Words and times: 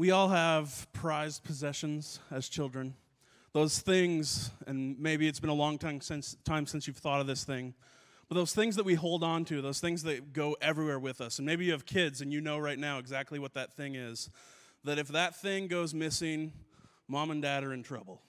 We 0.00 0.12
all 0.12 0.30
have 0.30 0.90
prized 0.94 1.44
possessions 1.44 2.20
as 2.30 2.48
children. 2.48 2.94
Those 3.52 3.80
things, 3.80 4.50
and 4.66 4.98
maybe 4.98 5.28
it's 5.28 5.40
been 5.40 5.50
a 5.50 5.52
long 5.52 5.76
time 5.76 6.00
since, 6.00 6.38
time 6.42 6.64
since 6.64 6.86
you've 6.86 6.96
thought 6.96 7.20
of 7.20 7.26
this 7.26 7.44
thing, 7.44 7.74
but 8.26 8.34
those 8.34 8.54
things 8.54 8.76
that 8.76 8.86
we 8.86 8.94
hold 8.94 9.22
on 9.22 9.44
to, 9.44 9.60
those 9.60 9.78
things 9.78 10.04
that 10.04 10.32
go 10.32 10.56
everywhere 10.62 10.98
with 10.98 11.20
us. 11.20 11.38
And 11.38 11.44
maybe 11.44 11.66
you 11.66 11.72
have 11.72 11.84
kids 11.84 12.22
and 12.22 12.32
you 12.32 12.40
know 12.40 12.58
right 12.58 12.78
now 12.78 12.98
exactly 12.98 13.38
what 13.38 13.52
that 13.52 13.74
thing 13.74 13.94
is. 13.94 14.30
That 14.84 14.98
if 14.98 15.08
that 15.08 15.36
thing 15.36 15.66
goes 15.66 15.92
missing, 15.92 16.54
mom 17.06 17.30
and 17.30 17.42
dad 17.42 17.62
are 17.62 17.74
in 17.74 17.82
trouble. 17.82 18.22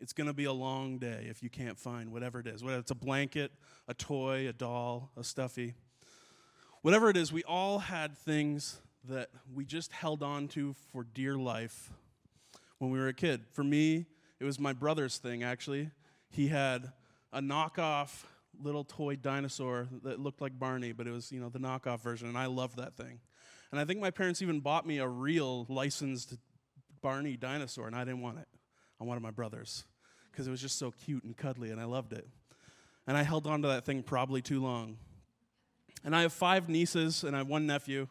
It's 0.00 0.14
going 0.14 0.28
to 0.28 0.32
be 0.32 0.44
a 0.44 0.52
long 0.54 0.96
day 0.96 1.26
if 1.28 1.42
you 1.42 1.50
can't 1.50 1.78
find 1.78 2.10
whatever 2.10 2.40
it 2.40 2.46
is. 2.46 2.64
Whether 2.64 2.78
it's 2.78 2.90
a 2.90 2.94
blanket, 2.94 3.52
a 3.86 3.92
toy, 3.92 4.48
a 4.48 4.54
doll, 4.54 5.10
a 5.14 5.22
stuffy. 5.22 5.74
Whatever 6.80 7.10
it 7.10 7.18
is, 7.18 7.34
we 7.34 7.42
all 7.42 7.80
had 7.80 8.16
things 8.16 8.80
that 9.04 9.30
we 9.52 9.64
just 9.64 9.92
held 9.92 10.22
on 10.22 10.48
to 10.48 10.74
for 10.92 11.04
dear 11.04 11.36
life 11.36 11.90
when 12.78 12.90
we 12.90 12.98
were 12.98 13.08
a 13.08 13.14
kid. 13.14 13.42
For 13.52 13.64
me, 13.64 14.06
it 14.40 14.44
was 14.44 14.58
my 14.58 14.72
brother's 14.72 15.18
thing, 15.18 15.42
actually. 15.42 15.90
He 16.30 16.48
had 16.48 16.92
a 17.32 17.40
knockoff 17.40 18.24
little 18.60 18.84
toy 18.84 19.16
dinosaur 19.16 19.88
that 20.02 20.20
looked 20.20 20.40
like 20.40 20.58
Barney, 20.58 20.92
but 20.92 21.06
it 21.06 21.10
was, 21.10 21.30
you 21.30 21.40
know, 21.40 21.48
the 21.48 21.58
knockoff 21.58 22.00
version, 22.00 22.28
and 22.28 22.36
I 22.36 22.46
loved 22.46 22.76
that 22.76 22.96
thing. 22.96 23.20
And 23.70 23.80
I 23.80 23.84
think 23.84 24.00
my 24.00 24.10
parents 24.10 24.42
even 24.42 24.60
bought 24.60 24.86
me 24.86 24.98
a 24.98 25.06
real 25.06 25.66
licensed 25.68 26.36
Barney 27.00 27.36
dinosaur, 27.36 27.86
and 27.86 27.94
I 27.94 28.04
didn't 28.04 28.22
want 28.22 28.38
it. 28.38 28.48
I 29.00 29.04
wanted 29.04 29.22
my 29.22 29.30
brother's 29.30 29.84
because 30.30 30.46
it 30.46 30.50
was 30.50 30.60
just 30.60 30.78
so 30.78 30.90
cute 30.90 31.24
and 31.24 31.36
cuddly, 31.36 31.70
and 31.70 31.80
I 31.80 31.84
loved 31.84 32.12
it. 32.12 32.26
And 33.06 33.16
I 33.16 33.22
held 33.22 33.46
on 33.46 33.62
to 33.62 33.68
that 33.68 33.84
thing 33.84 34.02
probably 34.02 34.42
too 34.42 34.62
long. 34.62 34.98
And 36.04 36.14
I 36.14 36.22
have 36.22 36.32
five 36.32 36.68
nieces, 36.68 37.24
and 37.24 37.34
I 37.34 37.38
have 37.38 37.48
one 37.48 37.66
nephew 37.66 38.08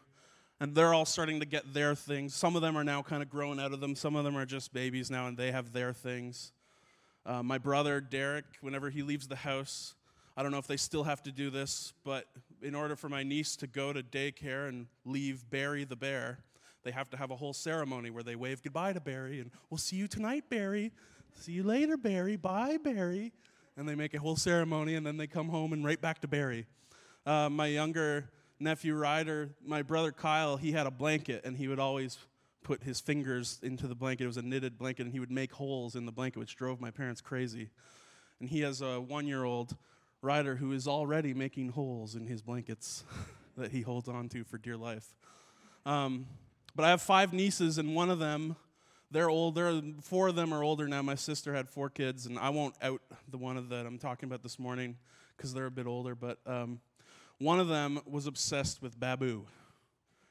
and 0.60 0.74
they're 0.74 0.94
all 0.94 1.04
starting 1.04 1.40
to 1.40 1.46
get 1.46 1.72
their 1.72 1.94
things. 1.94 2.34
Some 2.34 2.56
of 2.56 2.62
them 2.62 2.76
are 2.76 2.84
now 2.84 3.02
kind 3.02 3.22
of 3.22 3.30
growing 3.30 3.60
out 3.60 3.72
of 3.72 3.80
them. 3.80 3.94
Some 3.94 4.16
of 4.16 4.24
them 4.24 4.36
are 4.36 4.46
just 4.46 4.72
babies 4.72 5.10
now, 5.10 5.26
and 5.26 5.36
they 5.36 5.52
have 5.52 5.72
their 5.72 5.92
things. 5.92 6.52
Uh, 7.24 7.42
my 7.42 7.58
brother 7.58 8.00
Derek, 8.00 8.44
whenever 8.60 8.90
he 8.90 9.02
leaves 9.02 9.28
the 9.28 9.36
house, 9.36 9.94
I 10.36 10.42
don't 10.42 10.52
know 10.52 10.58
if 10.58 10.66
they 10.66 10.76
still 10.76 11.04
have 11.04 11.22
to 11.24 11.32
do 11.32 11.50
this, 11.50 11.92
but 12.04 12.26
in 12.62 12.74
order 12.74 12.96
for 12.96 13.08
my 13.08 13.22
niece 13.22 13.56
to 13.56 13.66
go 13.66 13.92
to 13.92 14.02
daycare 14.02 14.68
and 14.68 14.86
leave 15.04 15.48
Barry 15.50 15.84
the 15.84 15.96
bear, 15.96 16.38
they 16.84 16.92
have 16.92 17.10
to 17.10 17.16
have 17.16 17.30
a 17.30 17.36
whole 17.36 17.52
ceremony 17.52 18.10
where 18.10 18.22
they 18.22 18.36
wave 18.36 18.62
goodbye 18.62 18.92
to 18.92 19.00
Barry 19.00 19.40
and 19.40 19.50
we'll 19.68 19.78
see 19.78 19.96
you 19.96 20.06
tonight, 20.06 20.44
Barry. 20.48 20.92
See 21.34 21.52
you 21.52 21.64
later, 21.64 21.96
Barry. 21.96 22.36
Bye, 22.36 22.78
Barry. 22.82 23.32
And 23.76 23.88
they 23.88 23.94
make 23.94 24.14
a 24.14 24.18
whole 24.18 24.36
ceremony 24.36 24.94
and 24.94 25.04
then 25.04 25.16
they 25.16 25.26
come 25.26 25.48
home 25.48 25.72
and 25.72 25.84
right 25.84 26.00
back 26.00 26.20
to 26.20 26.28
Barry. 26.28 26.66
Uh, 27.26 27.50
my 27.50 27.66
younger 27.66 28.30
nephew 28.60 28.94
Ryder, 28.94 29.50
my 29.64 29.82
brother 29.82 30.12
Kyle, 30.12 30.56
he 30.56 30.72
had 30.72 30.86
a 30.86 30.90
blanket 30.90 31.42
and 31.44 31.56
he 31.56 31.68
would 31.68 31.78
always 31.78 32.18
put 32.62 32.82
his 32.82 33.00
fingers 33.00 33.58
into 33.62 33.86
the 33.86 33.94
blanket. 33.94 34.24
It 34.24 34.26
was 34.28 34.36
a 34.36 34.42
knitted 34.42 34.78
blanket 34.78 35.04
and 35.04 35.12
he 35.12 35.20
would 35.20 35.30
make 35.30 35.52
holes 35.52 35.94
in 35.94 36.06
the 36.06 36.12
blanket, 36.12 36.38
which 36.38 36.56
drove 36.56 36.80
my 36.80 36.90
parents 36.90 37.20
crazy. 37.20 37.70
And 38.40 38.48
he 38.48 38.60
has 38.60 38.80
a 38.80 39.00
one 39.00 39.26
year 39.26 39.44
old 39.44 39.76
Ryder 40.20 40.56
who 40.56 40.72
is 40.72 40.88
already 40.88 41.32
making 41.34 41.70
holes 41.70 42.14
in 42.14 42.26
his 42.26 42.42
blankets 42.42 43.04
that 43.56 43.70
he 43.70 43.82
holds 43.82 44.08
on 44.08 44.28
to 44.30 44.44
for 44.44 44.58
dear 44.58 44.76
life. 44.76 45.14
Um, 45.86 46.26
but 46.74 46.84
I 46.84 46.90
have 46.90 47.02
five 47.02 47.32
nieces, 47.32 47.78
and 47.78 47.94
one 47.94 48.10
of 48.10 48.18
them, 48.18 48.54
they're 49.10 49.30
older. 49.30 49.80
Four 50.02 50.28
of 50.28 50.36
them 50.36 50.52
are 50.52 50.62
older 50.62 50.86
now. 50.86 51.02
My 51.02 51.14
sister 51.14 51.54
had 51.54 51.68
four 51.68 51.88
kids, 51.88 52.26
and 52.26 52.38
I 52.38 52.50
won't 52.50 52.74
out 52.82 53.00
the 53.28 53.38
one 53.38 53.68
that 53.68 53.86
I'm 53.86 53.98
talking 53.98 54.28
about 54.28 54.42
this 54.42 54.58
morning 54.58 54.96
because 55.36 55.54
they're 55.54 55.66
a 55.66 55.70
bit 55.70 55.86
older. 55.86 56.14
But 56.14 56.38
um, 56.46 56.80
one 57.38 57.60
of 57.60 57.68
them 57.68 58.00
was 58.06 58.26
obsessed 58.26 58.82
with 58.82 58.98
Babu. 58.98 59.44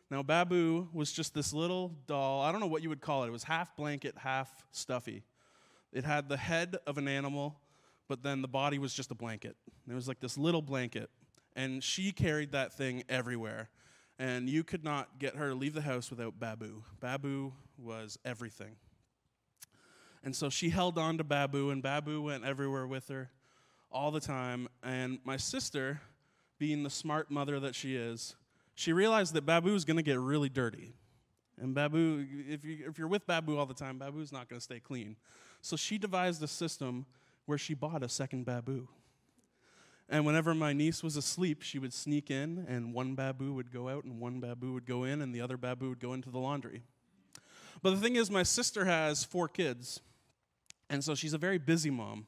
Now, 0.09 0.23
Babu 0.23 0.87
was 0.93 1.11
just 1.11 1.33
this 1.33 1.53
little 1.53 1.93
doll. 2.05 2.41
I 2.41 2.51
don't 2.51 2.61
know 2.61 2.67
what 2.67 2.81
you 2.81 2.89
would 2.89 3.01
call 3.01 3.23
it. 3.23 3.27
It 3.27 3.31
was 3.31 3.43
half 3.43 3.75
blanket, 3.75 4.15
half 4.17 4.65
stuffy. 4.71 5.23
It 5.91 6.03
had 6.03 6.29
the 6.29 6.37
head 6.37 6.77
of 6.85 6.97
an 6.97 7.07
animal, 7.07 7.59
but 8.07 8.23
then 8.23 8.41
the 8.41 8.47
body 8.47 8.79
was 8.79 8.93
just 8.93 9.11
a 9.11 9.15
blanket. 9.15 9.55
It 9.89 9.93
was 9.93 10.07
like 10.07 10.19
this 10.19 10.37
little 10.37 10.61
blanket. 10.61 11.09
And 11.55 11.83
she 11.83 12.11
carried 12.11 12.51
that 12.51 12.73
thing 12.73 13.03
everywhere. 13.09 13.69
And 14.19 14.49
you 14.49 14.63
could 14.63 14.83
not 14.83 15.19
get 15.19 15.35
her 15.35 15.49
to 15.49 15.55
leave 15.55 15.73
the 15.73 15.81
house 15.81 16.09
without 16.09 16.39
Babu. 16.39 16.83
Babu 16.99 17.53
was 17.77 18.17
everything. 18.25 18.75
And 20.23 20.35
so 20.35 20.49
she 20.49 20.69
held 20.69 20.97
on 20.97 21.17
to 21.19 21.23
Babu, 21.23 21.69
and 21.69 21.81
Babu 21.81 22.21
went 22.21 22.43
everywhere 22.43 22.87
with 22.87 23.07
her 23.09 23.29
all 23.91 24.11
the 24.11 24.19
time. 24.19 24.67
And 24.83 25.19
my 25.23 25.37
sister, 25.37 26.01
being 26.59 26.83
the 26.83 26.89
smart 26.89 27.29
mother 27.29 27.59
that 27.59 27.75
she 27.75 27.95
is, 27.95 28.35
she 28.75 28.93
realized 28.93 29.33
that 29.33 29.45
Babu 29.45 29.73
is 29.73 29.85
going 29.85 29.97
to 29.97 30.03
get 30.03 30.19
really 30.19 30.49
dirty. 30.49 30.93
And 31.59 31.73
Babu, 31.73 32.25
if, 32.47 32.63
you, 32.63 32.85
if 32.87 32.99
you're 32.99 33.07
with 33.07 33.25
Babu 33.25 33.57
all 33.57 33.65
the 33.65 33.73
time, 33.73 33.97
Babu's 33.97 34.31
not 34.31 34.47
going 34.47 34.59
to 34.59 34.63
stay 34.63 34.79
clean. 34.79 35.15
So 35.61 35.75
she 35.75 35.97
devised 35.97 36.43
a 36.43 36.47
system 36.47 37.05
where 37.45 37.57
she 37.57 37.73
bought 37.73 38.03
a 38.03 38.09
second 38.09 38.45
Babu. 38.45 38.87
And 40.09 40.25
whenever 40.25 40.53
my 40.53 40.73
niece 40.73 41.03
was 41.03 41.17
asleep, 41.17 41.63
she 41.63 41.79
would 41.79 41.93
sneak 41.93 42.29
in, 42.31 42.65
and 42.69 42.93
one 42.93 43.15
Babu 43.15 43.53
would 43.53 43.71
go 43.71 43.89
out, 43.89 44.03
and 44.03 44.19
one 44.19 44.39
Babu 44.39 44.73
would 44.73 44.85
go 44.85 45.03
in, 45.03 45.21
and 45.21 45.33
the 45.33 45.41
other 45.41 45.57
Babu 45.57 45.89
would 45.89 45.99
go 45.99 46.13
into 46.13 46.29
the 46.29 46.39
laundry. 46.39 46.83
But 47.81 47.91
the 47.91 47.97
thing 47.97 48.15
is, 48.15 48.31
my 48.31 48.43
sister 48.43 48.85
has 48.85 49.23
four 49.23 49.47
kids, 49.47 49.99
and 50.89 51.03
so 51.03 51.13
she's 51.13 51.33
a 51.33 51.37
very 51.37 51.57
busy 51.57 51.89
mom 51.89 52.25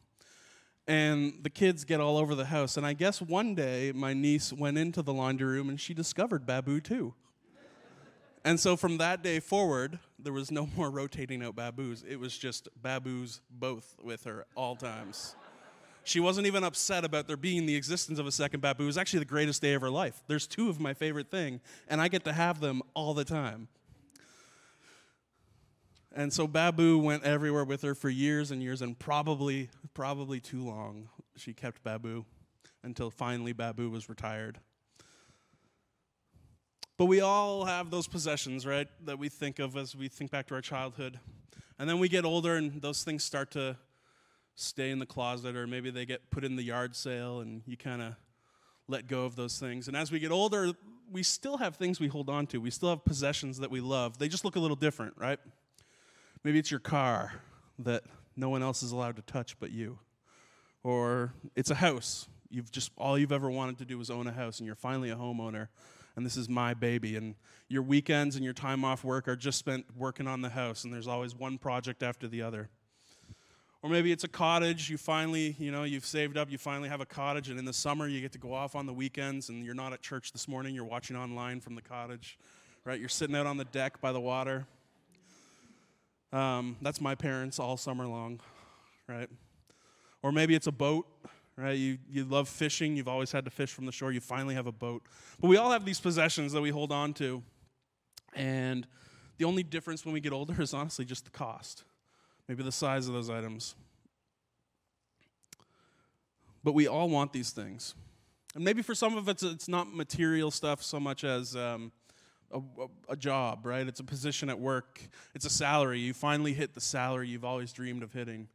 and 0.90 1.36
the 1.44 1.52
kids 1.52 1.86
get 1.86 2.02
all 2.02 2.18
over 2.18 2.34
the 2.34 2.46
house. 2.46 2.76
And 2.76 2.84
I 2.84 2.94
guess 2.94 3.22
one 3.22 3.54
day 3.54 3.92
my 3.94 4.14
niece 4.14 4.52
went 4.52 4.76
into 4.76 5.04
the 5.04 5.14
laundry 5.14 5.48
room 5.48 5.70
and 5.70 5.80
she 5.80 5.94
discovered 5.94 6.48
Babu 6.48 6.82
too. 6.82 7.14
and 8.44 8.60
so 8.60 8.76
from 8.76 8.98
that 8.98 9.22
day 9.22 9.40
forward, 9.40 10.00
there 10.18 10.34
was 10.34 10.50
no 10.50 10.68
more 10.76 10.90
rotating 10.90 11.44
out 11.44 11.56
Babus. 11.56 12.04
It 12.10 12.20
was 12.20 12.36
just 12.36 12.68
Babus 12.84 13.40
both 13.52 13.96
with 14.02 14.24
her 14.24 14.48
all 14.56 14.76
times. 14.76 15.36
She 16.04 16.20
wasn't 16.20 16.48
even 16.48 16.64
upset 16.64 17.06
about 17.06 17.28
there 17.28 17.38
being 17.38 17.68
the 17.68 17.76
existence 17.76 18.18
of 18.18 18.26
a 18.26 18.32
second 18.32 18.62
Babu. 18.62 18.84
It 18.84 18.88
was 18.88 18.98
actually 18.98 19.20
the 19.20 19.26
greatest 19.26 19.62
day 19.62 19.74
of 19.74 19.82
her 19.82 19.92
life. 19.92 20.24
There's 20.26 20.48
two 20.48 20.70
of 20.70 20.80
my 20.80 20.96
favorite 20.96 21.30
thing, 21.30 21.62
and 21.88 22.02
I 22.02 22.08
get 22.08 22.24
to 22.24 22.34
have 22.34 22.62
them 22.62 22.82
all 22.96 23.14
the 23.14 23.26
time. 23.26 23.68
And 26.20 26.34
so 26.34 26.48
Babu 26.48 26.98
went 26.98 27.24
everywhere 27.24 27.64
with 27.64 27.82
her 27.84 27.96
for 27.96 28.10
years 28.10 28.52
and 28.52 28.62
years, 28.62 28.82
and 28.82 29.00
probably, 29.00 29.70
probably 29.94 30.42
too 30.42 30.62
long. 30.62 31.08
She 31.38 31.54
kept 31.54 31.82
Babu 31.82 32.26
until 32.84 33.10
finally 33.10 33.54
Babu 33.54 33.90
was 33.90 34.10
retired. 34.10 34.60
But 36.98 37.06
we 37.06 37.22
all 37.22 37.64
have 37.64 37.90
those 37.90 38.06
possessions, 38.06 38.66
right, 38.66 38.90
that 39.06 39.18
we 39.18 39.30
think 39.30 39.60
of 39.60 39.78
as 39.78 39.96
we 39.96 40.10
think 40.10 40.30
back 40.30 40.48
to 40.48 40.56
our 40.56 40.62
childhood. 40.62 41.22
And 41.80 41.90
then 41.90 42.00
we 42.00 42.10
get 42.10 42.26
older, 42.26 42.58
and 42.58 42.82
those 42.82 43.06
things 43.06 43.24
start 43.24 43.52
to 43.52 43.78
stay 44.56 44.92
in 44.92 45.00
the 45.00 45.06
closet, 45.06 45.56
or 45.56 45.68
maybe 45.68 45.90
they 45.90 46.06
get 46.06 46.30
put 46.32 46.44
in 46.44 46.58
the 46.58 46.64
yard 46.64 46.98
sale, 46.98 47.40
and 47.40 47.62
you 47.66 47.78
kind 47.78 48.02
of 48.02 48.16
let 48.90 49.08
go 49.08 49.24
of 49.24 49.38
those 49.38 49.58
things. 49.58 49.88
And 49.88 49.96
as 49.96 50.12
we 50.12 50.20
get 50.20 50.32
older, 50.32 50.74
we 51.10 51.24
still 51.24 51.56
have 51.60 51.78
things 51.78 51.98
we 51.98 52.08
hold 52.10 52.30
on 52.30 52.46
to. 52.48 52.60
We 52.60 52.72
still 52.72 52.90
have 52.90 53.06
possessions 53.06 53.60
that 53.60 53.72
we 53.72 53.80
love. 53.80 54.18
They 54.18 54.28
just 54.28 54.44
look 54.44 54.58
a 54.58 54.60
little 54.60 54.76
different, 54.76 55.14
right? 55.18 55.40
Maybe 56.44 56.60
it's 56.60 56.72
your 56.72 56.80
car 56.80 57.34
that 57.80 58.04
no 58.36 58.50
one 58.50 58.64
else 58.64 58.84
is 58.84 58.92
allowed 58.92 59.18
to 59.18 59.22
touch 59.22 59.60
but 59.60 59.72
you. 59.72 60.00
Or 60.84 61.34
it's 61.56 61.70
a 61.70 61.76
house. 61.76 62.28
You've 62.50 62.72
just 62.72 62.92
all 62.98 63.18
you've 63.18 63.32
ever 63.32 63.50
wanted 63.50 63.78
to 63.80 63.86
do 63.86 63.98
was 63.98 64.10
own 64.10 64.28
a 64.28 64.32
house 64.32 64.60
and 64.60 64.66
you're 64.66 64.76
finally 64.76 65.10
a 65.10 65.16
homeowner 65.16 65.68
and 66.16 66.26
this 66.26 66.36
is 66.36 66.50
my 66.50 66.74
baby 66.74 67.16
and 67.16 67.36
your 67.68 67.82
weekends 67.82 68.36
and 68.36 68.44
your 68.44 68.54
time 68.54 68.84
off 68.84 69.04
work 69.04 69.28
are 69.28 69.36
just 69.36 69.58
spent 69.58 69.86
working 69.96 70.28
on 70.28 70.42
the 70.42 70.50
house 70.50 70.84
and 70.84 70.94
there's 70.94 71.08
always 71.08 71.36
one 71.36 71.58
project 71.58 72.02
after 72.04 72.28
the 72.28 72.42
other. 72.42 72.70
Or 73.82 73.90
maybe 73.90 74.12
it's 74.12 74.26
a 74.26 74.30
cottage. 74.30 74.90
You 74.90 74.98
finally, 74.98 75.56
you 75.58 75.72
know, 75.72 75.84
you've 75.84 76.06
saved 76.06 76.36
up, 76.38 76.52
you 76.52 76.58
finally 76.58 76.90
have 76.90 77.00
a 77.00 77.06
cottage, 77.06 77.50
and 77.50 77.58
in 77.58 77.64
the 77.64 77.72
summer 77.72 78.08
you 78.08 78.20
get 78.20 78.34
to 78.34 78.38
go 78.38 78.54
off 78.54 78.76
on 78.76 78.86
the 78.86 78.94
weekends 78.94 79.50
and 79.50 79.64
you're 79.64 79.76
not 79.76 79.94
at 79.94 80.02
church 80.02 80.34
this 80.34 80.48
morning, 80.48 80.76
you're 80.76 80.84
watching 80.84 81.16
online 81.16 81.62
from 81.62 81.76
the 81.76 81.82
cottage, 81.82 82.38
right? 82.84 83.00
You're 83.00 83.08
sitting 83.08 83.36
out 83.36 83.46
on 83.46 83.56
the 83.56 83.66
deck 83.66 84.02
by 84.02 84.12
the 84.12 84.20
water. 84.20 84.68
Um, 86.32 86.78
that's 86.82 87.02
my 87.02 87.16
parents 87.16 87.60
all 87.60 87.78
summer 87.78 88.06
long, 88.06 88.40
right? 89.08 89.30
Or 90.22 90.32
maybe 90.32 90.54
it's 90.54 90.68
a 90.68 90.72
boat, 90.72 91.08
right? 91.58 91.78
You, 91.78 91.98
you 92.10 92.24
love 92.26 92.48
fishing, 92.48 92.96
you've 92.96 93.08
always 93.08 93.32
had 93.32 93.46
to 93.46 93.52
fish 93.52 93.72
from 93.72 93.86
the 93.86 93.92
shore, 93.92 94.12
you 94.12 94.20
finally 94.20 94.56
have 94.56 94.68
a 94.68 94.72
boat. 94.72 95.04
But 95.40 95.48
we 95.48 95.58
all 95.58 95.72
have 95.72 95.86
these 95.86 96.00
possessions 96.00 96.54
that 96.54 96.62
we 96.62 96.70
hold 96.70 96.92
on 96.92 97.14
to. 97.16 97.42
And 98.36 98.86
the 99.38 99.46
only 99.46 99.64
difference 99.64 100.06
when 100.06 100.14
we 100.14 100.20
get 100.20 100.34
older 100.34 100.56
is 100.62 100.74
honestly 100.74 101.06
just 101.06 101.26
the 101.26 101.32
cost, 101.32 101.84
maybe 102.48 102.62
the 102.64 102.72
size 102.72 103.08
of 103.08 103.14
those 103.14 103.30
items. 103.30 103.76
But 106.64 106.74
we 106.74 106.88
all 106.88 107.10
want 107.10 107.34
these 107.34 107.52
things. 107.52 107.96
And 108.54 108.64
maybe 108.64 108.82
for 108.82 108.94
some 108.94 109.18
of 109.18 109.30
us, 109.30 109.44
it's 109.44 109.68
not 109.68 109.94
material 109.94 110.52
stuff 110.52 110.84
so 110.84 111.00
much 111.00 111.24
as 111.24 111.56
um, 111.56 111.92
a, 112.52 112.62
a, 113.10 113.16
job, 113.16 113.66
right? 113.66 113.88
It's 113.88 114.00
a 114.00 114.04
position 114.04 114.50
at 114.50 114.60
work. 114.60 115.00
It's 115.36 115.46
a 115.46 115.50
salary. 115.50 116.00
You 116.00 116.14
finally 116.14 116.54
hit 116.54 116.74
the 116.74 116.82
salary 116.82 117.30
you've 117.30 117.46
always 117.46 117.72
dreamed 117.72 118.04
of 118.04 118.14
hitting. 118.14 118.48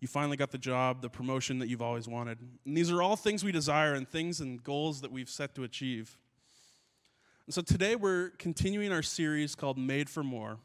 You 0.00 0.08
finally 0.08 0.36
got 0.36 0.50
the 0.50 0.58
job, 0.58 1.00
the 1.00 1.08
promotion 1.08 1.58
that 1.60 1.68
you've 1.68 1.82
always 1.82 2.08
wanted. 2.08 2.38
And 2.66 2.76
these 2.76 2.90
are 2.90 3.02
all 3.02 3.14
things 3.14 3.44
we 3.44 3.52
desire 3.52 3.94
and 3.94 4.08
things 4.08 4.40
and 4.40 4.62
goals 4.62 5.00
that 5.02 5.12
we've 5.12 5.28
set 5.28 5.54
to 5.54 5.64
achieve. 5.64 6.18
And 7.46 7.54
so 7.54 7.62
today 7.62 7.94
we're 7.96 8.30
continuing 8.30 8.92
our 8.92 9.02
series 9.02 9.54
called 9.54 9.78
Made 9.78 10.08
for 10.08 10.22
More. 10.22 10.58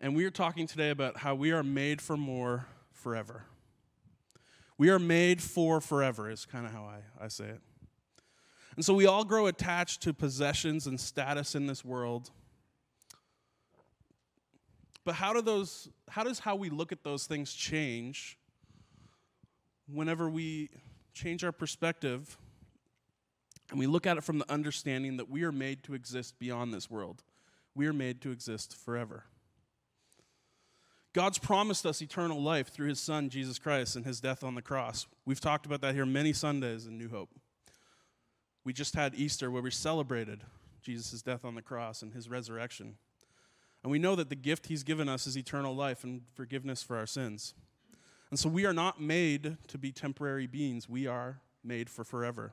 And 0.00 0.16
we 0.16 0.24
are 0.24 0.30
talking 0.30 0.66
today 0.66 0.90
about 0.90 1.18
how 1.18 1.34
we 1.34 1.52
are 1.52 1.62
made 1.62 2.00
for 2.00 2.16
more 2.16 2.66
forever. 2.92 3.44
We 4.78 4.88
are 4.88 4.98
made 4.98 5.42
for 5.42 5.80
forever, 5.80 6.30
is 6.30 6.46
kind 6.46 6.64
of 6.64 6.72
how 6.72 6.84
I, 6.84 7.24
I 7.24 7.28
say 7.28 7.44
it. 7.44 7.60
And 8.80 8.84
so 8.86 8.94
we 8.94 9.04
all 9.04 9.24
grow 9.24 9.46
attached 9.46 10.00
to 10.04 10.14
possessions 10.14 10.86
and 10.86 10.98
status 10.98 11.54
in 11.54 11.66
this 11.66 11.84
world. 11.84 12.30
But 15.04 15.16
how 15.16 15.34
do 15.34 15.42
those 15.42 15.90
how 16.08 16.24
does 16.24 16.38
how 16.38 16.56
we 16.56 16.70
look 16.70 16.90
at 16.90 17.04
those 17.04 17.26
things 17.26 17.52
change 17.52 18.38
whenever 19.86 20.30
we 20.30 20.70
change 21.12 21.44
our 21.44 21.52
perspective 21.52 22.38
and 23.68 23.78
we 23.78 23.86
look 23.86 24.06
at 24.06 24.16
it 24.16 24.24
from 24.24 24.38
the 24.38 24.50
understanding 24.50 25.18
that 25.18 25.28
we 25.28 25.42
are 25.42 25.52
made 25.52 25.82
to 25.82 25.92
exist 25.92 26.38
beyond 26.38 26.72
this 26.72 26.90
world? 26.90 27.22
We 27.74 27.86
are 27.86 27.92
made 27.92 28.22
to 28.22 28.30
exist 28.30 28.74
forever. 28.74 29.24
God's 31.12 31.36
promised 31.36 31.84
us 31.84 32.00
eternal 32.00 32.40
life 32.40 32.68
through 32.68 32.88
his 32.88 32.98
son, 32.98 33.28
Jesus 33.28 33.58
Christ, 33.58 33.94
and 33.94 34.06
his 34.06 34.22
death 34.22 34.42
on 34.42 34.54
the 34.54 34.62
cross. 34.62 35.06
We've 35.26 35.38
talked 35.38 35.66
about 35.66 35.82
that 35.82 35.94
here 35.94 36.06
many 36.06 36.32
Sundays 36.32 36.86
in 36.86 36.96
New 36.96 37.10
Hope. 37.10 37.28
We 38.64 38.72
just 38.72 38.94
had 38.94 39.14
Easter 39.14 39.50
where 39.50 39.62
we 39.62 39.70
celebrated 39.70 40.44
Jesus' 40.82 41.22
death 41.22 41.44
on 41.44 41.54
the 41.54 41.62
cross 41.62 42.02
and 42.02 42.12
his 42.12 42.28
resurrection. 42.28 42.96
And 43.82 43.90
we 43.90 43.98
know 43.98 44.14
that 44.16 44.28
the 44.28 44.36
gift 44.36 44.66
he's 44.66 44.82
given 44.82 45.08
us 45.08 45.26
is 45.26 45.36
eternal 45.36 45.74
life 45.74 46.04
and 46.04 46.22
forgiveness 46.34 46.82
for 46.82 46.96
our 46.96 47.06
sins. 47.06 47.54
And 48.30 48.38
so 48.38 48.48
we 48.48 48.66
are 48.66 48.72
not 48.72 49.00
made 49.00 49.56
to 49.68 49.78
be 49.78 49.92
temporary 49.92 50.46
beings, 50.46 50.88
we 50.88 51.06
are 51.06 51.40
made 51.64 51.90
for 51.90 52.04
forever. 52.04 52.52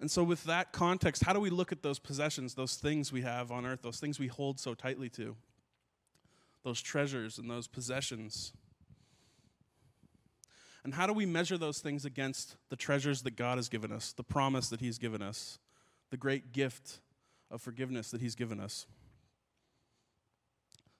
And 0.00 0.10
so, 0.10 0.22
with 0.22 0.44
that 0.44 0.72
context, 0.72 1.24
how 1.24 1.34
do 1.34 1.40
we 1.40 1.50
look 1.50 1.72
at 1.72 1.82
those 1.82 1.98
possessions, 1.98 2.54
those 2.54 2.76
things 2.76 3.12
we 3.12 3.20
have 3.20 3.52
on 3.52 3.66
earth, 3.66 3.82
those 3.82 4.00
things 4.00 4.18
we 4.18 4.28
hold 4.28 4.58
so 4.58 4.72
tightly 4.72 5.10
to? 5.10 5.36
those 6.62 6.80
treasures 6.80 7.38
and 7.38 7.50
those 7.50 7.66
possessions? 7.66 8.52
And 10.84 10.94
how 10.94 11.06
do 11.06 11.12
we 11.12 11.26
measure 11.26 11.58
those 11.58 11.80
things 11.80 12.04
against 12.04 12.56
the 12.70 12.76
treasures 12.76 13.22
that 13.22 13.36
God 13.36 13.58
has 13.58 13.68
given 13.68 13.92
us, 13.92 14.12
the 14.12 14.22
promise 14.22 14.68
that 14.70 14.80
He's 14.80 14.98
given 14.98 15.22
us, 15.22 15.58
the 16.10 16.16
great 16.16 16.52
gift 16.52 17.00
of 17.50 17.60
forgiveness 17.60 18.10
that 18.10 18.20
He's 18.20 18.34
given 18.34 18.60
us? 18.60 18.86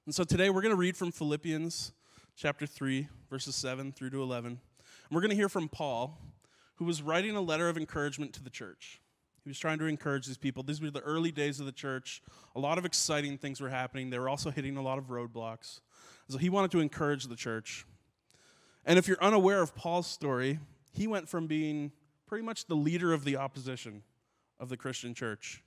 And 0.06 0.15
so 0.15 0.25
today 0.25 0.50
we're 0.50 0.62
going 0.62 0.75
to 0.75 0.81
read 0.81 0.97
from 0.97 1.12
Philippians 1.12 1.93
chapter 2.37 2.67
3, 2.67 3.09
verses 3.31 3.55
7 3.55 3.93
through 3.93 4.11
to 4.11 4.23
11. 4.23 4.50
And 4.50 4.59
we're 5.11 5.21
going 5.21 5.31
to 5.31 5.37
hear 5.37 5.49
from 5.49 5.69
Paul, 5.69 6.19
who 6.76 6.85
was 6.85 7.03
writing 7.03 7.37
a 7.37 7.41
letter 7.41 7.69
of 7.69 7.76
encouragement 7.76 8.33
to 8.35 8.43
the 8.43 8.50
church. 8.50 9.00
He 9.44 9.50
was 9.50 9.59
trying 9.59 9.79
to 9.79 9.87
encourage 9.87 10.26
these 10.26 10.38
people. 10.38 10.62
These 10.62 10.81
were 10.81 10.91
the 10.91 11.00
early 11.00 11.33
days 11.33 11.61
of 11.61 11.67
the 11.67 11.73
church. 11.73 12.23
A 12.55 12.61
lot 12.61 12.79
of 12.79 12.85
exciting 12.85 13.38
things 13.38 13.61
were 13.61 13.71
happening. 13.71 14.11
They 14.11 14.19
were 14.19 14.29
also 14.29 14.50
hitting 14.50 14.76
a 14.76 14.83
lot 14.83 14.99
of 14.99 15.09
roadblocks. 15.09 15.81
So 16.29 16.38
he 16.38 16.49
wanted 16.49 16.71
to 16.73 16.81
encourage 16.81 17.25
the 17.26 17.37
church. 17.37 17.87
And 18.85 18.99
if 18.99 19.06
you're 19.06 19.23
unaware 19.23 19.62
of 19.62 19.75
Paul's 19.75 20.06
story, 20.06 20.59
he 20.93 21.06
went 21.06 21.29
from 21.29 21.47
being 21.47 21.93
pretty 22.27 22.44
much 22.44 22.67
the 22.67 22.75
leader 22.75 23.12
of 23.12 23.25
the 23.25 23.37
opposition 23.37 24.03
of 24.59 24.69
the 24.69 24.77
Christian 24.77 25.15
church. 25.15 25.62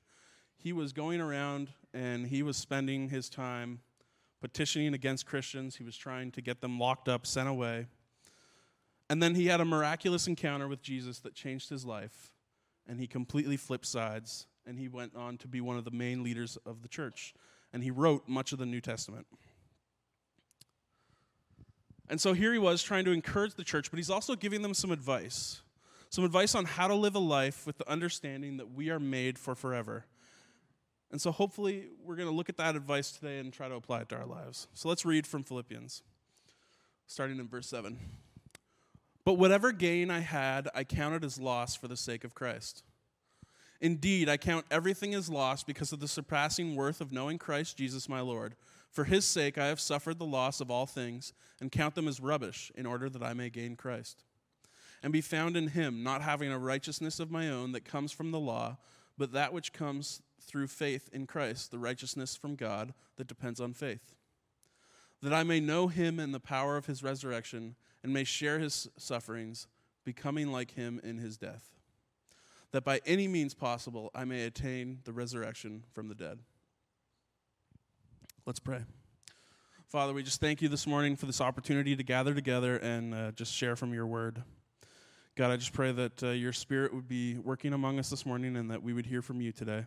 He 0.55 0.73
was 0.73 0.93
going 0.93 1.21
around 1.21 1.69
and 1.93 2.27
he 2.27 2.41
was 2.41 2.57
spending 2.57 3.09
his 3.09 3.29
time 3.29 3.79
petitioning 4.41 4.93
against 4.93 5.25
Christians. 5.25 5.75
He 5.75 5.83
was 5.83 5.95
trying 5.95 6.31
to 6.31 6.41
get 6.41 6.61
them 6.61 6.79
locked 6.79 7.07
up, 7.07 7.25
sent 7.25 7.47
away. 7.47 7.87
And 9.09 9.21
then 9.21 9.35
he 9.35 9.47
had 9.47 9.61
a 9.61 9.65
miraculous 9.65 10.27
encounter 10.27 10.67
with 10.67 10.81
Jesus 10.81 11.19
that 11.19 11.35
changed 11.35 11.69
his 11.69 11.85
life 11.85 12.33
and 12.87 12.99
he 12.99 13.07
completely 13.07 13.57
flipped 13.57 13.85
sides, 13.85 14.47
and 14.65 14.77
he 14.77 14.87
went 14.87 15.15
on 15.15 15.37
to 15.37 15.47
be 15.47 15.61
one 15.61 15.77
of 15.77 15.85
the 15.85 15.91
main 15.91 16.23
leaders 16.23 16.57
of 16.65 16.81
the 16.81 16.87
church. 16.87 17.33
And 17.71 17.83
he 17.83 17.91
wrote 17.91 18.27
much 18.27 18.51
of 18.51 18.59
the 18.59 18.65
New 18.65 18.81
Testament. 18.81 19.25
And 22.09 22.19
so 22.19 22.33
here 22.33 22.51
he 22.53 22.59
was 22.59 22.83
trying 22.83 23.05
to 23.05 23.11
encourage 23.11 23.55
the 23.55 23.63
church, 23.63 23.89
but 23.89 23.97
he's 23.97 24.09
also 24.09 24.35
giving 24.35 24.61
them 24.61 24.73
some 24.73 24.91
advice. 24.91 25.61
Some 26.09 26.23
advice 26.23 26.53
on 26.53 26.65
how 26.65 26.87
to 26.87 26.95
live 26.95 27.15
a 27.15 27.19
life 27.19 27.65
with 27.65 27.77
the 27.77 27.89
understanding 27.89 28.57
that 28.57 28.71
we 28.71 28.89
are 28.89 28.99
made 28.99 29.39
for 29.39 29.55
forever. 29.55 30.05
And 31.11 31.21
so 31.21 31.31
hopefully 31.31 31.89
we're 32.03 32.15
going 32.15 32.27
to 32.27 32.33
look 32.35 32.49
at 32.49 32.57
that 32.57 32.75
advice 32.75 33.11
today 33.11 33.39
and 33.39 33.53
try 33.53 33.67
to 33.67 33.75
apply 33.75 34.01
it 34.01 34.09
to 34.09 34.17
our 34.17 34.25
lives. 34.25 34.67
So 34.73 34.89
let's 34.89 35.05
read 35.05 35.25
from 35.25 35.43
Philippians, 35.43 36.01
starting 37.07 37.39
in 37.39 37.47
verse 37.47 37.67
7. 37.67 37.97
But 39.25 39.33
whatever 39.35 39.71
gain 39.71 40.11
I 40.11 40.19
had, 40.19 40.69
I 40.75 40.83
counted 40.83 41.23
as 41.23 41.39
loss 41.39 41.75
for 41.75 41.87
the 41.87 41.95
sake 41.95 42.23
of 42.23 42.35
Christ. 42.35 42.83
Indeed, 43.79 44.29
I 44.29 44.37
count 44.37 44.65
everything 44.71 45.13
as 45.13 45.29
loss 45.29 45.63
because 45.63 45.91
of 45.91 45.99
the 45.99 46.07
surpassing 46.07 46.75
worth 46.75 47.01
of 47.01 47.11
knowing 47.11 47.37
Christ 47.37 47.77
Jesus 47.77 48.09
my 48.09 48.21
Lord. 48.21 48.55
For 48.93 49.05
his 49.05 49.25
sake 49.25 49.57
I 49.57 49.67
have 49.67 49.79
suffered 49.79 50.19
the 50.19 50.25
loss 50.25 50.61
of 50.61 50.69
all 50.69 50.85
things 50.85 51.33
and 51.59 51.71
count 51.71 51.95
them 51.95 52.07
as 52.07 52.21
rubbish 52.21 52.71
in 52.75 52.85
order 52.85 53.09
that 53.09 53.23
I 53.23 53.33
may 53.33 53.49
gain 53.49 53.75
Christ. 53.75 54.23
And 55.01 55.11
be 55.11 55.19
found 55.19 55.57
in 55.57 55.69
him, 55.69 56.03
not 56.03 56.21
having 56.21 56.51
a 56.51 56.59
righteousness 56.59 57.19
of 57.19 57.31
my 57.31 57.49
own 57.49 57.71
that 57.73 57.83
comes 57.83 58.11
from 58.11 58.31
the 58.31 58.39
law, 58.39 58.77
but 59.17 59.33
that 59.33 59.51
which 59.51 59.73
comes 59.73 60.21
through 60.39 60.67
faith 60.67 61.09
in 61.11 61.25
Christ, 61.25 61.71
the 61.71 61.79
righteousness 61.79 62.35
from 62.35 62.55
God 62.55 62.93
that 63.17 63.27
depends 63.27 63.59
on 63.59 63.73
faith. 63.73 64.15
That 65.21 65.33
I 65.33 65.43
may 65.43 65.59
know 65.59 65.87
him 65.87 66.19
and 66.19 66.33
the 66.33 66.39
power 66.39 66.77
of 66.77 66.85
his 66.85 67.03
resurrection 67.03 67.75
and 68.03 68.13
may 68.13 68.23
share 68.23 68.59
his 68.59 68.87
sufferings, 68.97 69.67
becoming 70.05 70.51
like 70.51 70.71
him 70.71 71.01
in 71.03 71.17
his 71.17 71.37
death, 71.37 71.71
that 72.71 72.83
by 72.83 73.01
any 73.05 73.27
means 73.27 73.53
possible 73.53 74.11
I 74.13 74.25
may 74.25 74.45
attain 74.45 74.99
the 75.03 75.13
resurrection 75.13 75.83
from 75.93 76.09
the 76.09 76.15
dead. 76.15 76.39
Let's 78.45 78.59
pray. 78.59 78.79
Father, 79.87 80.13
we 80.13 80.21
just 80.21 80.41
thank 80.41 80.61
you 80.61 80.67
this 80.67 80.85
morning 80.85 81.15
for 81.15 81.27
this 81.27 81.39
opportunity 81.39 81.95
to 81.95 82.03
gather 82.03 82.33
together 82.33 82.75
and 82.75 83.13
uh, 83.13 83.31
just 83.31 83.53
share 83.53 83.77
from 83.77 83.93
your 83.93 84.05
word. 84.05 84.43
God, 85.37 85.49
I 85.49 85.55
just 85.55 85.71
pray 85.71 85.93
that 85.93 86.21
uh, 86.21 86.29
your 86.31 86.51
spirit 86.51 86.93
would 86.93 87.07
be 87.07 87.37
working 87.37 87.71
among 87.71 87.99
us 87.99 88.09
this 88.09 88.25
morning 88.25 88.57
and 88.57 88.69
that 88.69 88.83
we 88.83 88.91
would 88.91 89.05
hear 89.05 89.21
from 89.21 89.39
you 89.39 89.53
today. 89.53 89.85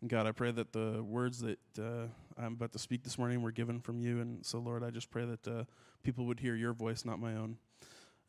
And 0.00 0.08
God, 0.08 0.28
I 0.28 0.30
pray 0.30 0.52
that 0.52 0.72
the 0.72 1.02
words 1.02 1.40
that 1.40 1.58
uh, 1.76 2.06
I'm 2.36 2.52
about 2.52 2.70
to 2.74 2.78
speak 2.78 3.02
this 3.02 3.18
morning 3.18 3.42
were 3.42 3.50
given 3.50 3.80
from 3.80 3.98
you. 3.98 4.20
And 4.20 4.46
so, 4.46 4.60
Lord, 4.60 4.84
I 4.84 4.90
just 4.90 5.10
pray 5.10 5.24
that 5.24 5.48
uh, 5.48 5.64
people 6.04 6.24
would 6.26 6.38
hear 6.38 6.54
your 6.54 6.74
voice, 6.74 7.04
not 7.04 7.18
my 7.18 7.34
own. 7.34 7.56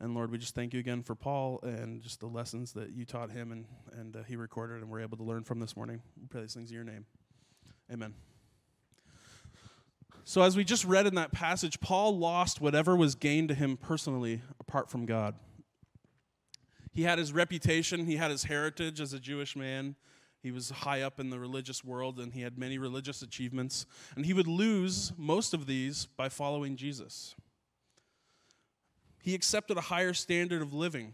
And 0.00 0.16
Lord, 0.16 0.32
we 0.32 0.38
just 0.38 0.56
thank 0.56 0.74
you 0.74 0.80
again 0.80 1.04
for 1.04 1.14
Paul 1.14 1.60
and 1.62 2.02
just 2.02 2.18
the 2.18 2.26
lessons 2.26 2.72
that 2.72 2.90
you 2.90 3.04
taught 3.04 3.30
him 3.30 3.52
and, 3.52 3.66
and 3.92 4.16
uh, 4.16 4.22
he 4.24 4.34
recorded 4.34 4.82
and 4.82 4.90
we're 4.90 5.02
able 5.02 5.18
to 5.18 5.24
learn 5.24 5.44
from 5.44 5.60
this 5.60 5.76
morning. 5.76 6.02
We 6.20 6.26
pray 6.26 6.40
these 6.40 6.54
things 6.54 6.70
in 6.70 6.74
your 6.74 6.84
name. 6.84 7.06
Amen. 7.92 8.14
So, 10.30 10.42
as 10.42 10.56
we 10.56 10.62
just 10.62 10.84
read 10.84 11.08
in 11.08 11.16
that 11.16 11.32
passage, 11.32 11.80
Paul 11.80 12.16
lost 12.16 12.60
whatever 12.60 12.94
was 12.94 13.16
gained 13.16 13.48
to 13.48 13.54
him 13.56 13.76
personally 13.76 14.42
apart 14.60 14.88
from 14.88 15.04
God. 15.04 15.34
He 16.92 17.02
had 17.02 17.18
his 17.18 17.32
reputation, 17.32 18.06
he 18.06 18.14
had 18.14 18.30
his 18.30 18.44
heritage 18.44 19.00
as 19.00 19.12
a 19.12 19.18
Jewish 19.18 19.56
man, 19.56 19.96
he 20.40 20.52
was 20.52 20.70
high 20.70 21.02
up 21.02 21.18
in 21.18 21.30
the 21.30 21.40
religious 21.40 21.82
world 21.82 22.20
and 22.20 22.32
he 22.32 22.42
had 22.42 22.58
many 22.58 22.78
religious 22.78 23.22
achievements. 23.22 23.86
And 24.14 24.24
he 24.24 24.32
would 24.32 24.46
lose 24.46 25.12
most 25.16 25.52
of 25.52 25.66
these 25.66 26.06
by 26.06 26.28
following 26.28 26.76
Jesus. 26.76 27.34
He 29.20 29.34
accepted 29.34 29.78
a 29.78 29.80
higher 29.80 30.14
standard 30.14 30.62
of 30.62 30.72
living. 30.72 31.12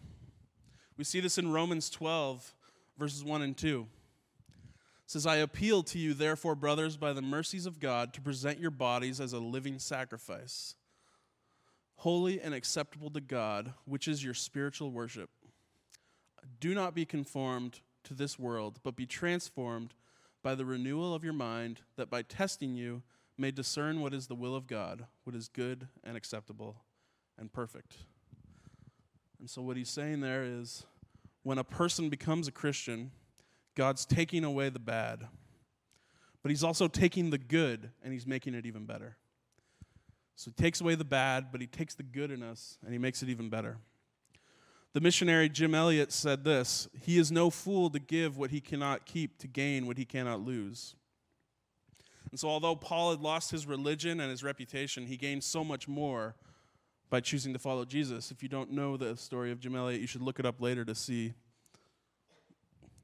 We 0.99 1.05
see 1.05 1.21
this 1.21 1.39
in 1.39 1.53
Romans 1.53 1.89
12, 1.89 2.55
verses 2.99 3.25
1 3.25 3.41
and 3.41 3.57
2. 3.57 3.87
Says, 5.07 5.25
I 5.25 5.37
appeal 5.37 5.85
to 5.85 5.99
you, 5.99 6.15
therefore, 6.15 6.57
brothers, 6.57 6.97
by 6.97 7.13
the 7.13 7.23
mercies 7.23 7.65
of 7.65 7.79
God, 7.79 8.13
to 8.15 8.21
present 8.21 8.59
your 8.59 8.73
bodies 8.73 9.21
as 9.21 9.33
a 9.33 9.39
living 9.39 9.79
sacrifice, 9.79 10.75
holy 11.97 12.41
and 12.41 12.53
acceptable 12.53 13.11
to 13.11 13.21
God, 13.21 13.73
which 13.85 14.09
is 14.09 14.25
your 14.25 14.35
spiritual 14.35 14.91
worship. 14.91 15.31
Do 16.59 16.75
not 16.75 16.95
be 16.95 17.05
conformed 17.05 17.81
to 18.05 18.15
this 18.15 18.39
world, 18.39 18.81
but 18.83 18.97
be 18.97 19.07
transformed 19.07 19.95
by 20.43 20.55
the 20.55 20.65
renewal 20.65 21.15
of 21.15 21.25
your 21.25 21.33
mind, 21.33 21.81
that 21.97 22.11
by 22.11 22.23
testing 22.23 22.75
you 22.75 23.03
may 23.39 23.51
discern 23.51 24.01
what 24.01 24.15
is 24.15 24.27
the 24.27 24.35
will 24.35 24.57
of 24.57 24.67
God, 24.67 25.07
what 25.25 25.37
is 25.37 25.49
good 25.49 25.89
and 26.03 26.17
acceptable 26.17 26.83
and 27.39 27.53
perfect. 27.53 27.97
And 29.39 29.49
so, 29.49 29.63
what 29.63 29.77
he's 29.77 29.91
saying 29.91 30.21
there 30.21 30.43
is 30.45 30.85
when 31.43 31.59
a 31.59 31.65
person 31.65 32.09
becomes 32.09 32.49
a 32.49 32.53
Christian, 32.53 33.11
God's 33.77 34.05
taking 34.05 34.43
away 34.43 34.69
the 34.71 34.81
bad, 34.81 35.29
but 36.43 36.51
he's 36.51 36.65
also 36.65 36.89
taking 36.89 37.31
the 37.31 37.39
good 37.39 37.91
and 38.03 38.13
he's 38.13 38.27
making 38.27 38.55
it 38.55 38.67
even 38.67 38.87
better. 38.87 39.17
So, 40.35 40.51
he 40.51 40.63
takes 40.63 40.81
away 40.81 40.97
the 40.97 41.05
bad, 41.05 41.47
but 41.51 41.61
he 41.61 41.67
takes 41.67 41.95
the 41.95 42.03
good 42.03 42.31
in 42.31 42.43
us 42.43 42.77
and 42.83 42.93
he 42.93 42.99
makes 42.99 43.23
it 43.23 43.29
even 43.29 43.49
better. 43.49 43.79
The 44.93 45.01
missionary 45.01 45.51
Jim 45.51 45.75
Elliot 45.75 46.11
said 46.11 46.43
this 46.43 46.89
He 47.03 47.19
is 47.19 47.31
no 47.31 47.51
fool 47.51 47.91
to 47.91 47.99
give 47.99 48.39
what 48.39 48.51
he 48.51 48.61
cannot 48.61 49.05
keep, 49.05 49.39
to 49.39 49.47
gain 49.47 49.87
what 49.87 49.99
he 49.99 50.05
cannot 50.05 50.41
lose. 50.41 50.95
And 52.31 52.41
so, 52.41 52.49
although 52.49 52.75
Paul 52.75 53.11
had 53.11 53.21
lost 53.21 53.51
his 53.51 53.67
religion 53.67 54.21
and 54.21 54.31
his 54.31 54.43
reputation, 54.43 55.07
he 55.07 55.17
gained 55.17 55.45
so 55.45 55.63
much 55.63 55.87
more 55.87 56.35
by 57.09 57.21
choosing 57.21 57.53
to 57.53 57.59
follow 57.59 57.85
Jesus. 57.85 58.31
If 58.31 58.43
you 58.43 58.49
don't 58.49 58.73
know 58.73 58.97
the 58.97 59.17
story 59.17 59.53
of 59.53 59.61
Jim 59.61 59.77
Elliot, 59.77 60.01
you 60.01 60.07
should 60.07 60.23
look 60.23 60.39
it 60.39 60.47
up 60.47 60.61
later 60.61 60.85
to 60.85 60.95
see 60.95 61.35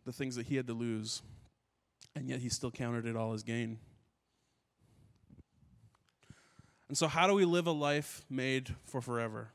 the 0.04 0.12
things 0.12 0.36
that 0.36 0.46
he 0.46 0.56
had 0.56 0.66
to 0.66 0.74
lose, 0.74 1.22
and 2.14 2.28
yet 2.28 2.40
he 2.40 2.48
still 2.48 2.70
counted 2.70 3.06
it 3.06 3.16
all 3.16 3.32
as 3.32 3.42
gain. 3.42 3.78
And 6.88 6.98
so, 6.98 7.08
how 7.08 7.26
do 7.26 7.34
we 7.34 7.44
live 7.44 7.66
a 7.66 7.72
life 7.72 8.24
made 8.28 8.74
for 8.84 9.00
forever? 9.00 9.48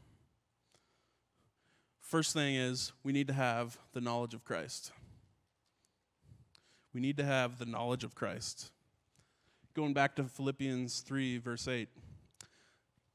First 1.99 2.33
thing 2.33 2.55
is, 2.55 2.93
we 3.03 3.11
need 3.11 3.27
to 3.27 3.33
have 3.33 3.77
the 3.93 4.01
knowledge 4.01 4.33
of 4.33 4.43
Christ. 4.45 4.91
We 6.93 7.01
need 7.01 7.17
to 7.17 7.25
have 7.25 7.59
the 7.59 7.65
knowledge 7.65 8.03
of 8.03 8.15
Christ. 8.15 8.71
Going 9.75 9.93
back 9.93 10.15
to 10.15 10.23
Philippians 10.23 11.01
3, 11.01 11.37
verse 11.37 11.67
8. 11.67 11.89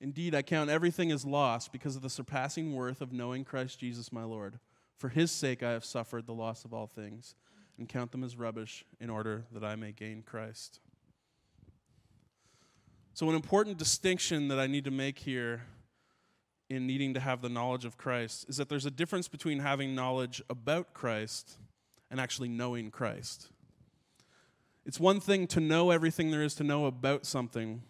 Indeed, 0.01 0.35
I 0.35 0.43
count 0.43 0.69
everything 0.69 1.11
as 1.11 1.25
lost 1.25 1.73
because 1.73 1.97
of 1.97 2.03
the 2.03 2.11
surpassing 2.11 2.75
worth 2.75 3.01
of 3.01 3.13
knowing 3.13 3.45
Christ 3.45 3.81
Jesus 3.81 4.13
my 4.13 4.25
Lord. 4.25 4.59
For 5.03 5.09
his 5.09 5.33
sake 5.33 5.65
I 5.65 5.73
have 5.73 5.85
suffered 5.85 6.27
the 6.27 6.33
loss 6.33 6.65
of 6.65 6.73
all 6.73 6.87
things 6.87 7.35
and 7.77 7.89
count 7.89 8.13
them 8.13 8.23
as 8.23 8.37
rubbish 8.37 8.85
in 9.01 9.11
order 9.11 9.47
that 9.51 9.65
I 9.65 9.75
may 9.75 9.91
gain 9.91 10.23
Christ. 10.23 10.79
So, 13.13 13.29
an 13.29 13.35
important 13.35 13.79
distinction 13.79 14.47
that 14.47 14.61
I 14.61 14.69
need 14.69 14.85
to 14.85 14.93
make 14.93 15.19
here 15.19 15.63
in 16.71 16.87
needing 16.87 17.15
to 17.15 17.21
have 17.21 17.43
the 17.43 17.49
knowledge 17.49 17.85
of 17.85 17.99
Christ 17.99 18.47
is 18.49 18.59
that 18.59 18.69
there's 18.69 18.87
a 18.87 18.93
difference 18.93 19.27
between 19.27 19.59
having 19.59 19.97
knowledge 19.97 20.41
about 20.49 20.95
Christ 20.95 21.59
and 22.09 22.21
actually 22.21 22.51
knowing 22.51 22.93
Christ. 22.93 23.49
It's 24.87 25.01
one 25.01 25.19
thing 25.19 25.49
to 25.49 25.59
know 25.59 25.91
everything 25.91 26.31
there 26.31 26.45
is 26.45 26.55
to 26.55 26.63
know 26.63 26.87
about 26.87 27.27
something, 27.27 27.83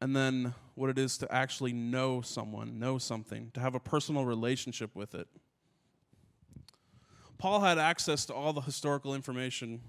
and 0.00 0.16
then 0.16 0.54
what 0.74 0.90
it 0.90 0.98
is 0.98 1.18
to 1.18 1.32
actually 1.32 1.72
know 1.72 2.20
someone, 2.22 2.78
know 2.78 2.98
something, 2.98 3.50
to 3.52 3.60
have 3.60 3.74
a 3.74 3.80
personal 3.80 4.24
relationship 4.24 4.96
with 4.96 5.14
it. 5.14 5.28
Paul 7.36 7.60
had 7.60 7.78
access 7.78 8.24
to 8.26 8.34
all 8.34 8.52
the 8.52 8.60
historical 8.60 9.14
information. 9.14 9.80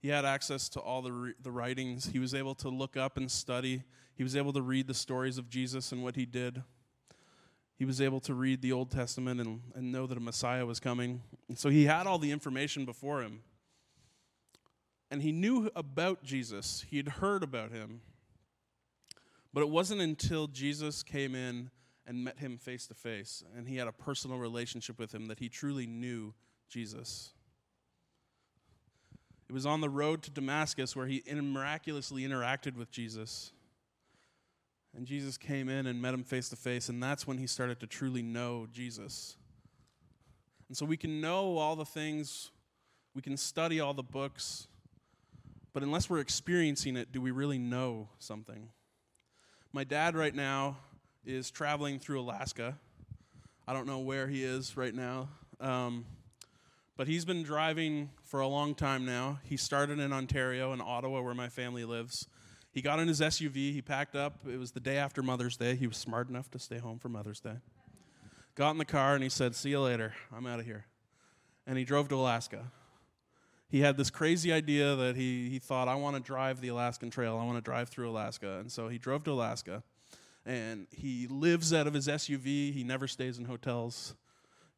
He 0.00 0.08
had 0.08 0.24
access 0.24 0.68
to 0.70 0.80
all 0.80 1.02
the, 1.02 1.12
re- 1.12 1.34
the 1.42 1.50
writings. 1.50 2.06
He 2.06 2.18
was 2.18 2.34
able 2.34 2.54
to 2.56 2.68
look 2.68 2.96
up 2.96 3.16
and 3.16 3.30
study. 3.30 3.82
He 4.14 4.22
was 4.22 4.36
able 4.36 4.52
to 4.52 4.62
read 4.62 4.86
the 4.86 4.94
stories 4.94 5.38
of 5.38 5.48
Jesus 5.48 5.92
and 5.92 6.02
what 6.02 6.16
he 6.16 6.26
did. 6.26 6.62
He 7.76 7.84
was 7.84 8.00
able 8.00 8.20
to 8.20 8.34
read 8.34 8.62
the 8.62 8.72
Old 8.72 8.90
Testament 8.90 9.40
and, 9.40 9.60
and 9.74 9.92
know 9.92 10.06
that 10.06 10.16
a 10.16 10.20
Messiah 10.20 10.64
was 10.64 10.78
coming. 10.78 11.22
And 11.48 11.58
so 11.58 11.68
he 11.68 11.84
had 11.84 12.06
all 12.06 12.18
the 12.18 12.30
information 12.30 12.84
before 12.84 13.22
him. 13.22 13.40
And 15.10 15.22
he 15.22 15.32
knew 15.32 15.70
about 15.74 16.22
Jesus, 16.22 16.84
he 16.88 16.96
had 16.96 17.08
heard 17.08 17.42
about 17.42 17.70
him. 17.70 18.00
But 19.52 19.62
it 19.62 19.68
wasn't 19.68 20.00
until 20.00 20.46
Jesus 20.46 21.02
came 21.02 21.34
in 21.34 21.70
and 22.06 22.24
met 22.24 22.38
him 22.38 22.56
face 22.56 22.86
to 22.88 22.94
face 22.94 23.44
and 23.56 23.68
he 23.68 23.76
had 23.76 23.86
a 23.86 23.92
personal 23.92 24.38
relationship 24.38 24.98
with 24.98 25.14
him 25.14 25.26
that 25.26 25.38
he 25.38 25.48
truly 25.48 25.86
knew 25.86 26.34
Jesus. 26.68 27.32
It 29.48 29.52
was 29.52 29.66
on 29.66 29.82
the 29.82 29.90
road 29.90 30.22
to 30.22 30.30
Damascus 30.30 30.96
where 30.96 31.06
he 31.06 31.22
miraculously 31.30 32.22
interacted 32.22 32.76
with 32.76 32.90
Jesus. 32.90 33.52
And 34.96 35.06
Jesus 35.06 35.36
came 35.36 35.68
in 35.68 35.86
and 35.86 36.00
met 36.00 36.14
him 36.14 36.22
face 36.22 36.48
to 36.50 36.56
face, 36.56 36.88
and 36.88 37.02
that's 37.02 37.26
when 37.26 37.38
he 37.38 37.46
started 37.46 37.80
to 37.80 37.86
truly 37.86 38.22
know 38.22 38.66
Jesus. 38.72 39.36
And 40.68 40.76
so 40.76 40.86
we 40.86 40.96
can 40.96 41.20
know 41.20 41.58
all 41.58 41.76
the 41.76 41.84
things, 41.84 42.50
we 43.14 43.22
can 43.22 43.36
study 43.36 43.80
all 43.80 43.94
the 43.94 44.02
books, 44.02 44.68
but 45.72 45.82
unless 45.82 46.08
we're 46.08 46.18
experiencing 46.18 46.96
it, 46.96 47.12
do 47.12 47.20
we 47.20 47.30
really 47.30 47.58
know 47.58 48.08
something? 48.18 48.68
My 49.74 49.84
dad, 49.84 50.14
right 50.14 50.34
now, 50.34 50.76
is 51.24 51.50
traveling 51.50 51.98
through 51.98 52.20
Alaska. 52.20 52.78
I 53.66 53.72
don't 53.72 53.86
know 53.86 54.00
where 54.00 54.28
he 54.28 54.44
is 54.44 54.76
right 54.76 54.94
now. 54.94 55.30
Um, 55.60 56.04
but 56.98 57.08
he's 57.08 57.24
been 57.24 57.42
driving 57.42 58.10
for 58.22 58.40
a 58.40 58.46
long 58.46 58.74
time 58.74 59.06
now. 59.06 59.38
He 59.44 59.56
started 59.56 59.98
in 59.98 60.12
Ontario, 60.12 60.74
in 60.74 60.82
Ottawa, 60.82 61.22
where 61.22 61.32
my 61.32 61.48
family 61.48 61.86
lives. 61.86 62.28
He 62.70 62.82
got 62.82 63.00
in 63.00 63.08
his 63.08 63.22
SUV, 63.22 63.72
he 63.72 63.80
packed 63.80 64.14
up. 64.14 64.40
It 64.46 64.58
was 64.58 64.72
the 64.72 64.80
day 64.80 64.98
after 64.98 65.22
Mother's 65.22 65.56
Day. 65.56 65.74
He 65.74 65.86
was 65.86 65.96
smart 65.96 66.28
enough 66.28 66.50
to 66.50 66.58
stay 66.58 66.76
home 66.76 66.98
for 66.98 67.08
Mother's 67.08 67.40
Day. 67.40 67.56
Got 68.54 68.72
in 68.72 68.78
the 68.78 68.84
car 68.84 69.14
and 69.14 69.22
he 69.22 69.30
said, 69.30 69.54
See 69.54 69.70
you 69.70 69.80
later. 69.80 70.12
I'm 70.30 70.46
out 70.46 70.60
of 70.60 70.66
here. 70.66 70.84
And 71.66 71.78
he 71.78 71.84
drove 71.84 72.08
to 72.10 72.16
Alaska. 72.16 72.70
He 73.72 73.80
had 73.80 73.96
this 73.96 74.10
crazy 74.10 74.52
idea 74.52 74.94
that 74.96 75.16
he, 75.16 75.48
he 75.48 75.58
thought, 75.58 75.88
I 75.88 75.94
want 75.94 76.14
to 76.14 76.20
drive 76.20 76.60
the 76.60 76.68
Alaskan 76.68 77.08
Trail. 77.08 77.38
I 77.38 77.44
want 77.46 77.56
to 77.56 77.62
drive 77.62 77.88
through 77.88 78.10
Alaska. 78.10 78.58
And 78.58 78.70
so 78.70 78.88
he 78.88 78.98
drove 78.98 79.24
to 79.24 79.32
Alaska. 79.32 79.82
And 80.44 80.86
he 80.90 81.26
lives 81.26 81.72
out 81.72 81.86
of 81.86 81.94
his 81.94 82.06
SUV. 82.06 82.74
He 82.74 82.84
never 82.84 83.08
stays 83.08 83.38
in 83.38 83.46
hotels. 83.46 84.14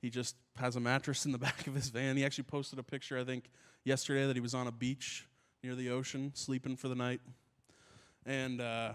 He 0.00 0.10
just 0.10 0.36
has 0.60 0.76
a 0.76 0.80
mattress 0.80 1.26
in 1.26 1.32
the 1.32 1.38
back 1.46 1.66
of 1.66 1.74
his 1.74 1.88
van. 1.88 2.16
He 2.16 2.24
actually 2.24 2.44
posted 2.44 2.78
a 2.78 2.84
picture, 2.84 3.18
I 3.18 3.24
think, 3.24 3.50
yesterday 3.82 4.28
that 4.28 4.36
he 4.36 4.40
was 4.40 4.54
on 4.54 4.68
a 4.68 4.72
beach 4.72 5.26
near 5.64 5.74
the 5.74 5.90
ocean, 5.90 6.30
sleeping 6.34 6.76
for 6.76 6.86
the 6.86 6.94
night. 6.94 7.20
And 8.24 8.60
uh, 8.60 8.92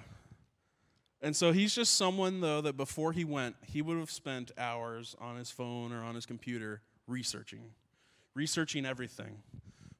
and 1.21 1.35
so 1.35 1.51
he's 1.51 1.75
just 1.75 1.95
someone 1.95 2.39
though 2.39 2.61
that 2.61 2.77
before 2.77 3.11
he 3.11 3.25
went, 3.25 3.57
he 3.65 3.81
would 3.81 3.97
have 3.97 4.11
spent 4.11 4.51
hours 4.57 5.13
on 5.19 5.35
his 5.35 5.51
phone 5.51 5.91
or 5.91 6.01
on 6.03 6.15
his 6.15 6.25
computer 6.25 6.83
researching, 7.05 7.71
researching 8.33 8.85
everything, 8.85 9.39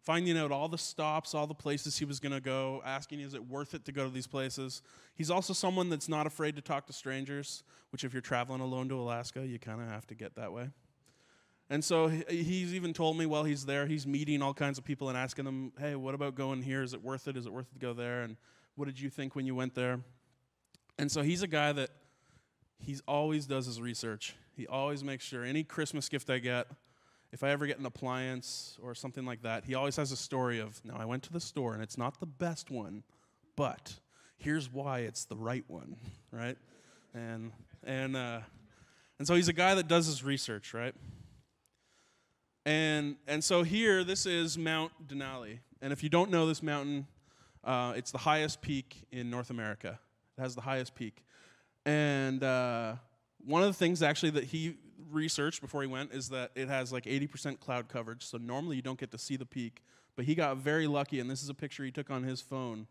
finding 0.01 0.38
out 0.38 0.51
all 0.51 0.68
the 0.68 0.77
stops, 0.77 1.34
all 1.34 1.48
the 1.48 1.53
places 1.53 1.98
he 1.98 2.06
was 2.06 2.20
going 2.20 2.32
to 2.32 2.41
go, 2.41 2.82
asking, 2.86 3.20
is 3.20 3.34
it 3.34 3.48
worth 3.48 3.74
it 3.74 3.86
to 3.86 3.91
go 3.91 4.06
to 4.06 4.10
these 4.10 4.27
places? 4.27 4.82
He's 5.15 5.29
also 5.29 5.53
someone 5.53 5.89
that's 5.89 6.10
not 6.10 6.25
afraid 6.25 6.56
to 6.56 6.62
talk 6.62 6.88
to 6.88 6.94
strangers, 6.94 7.63
which 7.91 8.03
if 8.03 8.13
you're 8.13 8.22
traveling 8.22 8.62
alone 8.62 8.89
to 8.89 8.96
Alaska, 8.96 9.46
you 9.46 9.60
kind 9.60 9.82
of 9.82 9.88
have 9.88 10.08
to 10.08 10.15
get 10.15 10.36
that 10.36 10.53
way. 10.53 10.70
And 11.70 11.84
so 11.84 12.08
he's 12.08 12.74
even 12.74 12.94
told 12.94 13.18
me 13.18 13.27
while 13.27 13.44
he's 13.44 13.65
there, 13.65 13.86
he's 13.86 14.08
meeting 14.08 14.41
all 14.41 14.56
kinds 14.56 14.79
of 14.79 14.84
people 14.84 15.10
and 15.10 15.18
asking 15.18 15.46
them, 15.46 15.72
hey, 15.77 15.96
what 15.96 16.15
about 16.15 16.34
going 16.34 16.63
here? 16.63 16.82
Is 16.82 16.94
it 16.94 17.03
worth 17.03 17.27
it? 17.27 17.38
Is 17.38 17.46
it 17.46 17.53
worth 17.53 17.68
it 17.70 17.74
to 17.74 17.79
go 17.79 17.94
there? 17.94 18.24
And 18.24 18.38
what 18.75 18.86
did 18.86 19.00
you 19.00 19.10
think 19.10 19.36
when 19.36 19.46
you 19.46 19.53
went 19.53 19.75
there? 19.75 20.00
And 20.98 21.12
so 21.12 21.22
he's 21.22 21.44
a 21.44 21.48
guy 21.48 21.72
that 21.74 21.91
he 22.79 22.98
always 23.08 23.46
does 23.46 23.68
his 23.68 23.79
research. 23.79 24.36
He 24.56 24.65
always 24.65 25.03
makes 25.03 25.25
sure 25.25 25.44
any 25.46 25.63
Christmas 25.63 26.10
gift 26.10 26.29
I 26.29 26.39
get, 26.39 26.68
if 27.31 27.43
I 27.43 27.50
ever 27.50 27.67
get 27.67 27.79
an 27.79 27.86
appliance 27.86 28.77
or 28.81 28.95
something 28.95 29.25
like 29.25 29.43
that, 29.43 29.65
he 29.65 29.75
always 29.75 29.95
has 29.98 30.12
a 30.12 30.17
story 30.17 30.59
of, 30.59 30.83
now 30.83 30.95
I 30.98 31.05
went 31.05 31.24
to 31.24 31.33
the 31.33 31.39
store 31.39 31.74
and 31.74 31.83
it's 31.83 31.98
not 31.98 32.19
the 32.19 32.25
best 32.25 32.71
one, 32.71 33.03
but 33.55 33.95
here's 34.38 34.71
why 34.71 35.00
it's 35.00 35.25
the 35.25 35.36
right 35.36 35.63
one, 35.67 35.95
right? 36.31 36.57
And 37.13 37.51
and 37.83 38.15
uh, 38.15 38.39
and 39.19 39.27
so 39.27 39.36
he's 39.36 39.50
a 39.50 39.53
guy 39.53 39.75
that 39.75 39.88
does 39.88 40.05
his 40.05 40.24
research, 40.24 40.74
right? 40.74 40.95
And, 42.65 43.15
and 43.27 43.43
so 43.43 43.63
here, 43.63 44.03
this 44.03 44.25
is 44.25 44.57
Mount 44.57 44.91
Denali. 45.07 45.59
And 45.81 45.91
if 45.91 46.03
you 46.03 46.09
don't 46.09 46.29
know 46.31 46.48
this 46.48 46.63
mountain, 46.63 47.07
uh, 47.63 47.93
it's 47.95 48.12
the 48.12 48.17
highest 48.17 48.62
peak 48.62 49.07
in 49.12 49.29
North 49.29 49.50
America. 49.50 50.00
It 50.38 50.41
has 50.41 50.55
the 50.55 50.62
highest 50.62 50.95
peak. 50.95 51.24
And 51.86 52.43
uh, 52.43 52.95
one 53.45 53.62
of 53.62 53.67
the 53.67 53.74
things 53.74 54.01
actually 54.01 54.31
that 54.31 54.45
he 54.45 54.75
researched 55.12 55.62
before 55.62 55.82
he 55.82 55.88
went 55.88 56.13
is 56.13 56.30
that 56.30 56.51
it 56.56 56.68
has 56.68 56.92
like 56.92 57.06
80% 57.06 57.60
cloud 57.60 57.88
coverage. 57.88 58.25
So 58.25 58.38
normally 58.38 58.75
you 58.75 58.82
don't 58.82 59.00
get 59.00 59.12
to 59.12 59.18
see 59.18 59.36
the 59.36 59.46
peak. 59.46 59.84
But 60.16 60.25
he 60.25 60.36
got 60.36 60.58
very 60.58 60.88
lucky, 60.88 61.20
and 61.20 61.30
this 61.30 61.42
is 61.42 61.50
a 61.50 61.54
picture 61.54 61.84
he 61.84 61.92
took 61.92 62.10
on 62.10 62.24
his 62.24 62.42
phone. 62.42 62.88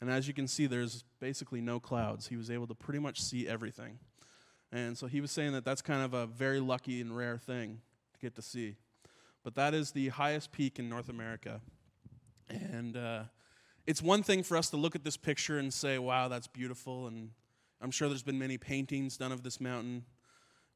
And 0.00 0.10
as 0.10 0.28
you 0.28 0.34
can 0.34 0.46
see, 0.46 0.66
there's 0.66 1.04
basically 1.20 1.62
no 1.62 1.80
clouds. 1.80 2.26
He 2.28 2.36
was 2.36 2.50
able 2.50 2.66
to 2.66 2.74
pretty 2.74 2.98
much 2.98 3.20
see 3.22 3.48
everything. 3.48 3.98
And 4.70 4.98
so 4.98 5.06
he 5.06 5.22
was 5.22 5.30
saying 5.30 5.52
that 5.52 5.64
that's 5.64 5.80
kind 5.80 6.02
of 6.02 6.12
a 6.12 6.26
very 6.26 6.60
lucky 6.60 7.00
and 7.00 7.16
rare 7.16 7.38
thing 7.38 7.80
to 8.12 8.20
get 8.20 8.34
to 8.34 8.42
see 8.42 8.76
but 9.46 9.54
that 9.54 9.74
is 9.74 9.92
the 9.92 10.08
highest 10.08 10.50
peak 10.50 10.80
in 10.80 10.88
North 10.88 11.08
America. 11.08 11.60
And 12.48 12.96
uh, 12.96 13.22
it's 13.86 14.02
one 14.02 14.24
thing 14.24 14.42
for 14.42 14.56
us 14.56 14.70
to 14.70 14.76
look 14.76 14.96
at 14.96 15.04
this 15.04 15.16
picture 15.16 15.56
and 15.56 15.72
say, 15.72 16.00
wow, 16.00 16.26
that's 16.26 16.48
beautiful. 16.48 17.06
And 17.06 17.30
I'm 17.80 17.92
sure 17.92 18.08
there's 18.08 18.24
been 18.24 18.40
many 18.40 18.58
paintings 18.58 19.16
done 19.16 19.30
of 19.30 19.44
this 19.44 19.60
mountain, 19.60 20.02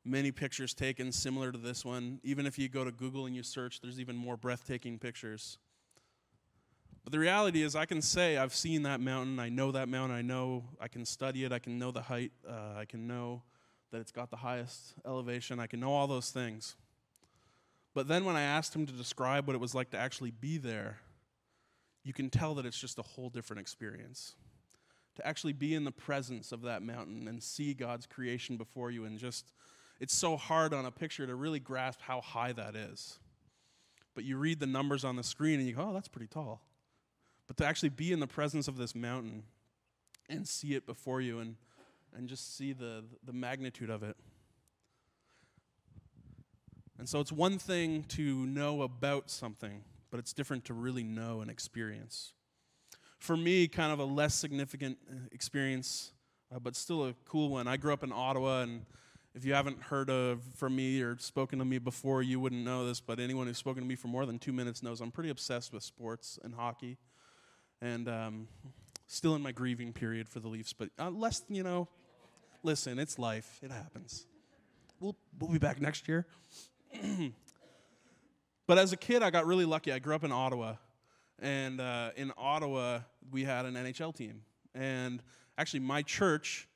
many 0.05 0.33
pictures 0.33 0.75
taken 0.75 1.13
similar 1.13 1.53
to 1.53 1.59
this 1.59 1.85
one. 1.85 2.21
Even 2.23 2.47
if 2.47 2.59
you 2.59 2.69
go 2.69 2.85
to 2.85 2.93
Google 2.93 3.27
and 3.27 3.37
you 3.37 3.43
search, 3.43 3.81
there's 3.81 4.01
even 4.01 4.17
more 4.17 4.37
breathtaking 4.37 4.99
pictures. 4.99 5.59
But 7.03 7.13
the 7.13 7.19
reality 7.19 7.63
is, 7.63 7.75
I 7.75 7.87
can 7.87 8.03
say 8.03 8.37
I've 8.37 8.55
seen 8.55 8.83
that 8.83 9.01
mountain. 9.01 9.39
I 9.39 9.49
know 9.49 9.73
that 9.73 9.89
mountain. 9.89 10.17
I 10.17 10.23
know 10.23 10.65
I 10.81 10.89
can 10.89 11.05
study 11.05 11.45
it. 11.45 11.53
I 11.53 11.59
can 11.59 11.79
know 11.79 11.91
the 11.91 12.03
height. 12.03 12.33
Uh, 12.49 12.75
I 12.77 12.85
can 12.85 13.07
know 13.07 13.43
that 13.91 14.01
it's 14.01 14.13
got 14.13 14.31
the 14.31 14.37
highest 14.37 14.95
elevation. 15.07 15.59
I 15.59 15.67
can 15.67 15.81
know 15.81 15.93
all 15.93 16.07
those 16.07 16.31
things. 16.31 16.77
But 17.95 18.07
then 18.07 18.25
when 18.25 18.37
I 18.37 18.43
asked 18.43 18.75
him 18.75 18.87
to 18.87 18.93
describe 18.93 19.47
what 19.47 19.57
it 19.57 19.61
was 19.61 19.75
like 19.75 19.91
to 19.91 19.99
actually 19.99 20.31
be 20.31 20.59
there, 20.59 20.99
you 22.05 22.13
can 22.13 22.31
tell 22.31 22.55
that 22.55 22.67
it's 22.67 22.79
just 22.79 22.99
a 22.99 23.03
whole 23.03 23.31
different 23.31 23.61
experience. 23.61 24.35
To 25.17 25.27
actually 25.27 25.55
be 25.55 25.75
in 25.75 25.85
the 25.85 25.91
presence 25.91 26.53
of 26.53 26.63
that 26.63 26.83
mountain 26.83 27.27
and 27.27 27.43
see 27.43 27.75
God's 27.75 28.07
creation 28.07 28.57
before 28.57 28.91
you, 28.91 29.05
and 29.05 29.19
just, 29.19 29.53
it's 30.01 30.15
so 30.15 30.37
hard 30.37 30.73
on 30.75 30.87
a 30.87 30.91
picture 30.91 31.27
to 31.27 31.35
really 31.35 31.61
grasp 31.61 32.01
how 32.01 32.21
high 32.21 32.53
that 32.53 32.75
is. 32.75 33.19
But 34.15 34.25
you 34.25 34.39
read 34.39 34.59
the 34.59 34.67
numbers 34.67 35.05
on 35.05 35.17
the 35.17 35.23
screen 35.23 35.61
and 35.61 35.69
you 35.69 35.75
go, 35.75 35.89
oh, 35.91 35.95
that's 35.95 36.09
pretty 36.09 36.27
tall. 36.27 36.63
But 37.47 37.57
to 37.59 37.67
actually 37.67 37.91
be 37.91 38.13
in 38.13 38.21
the 38.21 38.27
presence 38.27 38.67
of 38.67 38.77
this 38.77 38.95
mountain 38.95 39.45
and 40.29 40.49
see 40.49 40.75
it 40.75 40.87
before 40.87 41.21
you 41.21 41.39
and, 41.39 41.57
and 42.17 42.29
just 42.29 42.57
see 42.57 42.73
the, 42.73 43.05
the 43.25 43.33
magnitude 43.33 43.91
of 43.91 44.03
it, 44.03 44.17
and 46.99 47.09
so 47.09 47.19
it's 47.19 47.33
one 47.33 47.57
thing 47.59 48.05
to 48.09 48.45
know 48.47 48.83
about 48.83 49.31
something, 49.31 49.85
but 50.11 50.21
it's 50.21 50.35
different 50.35 50.67
to 50.67 50.75
really 50.75 51.03
know 51.03 51.41
and 51.41 51.51
experience. 51.51 52.35
for 53.21 53.37
me, 53.37 53.69
kind 53.69 53.93
of 53.93 53.99
a 53.99 54.05
less 54.05 54.35
significant 54.35 54.99
uh, 55.09 55.15
experience, 55.31 56.13
uh, 56.55 56.59
but 56.59 56.75
still 56.75 57.07
a 57.07 57.15
cool 57.27 57.51
one. 57.51 57.69
I 57.69 57.77
grew 57.77 57.93
up 57.93 58.03
in 58.03 58.13
Ottawa, 58.13 58.63
and 58.63 58.87
if 59.35 59.45
you 59.45 59.55
haven't 59.55 59.83
heard 59.83 60.11
of 60.11 60.43
from 60.57 60.77
me 60.77 61.01
or 61.03 61.17
spoken 61.19 61.59
to 61.59 61.65
me 61.65 61.79
before, 61.79 62.23
you 62.23 62.41
wouldn't 62.41 62.65
know 62.65 62.87
this. 62.87 63.01
But 63.01 63.21
anyone 63.21 63.47
who's 63.47 63.59
spoken 63.59 63.83
to 63.83 63.89
me 63.89 63.95
for 63.95 64.09
more 64.09 64.27
than 64.27 64.39
two 64.39 64.53
minutes 64.53 64.83
knows 64.83 65.01
I'm 65.01 65.11
pretty 65.11 65.31
obsessed 65.31 65.73
with 65.73 65.83
sports 65.83 66.39
and 66.43 66.55
hockey, 66.55 66.99
and 67.81 68.09
um, 68.09 68.49
still 69.07 69.35
in 69.35 69.43
my 69.43 69.53
grieving 69.53 69.93
period 69.93 70.29
for 70.29 70.41
the 70.41 70.49
Leafs. 70.49 70.73
But 70.73 70.91
uh, 70.99 71.11
less, 71.11 71.43
you 71.49 71.63
know, 71.63 71.89
listen, 72.63 72.99
it's 72.99 73.19
life. 73.19 73.61
It 73.63 73.71
happens. 73.71 74.27
We'll 74.99 75.17
we'll 75.39 75.51
be 75.51 75.59
back 75.59 75.81
next 75.81 76.09
year. 76.09 76.27
but 78.67 78.79
as 78.79 78.93
a 78.93 78.97
kid, 78.97 79.23
I 79.23 79.31
got 79.31 79.47
really 79.47 79.65
lucky. 79.65 79.93
I 79.93 79.99
grew 79.99 80.15
up 80.15 80.25
in 80.25 80.33
Ottawa 80.33 80.75
and 81.41 81.81
uh, 81.81 82.11
in 82.17 82.33
Ottawa, 82.37 83.01
we 83.31 83.45
had 83.45 83.65
an 83.65 83.75
NHL 83.75 84.15
team. 84.15 84.43
And 84.75 85.23
actually, 85.57 85.81
my 85.81 86.03
church 86.03 86.69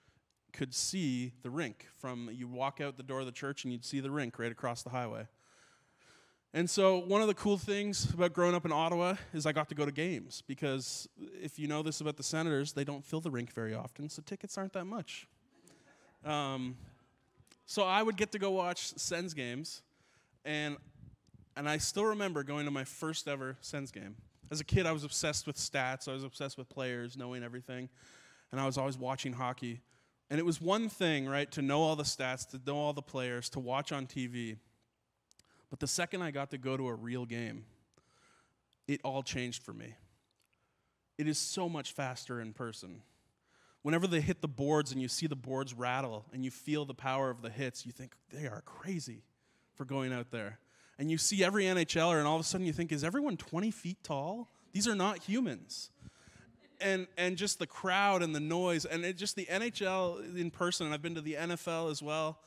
could 0.54 0.72
see 0.72 1.32
the 1.42 1.50
rink 1.50 1.86
from 1.98 2.30
you 2.32 2.46
walk 2.46 2.80
out 2.80 2.96
the 2.96 3.02
door 3.02 3.20
of 3.20 3.26
the 3.26 3.32
church 3.32 3.64
and 3.64 3.72
you'd 3.72 3.84
see 3.84 4.00
the 4.00 4.10
rink 4.10 4.38
right 4.38 4.52
across 4.52 4.82
the 4.82 4.90
highway. 4.90 5.26
And 6.56 6.70
so, 6.70 6.98
one 6.98 7.20
of 7.20 7.26
the 7.26 7.34
cool 7.34 7.58
things 7.58 8.14
about 8.14 8.32
growing 8.32 8.54
up 8.54 8.64
in 8.64 8.70
Ottawa 8.70 9.16
is 9.32 9.44
I 9.44 9.50
got 9.50 9.68
to 9.70 9.74
go 9.74 9.84
to 9.84 9.90
games 9.90 10.44
because 10.46 11.08
if 11.42 11.58
you 11.58 11.66
know 11.66 11.82
this 11.82 12.00
about 12.00 12.16
the 12.16 12.22
Senators, 12.22 12.72
they 12.72 12.84
don't 12.84 13.04
fill 13.04 13.20
the 13.20 13.30
rink 13.30 13.52
very 13.52 13.74
often, 13.74 14.08
so 14.08 14.22
tickets 14.24 14.56
aren't 14.56 14.72
that 14.74 14.84
much. 14.84 15.26
Um, 16.24 16.76
so, 17.66 17.82
I 17.82 18.04
would 18.04 18.16
get 18.16 18.30
to 18.32 18.38
go 18.38 18.52
watch 18.52 18.96
Sens 18.96 19.34
games, 19.34 19.82
and, 20.44 20.76
and 21.56 21.68
I 21.68 21.78
still 21.78 22.04
remember 22.04 22.44
going 22.44 22.66
to 22.66 22.70
my 22.70 22.84
first 22.84 23.26
ever 23.26 23.56
Sens 23.60 23.90
game. 23.90 24.14
As 24.52 24.60
a 24.60 24.64
kid, 24.64 24.86
I 24.86 24.92
was 24.92 25.02
obsessed 25.02 25.48
with 25.48 25.56
stats, 25.56 26.08
I 26.08 26.12
was 26.12 26.22
obsessed 26.22 26.56
with 26.56 26.68
players, 26.68 27.16
knowing 27.16 27.42
everything, 27.42 27.88
and 28.52 28.60
I 28.60 28.66
was 28.66 28.78
always 28.78 28.96
watching 28.96 29.32
hockey. 29.32 29.80
And 30.34 30.40
it 30.40 30.44
was 30.44 30.60
one 30.60 30.88
thing, 30.88 31.28
right, 31.28 31.48
to 31.52 31.62
know 31.62 31.80
all 31.80 31.94
the 31.94 32.02
stats, 32.02 32.44
to 32.50 32.60
know 32.66 32.76
all 32.76 32.92
the 32.92 33.00
players, 33.00 33.48
to 33.50 33.60
watch 33.60 33.92
on 33.92 34.08
TV. 34.08 34.56
But 35.70 35.78
the 35.78 35.86
second 35.86 36.22
I 36.22 36.32
got 36.32 36.50
to 36.50 36.58
go 36.58 36.76
to 36.76 36.88
a 36.88 36.92
real 36.92 37.24
game, 37.24 37.66
it 38.88 39.00
all 39.04 39.22
changed 39.22 39.62
for 39.62 39.72
me. 39.72 39.94
It 41.18 41.28
is 41.28 41.38
so 41.38 41.68
much 41.68 41.92
faster 41.92 42.40
in 42.40 42.52
person. 42.52 43.02
Whenever 43.82 44.08
they 44.08 44.20
hit 44.20 44.40
the 44.40 44.48
boards 44.48 44.90
and 44.90 45.00
you 45.00 45.06
see 45.06 45.28
the 45.28 45.36
boards 45.36 45.72
rattle 45.72 46.24
and 46.32 46.44
you 46.44 46.50
feel 46.50 46.84
the 46.84 46.94
power 46.94 47.30
of 47.30 47.40
the 47.40 47.48
hits, 47.48 47.86
you 47.86 47.92
think 47.92 48.16
they 48.32 48.48
are 48.48 48.62
crazy 48.66 49.22
for 49.76 49.84
going 49.84 50.12
out 50.12 50.32
there 50.32 50.58
and 50.98 51.12
you 51.12 51.16
see 51.16 51.44
every 51.44 51.62
NHLer, 51.62 52.18
and 52.18 52.26
all 52.26 52.34
of 52.34 52.40
a 52.40 52.44
sudden 52.44 52.66
you 52.66 52.72
think, 52.72 52.90
is 52.90 53.04
everyone 53.04 53.36
20 53.36 53.70
feet 53.70 53.98
tall? 54.02 54.50
These 54.72 54.88
are 54.88 54.96
not 54.96 55.18
humans. 55.18 55.90
And, 56.84 57.06
and 57.16 57.38
just 57.38 57.58
the 57.58 57.66
crowd 57.66 58.22
and 58.22 58.34
the 58.34 58.40
noise, 58.40 58.84
and 58.84 59.06
it 59.06 59.16
just 59.16 59.36
the 59.36 59.46
NHL 59.46 60.36
in 60.36 60.50
person, 60.50 60.84
and 60.84 60.94
I've 60.94 61.00
been 61.00 61.14
to 61.14 61.22
the 61.22 61.32
NFL 61.32 61.90
as 61.90 62.02
well, 62.02 62.40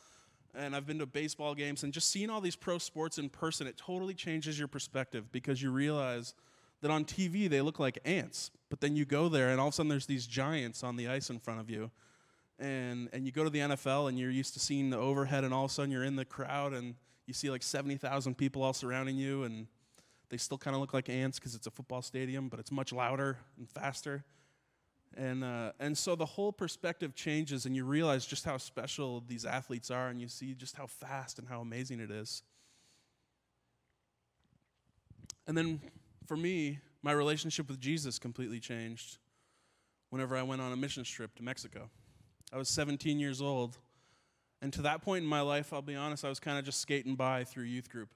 and 0.53 0.75
I've 0.75 0.86
been 0.86 1.00
to 1.00 1.08
baseball 1.08 1.56
games, 1.56 1.82
and 1.82 1.91
just 1.91 2.12
seeing 2.12 2.29
all 2.29 2.39
these 2.39 2.56
pro 2.56 2.77
sports 2.77 3.17
in 3.17 3.29
person, 3.29 3.65
it 3.65 3.77
totally 3.77 4.13
changes 4.13 4.60
your 4.60 4.67
perspective 4.67 5.32
because 5.32 5.60
you 5.60 5.72
realize 5.72 6.36
that 6.82 6.91
on 6.91 7.03
TV 7.03 7.50
they 7.50 7.62
look 7.62 7.79
like 7.79 7.98
ants, 8.06 8.51
but 8.70 8.79
then 8.79 8.96
you 8.96 9.06
go 9.06 9.27
there, 9.27 9.50
and 9.50 9.60
all 9.60 9.70
of 9.70 9.74
a 9.74 9.75
sudden 9.75 9.89
there's 9.89 10.06
these 10.06 10.27
giants 10.27 10.84
on 10.84 10.98
the 10.98 11.08
ice 11.08 11.32
in 11.32 11.39
front 11.39 11.60
of 11.60 11.70
you. 11.70 11.89
And, 12.60 13.10
and 13.13 13.25
you 13.25 13.32
go 13.32 13.44
to 13.44 13.50
the 13.50 13.60
NFL 13.60 14.10
and 14.10 14.20
you're 14.20 14.32
used 14.32 14.53
to 14.53 14.60
seeing 14.60 14.91
the 14.91 14.98
overhead, 14.98 15.46
and 15.46 15.53
all 15.53 15.65
of 15.65 15.72
a 15.72 15.74
sudden 15.74 15.91
you're 15.91 16.03
in 16.03 16.15
the 16.15 16.25
crowd, 16.25 16.74
and 16.74 16.94
you 17.25 17.34
see 17.34 17.50
like 17.50 17.63
70,000 17.63 18.36
people 18.38 18.62
all 18.62 18.74
surrounding 18.74 19.15
you, 19.15 19.44
and 19.44 19.65
they 20.30 20.38
still 20.38 20.58
kind 20.58 20.76
of 20.76 20.82
look 20.82 20.94
like 20.94 21.10
ants 21.10 21.40
because 21.40 21.56
it's 21.56 21.68
a 21.68 21.72
football 21.72 22.02
stadium, 22.02 22.50
but 22.50 22.60
it's 22.60 22.72
much 22.72 22.92
louder 22.92 23.38
and 23.58 23.70
faster. 23.70 24.24
And, 25.16 25.44
uh, 25.44 25.72
and 25.80 25.98
so 25.98 26.16
the 26.16 26.26
whole 26.26 26.52
perspective 26.52 27.16
changes, 27.16 27.66
and 27.66 27.76
you 27.76 27.86
realize 27.86 28.26
just 28.26 28.46
how 28.46 28.58
special 28.58 29.24
these 29.28 29.46
athletes 29.46 29.90
are, 29.90 30.10
and 30.10 30.20
you 30.20 30.28
see 30.28 30.54
just 30.54 30.76
how 30.76 30.88
fast 30.88 31.40
and 31.40 31.48
how 31.48 31.62
amazing 31.62 32.00
it 32.00 32.12
is. 32.12 32.44
And 35.48 35.58
then 35.58 35.80
for 36.26 36.36
me, 36.36 36.80
my 37.02 37.13
relationship 37.13 37.70
with 37.70 37.80
Jesus 37.80 38.20
completely 38.20 38.60
changed 38.60 39.18
whenever 40.10 40.36
I 40.36 40.44
went 40.44 40.62
on 40.62 40.74
a 40.74 40.78
mission 40.78 41.04
trip 41.04 41.34
to 41.36 41.44
Mexico. 41.44 41.90
I 42.52 42.58
was 42.58 42.70
17 42.70 43.20
years 43.20 43.42
old, 43.42 43.78
and 44.62 44.74
to 44.74 44.82
that 44.84 45.02
point 45.02 45.24
in 45.24 45.30
my 45.30 45.42
life, 45.42 45.74
I'll 45.74 45.82
be 45.82 45.96
honest, 45.96 46.26
I 46.26 46.30
was 46.30 46.40
kind 46.40 46.60
of 46.60 46.66
just 46.66 46.82
skating 46.82 47.16
by 47.16 47.44
through 47.44 47.66
youth 47.66 47.90
group. 47.90 48.10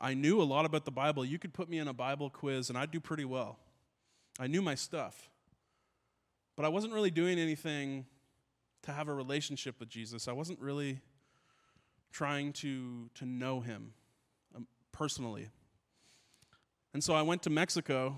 I 0.00 0.14
knew 0.14 0.40
a 0.40 0.44
lot 0.44 0.64
about 0.64 0.84
the 0.84 0.90
Bible. 0.90 1.24
You 1.24 1.38
could 1.38 1.52
put 1.52 1.68
me 1.68 1.78
in 1.78 1.88
a 1.88 1.92
Bible 1.92 2.30
quiz 2.30 2.68
and 2.68 2.78
I'd 2.78 2.90
do 2.90 3.00
pretty 3.00 3.24
well. 3.24 3.58
I 4.38 4.46
knew 4.46 4.62
my 4.62 4.74
stuff. 4.74 5.30
But 6.56 6.64
I 6.64 6.68
wasn't 6.68 6.92
really 6.92 7.10
doing 7.10 7.38
anything 7.38 8.06
to 8.82 8.92
have 8.92 9.08
a 9.08 9.14
relationship 9.14 9.80
with 9.80 9.88
Jesus. 9.88 10.28
I 10.28 10.32
wasn't 10.32 10.60
really 10.60 11.00
trying 12.12 12.52
to, 12.54 13.10
to 13.14 13.26
know 13.26 13.60
him 13.60 13.92
um, 14.54 14.66
personally. 14.92 15.50
And 16.94 17.02
so 17.02 17.14
I 17.14 17.22
went 17.22 17.42
to 17.42 17.50
Mexico 17.50 18.16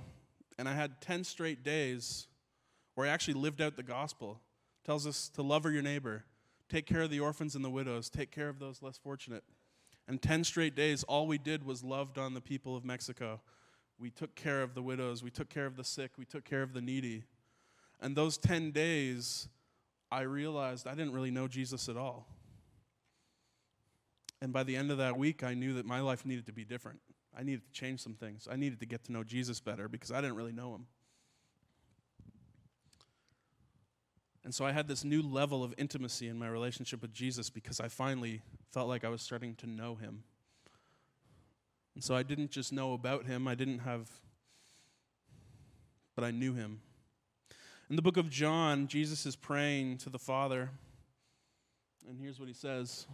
and 0.58 0.68
I 0.68 0.74
had 0.74 1.00
10 1.00 1.24
straight 1.24 1.64
days 1.64 2.26
where 2.94 3.06
I 3.06 3.10
actually 3.10 3.34
lived 3.34 3.60
out 3.60 3.76
the 3.76 3.82
gospel. 3.82 4.40
It 4.82 4.86
tells 4.86 5.06
us 5.06 5.28
to 5.30 5.42
love 5.42 5.64
your 5.64 5.82
neighbor, 5.82 6.24
take 6.68 6.86
care 6.86 7.02
of 7.02 7.10
the 7.10 7.20
orphans 7.20 7.54
and 7.54 7.64
the 7.64 7.70
widows, 7.70 8.10
take 8.10 8.30
care 8.30 8.48
of 8.48 8.58
those 8.58 8.82
less 8.82 8.98
fortunate. 8.98 9.44
And 10.08 10.20
10 10.20 10.44
straight 10.44 10.74
days, 10.74 11.02
all 11.04 11.26
we 11.26 11.38
did 11.38 11.64
was 11.64 11.84
loved 11.84 12.18
on 12.18 12.34
the 12.34 12.40
people 12.40 12.76
of 12.76 12.84
Mexico. 12.84 13.40
We 13.98 14.10
took 14.10 14.34
care 14.34 14.62
of 14.62 14.74
the 14.74 14.82
widows, 14.82 15.22
we 15.22 15.30
took 15.30 15.48
care 15.48 15.66
of 15.66 15.76
the 15.76 15.84
sick, 15.84 16.12
we 16.16 16.24
took 16.24 16.44
care 16.44 16.62
of 16.62 16.72
the 16.72 16.80
needy. 16.80 17.24
And 18.00 18.16
those 18.16 18.38
10 18.38 18.70
days, 18.70 19.48
I 20.10 20.22
realized 20.22 20.86
I 20.86 20.94
didn't 20.94 21.12
really 21.12 21.30
know 21.30 21.46
Jesus 21.46 21.88
at 21.88 21.96
all. 21.96 22.26
And 24.42 24.52
by 24.52 24.62
the 24.62 24.74
end 24.74 24.90
of 24.90 24.98
that 24.98 25.18
week, 25.18 25.44
I 25.44 25.54
knew 25.54 25.74
that 25.74 25.84
my 25.84 26.00
life 26.00 26.24
needed 26.24 26.46
to 26.46 26.52
be 26.52 26.64
different. 26.64 27.00
I 27.38 27.42
needed 27.42 27.62
to 27.66 27.72
change 27.72 28.00
some 28.00 28.14
things. 28.14 28.48
I 28.50 28.56
needed 28.56 28.80
to 28.80 28.86
get 28.86 29.04
to 29.04 29.12
know 29.12 29.22
Jesus 29.22 29.60
better 29.60 29.88
because 29.88 30.10
I 30.10 30.20
didn't 30.20 30.36
really 30.36 30.52
know 30.52 30.74
him. 30.74 30.86
And 34.44 34.54
so 34.54 34.64
I 34.64 34.72
had 34.72 34.88
this 34.88 35.04
new 35.04 35.22
level 35.22 35.62
of 35.62 35.74
intimacy 35.76 36.28
in 36.28 36.38
my 36.38 36.48
relationship 36.48 37.02
with 37.02 37.12
Jesus 37.12 37.50
because 37.50 37.78
I 37.78 37.88
finally 37.88 38.40
felt 38.72 38.88
like 38.88 39.04
I 39.04 39.08
was 39.08 39.20
starting 39.20 39.54
to 39.56 39.66
know 39.66 39.96
him. 39.96 40.22
And 41.94 42.02
so 42.02 42.14
I 42.14 42.22
didn't 42.22 42.50
just 42.50 42.72
know 42.72 42.94
about 42.94 43.26
him, 43.26 43.46
I 43.46 43.54
didn't 43.54 43.80
have, 43.80 44.08
but 46.14 46.24
I 46.24 46.30
knew 46.30 46.54
him. 46.54 46.80
In 47.90 47.96
the 47.96 48.02
book 48.02 48.16
of 48.16 48.30
John, 48.30 48.86
Jesus 48.86 49.26
is 49.26 49.36
praying 49.36 49.98
to 49.98 50.10
the 50.10 50.18
Father, 50.18 50.70
and 52.08 52.18
here's 52.18 52.38
what 52.38 52.48
he 52.48 52.54
says 52.54 53.06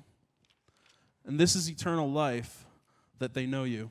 And 1.25 1.41
this 1.41 1.57
is 1.57 1.69
eternal 1.69 2.11
life, 2.11 2.67
that 3.19 3.35
they 3.35 3.47
know 3.47 3.65
you, 3.65 3.91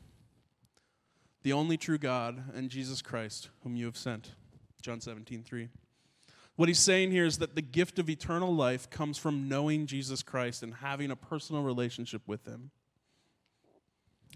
the 1.42 1.54
only 1.54 1.76
true 1.76 1.98
God, 1.98 2.44
and 2.54 2.70
Jesus 2.70 3.02
Christ, 3.02 3.50
whom 3.64 3.76
you 3.76 3.86
have 3.86 3.98
sent. 3.98 4.32
John 4.82 5.02
17, 5.02 5.44
3. 5.44 5.70
What 6.56 6.70
he's 6.70 6.80
saying 6.80 7.12
here 7.12 7.26
is 7.26 7.40
that 7.40 7.56
the 7.56 7.62
gift 7.62 8.00
of 8.00 8.10
eternal 8.10 8.54
life 8.54 8.90
comes 8.90 9.18
from 9.18 9.50
knowing 9.50 9.88
Jesus 9.88 10.24
Christ 10.24 10.64
and 10.64 10.76
having 10.76 11.12
a 11.12 11.16
personal 11.16 11.64
relationship 11.64 12.22
with 12.28 12.46
him. 12.46 12.72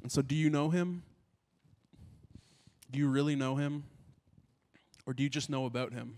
And 0.01 0.11
so, 0.11 0.21
do 0.21 0.35
you 0.35 0.49
know 0.49 0.69
him? 0.69 1.03
Do 2.91 2.99
you 2.99 3.07
really 3.07 3.35
know 3.35 3.55
him? 3.55 3.83
Or 5.05 5.13
do 5.13 5.23
you 5.23 5.29
just 5.29 5.49
know 5.49 5.65
about 5.65 5.93
him? 5.93 6.17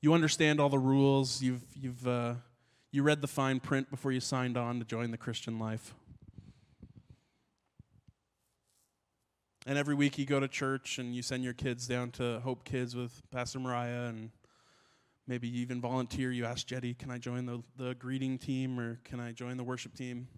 You 0.00 0.14
understand 0.14 0.60
all 0.60 0.68
the 0.68 0.78
rules, 0.78 1.42
you've, 1.42 1.62
you've, 1.74 2.06
uh, 2.06 2.34
you 2.92 3.02
read 3.02 3.20
the 3.20 3.28
fine 3.28 3.60
print 3.60 3.90
before 3.90 4.12
you 4.12 4.20
signed 4.20 4.56
on 4.56 4.78
to 4.78 4.84
join 4.84 5.10
the 5.10 5.18
Christian 5.18 5.58
life. 5.58 5.94
And 9.66 9.76
every 9.76 9.94
week 9.94 10.16
you 10.16 10.24
go 10.24 10.40
to 10.40 10.48
church 10.48 10.98
and 10.98 11.14
you 11.14 11.22
send 11.22 11.44
your 11.44 11.52
kids 11.52 11.86
down 11.86 12.12
to 12.12 12.40
Hope 12.40 12.64
Kids 12.64 12.96
with 12.96 13.22
Pastor 13.30 13.60
Mariah 13.60 14.06
and 14.06 14.30
Maybe 15.26 15.48
you 15.48 15.60
even 15.62 15.80
volunteer. 15.80 16.32
You 16.32 16.44
ask 16.44 16.66
Jetty, 16.66 16.94
can 16.94 17.10
I 17.10 17.18
join 17.18 17.46
the, 17.46 17.62
the 17.76 17.94
greeting 17.94 18.38
team 18.38 18.78
or 18.78 18.98
can 19.04 19.20
I 19.20 19.32
join 19.32 19.56
the 19.56 19.64
worship 19.64 19.94
team? 19.94 20.28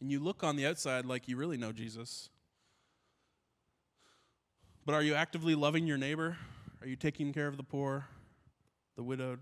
And 0.00 0.10
you 0.10 0.20
look 0.20 0.44
on 0.44 0.56
the 0.56 0.66
outside 0.66 1.06
like 1.06 1.26
you 1.28 1.36
really 1.36 1.56
know 1.56 1.72
Jesus. 1.72 2.28
But 4.84 4.94
are 4.94 5.02
you 5.02 5.14
actively 5.14 5.54
loving 5.54 5.86
your 5.86 5.98
neighbor? 5.98 6.36
Are 6.80 6.86
you 6.86 6.96
taking 6.96 7.32
care 7.32 7.48
of 7.48 7.56
the 7.56 7.62
poor, 7.62 8.06
the 8.94 9.02
widowed? 9.02 9.40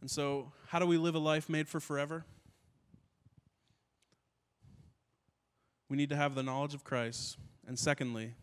And 0.00 0.10
so, 0.10 0.50
how 0.68 0.78
do 0.78 0.86
we 0.86 0.96
live 0.96 1.14
a 1.14 1.18
life 1.18 1.48
made 1.48 1.68
for 1.68 1.78
forever? 1.78 2.24
We 5.90 5.96
need 5.96 6.08
to 6.10 6.16
have 6.16 6.34
the 6.34 6.42
knowledge 6.42 6.72
of 6.72 6.84
Christ. 6.84 7.36
And 7.66 7.78
secondly, 7.78 8.34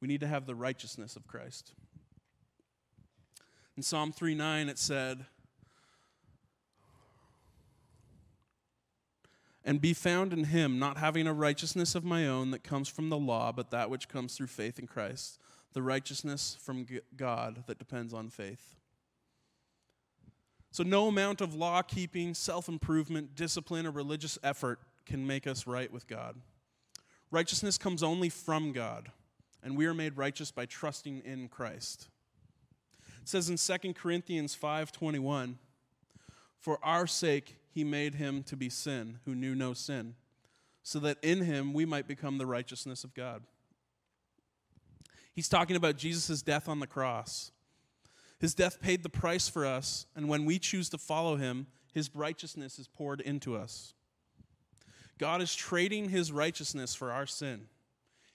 we 0.00 0.08
need 0.08 0.20
to 0.20 0.26
have 0.26 0.46
the 0.46 0.54
righteousness 0.54 1.16
of 1.16 1.26
Christ. 1.26 1.72
In 3.76 3.82
Psalm 3.82 4.12
3 4.12 4.34
9, 4.34 4.68
it 4.68 4.78
said, 4.78 5.26
and 9.64 9.80
be 9.80 9.92
found 9.92 10.32
in 10.32 10.44
him, 10.44 10.78
not 10.78 10.96
having 10.96 11.26
a 11.26 11.34
righteousness 11.34 11.94
of 11.94 12.04
my 12.04 12.26
own 12.26 12.50
that 12.50 12.64
comes 12.64 12.88
from 12.88 13.10
the 13.10 13.18
law, 13.18 13.52
but 13.52 13.70
that 13.70 13.90
which 13.90 14.08
comes 14.08 14.34
through 14.34 14.46
faith 14.46 14.78
in 14.78 14.86
Christ, 14.86 15.38
the 15.74 15.82
righteousness 15.82 16.56
from 16.60 16.86
God 17.16 17.64
that 17.66 17.78
depends 17.78 18.14
on 18.14 18.30
faith. 18.30 18.74
So, 20.72 20.82
no 20.82 21.08
amount 21.08 21.40
of 21.40 21.54
law 21.54 21.82
keeping, 21.82 22.32
self 22.32 22.68
improvement, 22.68 23.34
discipline, 23.34 23.86
or 23.86 23.90
religious 23.90 24.38
effort 24.42 24.78
can 25.04 25.26
make 25.26 25.46
us 25.46 25.66
right 25.66 25.92
with 25.92 26.06
God. 26.06 26.36
Righteousness 27.30 27.76
comes 27.76 28.02
only 28.02 28.28
from 28.28 28.72
God, 28.72 29.10
and 29.62 29.76
we 29.76 29.86
are 29.86 29.94
made 29.94 30.16
righteous 30.16 30.50
by 30.50 30.66
trusting 30.66 31.20
in 31.20 31.48
Christ. 31.48 32.08
It 33.22 33.28
says 33.28 33.50
in 33.50 33.56
2 33.56 33.94
Corinthians 33.94 34.54
5:21, 34.54 35.58
"For 36.58 36.82
our 36.84 37.06
sake 37.06 37.56
he 37.70 37.84
made 37.84 38.14
him 38.14 38.42
to 38.44 38.56
be 38.56 38.68
sin 38.68 39.20
who 39.24 39.34
knew 39.34 39.54
no 39.54 39.74
sin, 39.74 40.16
so 40.82 40.98
that 41.00 41.18
in 41.22 41.42
him 41.42 41.72
we 41.72 41.84
might 41.84 42.08
become 42.08 42.38
the 42.38 42.46
righteousness 42.46 43.04
of 43.04 43.14
God." 43.14 43.46
He's 45.32 45.48
talking 45.48 45.76
about 45.76 45.96
Jesus' 45.96 46.42
death 46.42 46.68
on 46.68 46.80
the 46.80 46.86
cross. 46.86 47.52
His 48.38 48.54
death 48.54 48.80
paid 48.80 49.02
the 49.02 49.10
price 49.10 49.48
for 49.48 49.66
us, 49.66 50.06
and 50.14 50.28
when 50.28 50.44
we 50.44 50.58
choose 50.58 50.88
to 50.88 50.98
follow 50.98 51.36
him, 51.36 51.66
his 51.92 52.14
righteousness 52.14 52.78
is 52.78 52.88
poured 52.88 53.20
into 53.20 53.54
us. 53.54 53.94
God 55.18 55.42
is 55.42 55.54
trading 55.54 56.08
his 56.08 56.32
righteousness 56.32 56.94
for 56.94 57.12
our 57.12 57.26
sin. 57.26 57.68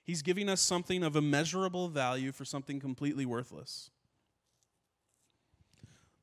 He's 0.05 0.21
giving 0.21 0.49
us 0.49 0.61
something 0.61 1.01
of 1.03 1.15
immeasurable 1.15 1.89
value 1.89 2.31
for 2.31 2.45
something 2.45 2.79
completely 2.79 3.25
worthless. 3.25 3.89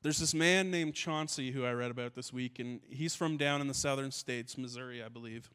There's 0.01 0.19
this 0.19 0.33
man 0.33 0.71
named 0.71 0.95
Chauncey 0.95 1.51
who 1.51 1.65
I 1.65 1.73
read 1.73 1.91
about 1.91 2.15
this 2.15 2.31
week, 2.31 2.59
and 2.59 2.79
he's 2.89 3.13
from 3.13 3.35
down 3.35 3.59
in 3.59 3.67
the 3.67 3.73
southern 3.73 4.11
states, 4.11 4.57
Missouri, 4.57 5.03
I 5.03 5.09
believe. 5.09 5.49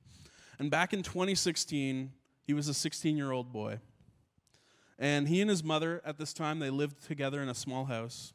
And 0.58 0.70
back 0.70 0.92
in 0.92 1.02
2016, 1.02 2.12
he 2.44 2.52
was 2.52 2.68
a 2.68 2.74
16 2.74 3.16
year 3.16 3.32
old 3.32 3.50
boy. 3.50 3.80
And 4.98 5.28
he 5.28 5.40
and 5.40 5.48
his 5.48 5.64
mother, 5.64 6.02
at 6.04 6.18
this 6.18 6.34
time, 6.34 6.58
they 6.58 6.70
lived 6.70 7.06
together 7.06 7.40
in 7.40 7.48
a 7.48 7.54
small 7.54 7.86
house 7.86 8.34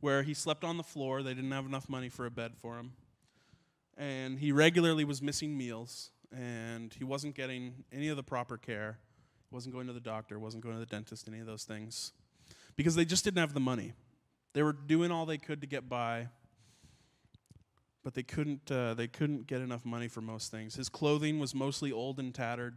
where 0.00 0.24
he 0.24 0.34
slept 0.34 0.64
on 0.64 0.76
the 0.76 0.82
floor. 0.82 1.22
They 1.22 1.34
didn't 1.34 1.52
have 1.52 1.66
enough 1.66 1.88
money 1.88 2.08
for 2.08 2.26
a 2.26 2.30
bed 2.30 2.52
for 2.56 2.78
him. 2.78 2.94
And 3.96 4.40
he 4.40 4.50
regularly 4.50 5.04
was 5.04 5.20
missing 5.20 5.56
meals, 5.56 6.10
and 6.32 6.92
he 6.94 7.04
wasn't 7.04 7.36
getting 7.36 7.84
any 7.92 8.08
of 8.08 8.16
the 8.16 8.22
proper 8.22 8.56
care. 8.56 8.98
Wasn't 9.50 9.74
going 9.74 9.86
to 9.88 9.92
the 9.92 10.00
doctor, 10.00 10.38
wasn't 10.38 10.62
going 10.62 10.76
to 10.76 10.80
the 10.80 10.86
dentist, 10.86 11.26
any 11.28 11.40
of 11.40 11.46
those 11.46 11.64
things. 11.64 12.12
Because 12.76 12.94
they 12.94 13.04
just 13.04 13.24
didn't 13.24 13.38
have 13.38 13.52
the 13.52 13.60
money. 13.60 13.92
They 14.52 14.62
were 14.62 14.72
doing 14.72 15.10
all 15.10 15.26
they 15.26 15.38
could 15.38 15.60
to 15.60 15.66
get 15.66 15.88
by, 15.88 16.28
but 18.02 18.14
they 18.14 18.22
couldn't, 18.22 18.70
uh, 18.70 18.94
they 18.94 19.08
couldn't 19.08 19.46
get 19.46 19.60
enough 19.60 19.84
money 19.84 20.08
for 20.08 20.20
most 20.20 20.50
things. 20.50 20.76
His 20.76 20.88
clothing 20.88 21.38
was 21.38 21.54
mostly 21.54 21.92
old 21.92 22.18
and 22.18 22.34
tattered, 22.34 22.76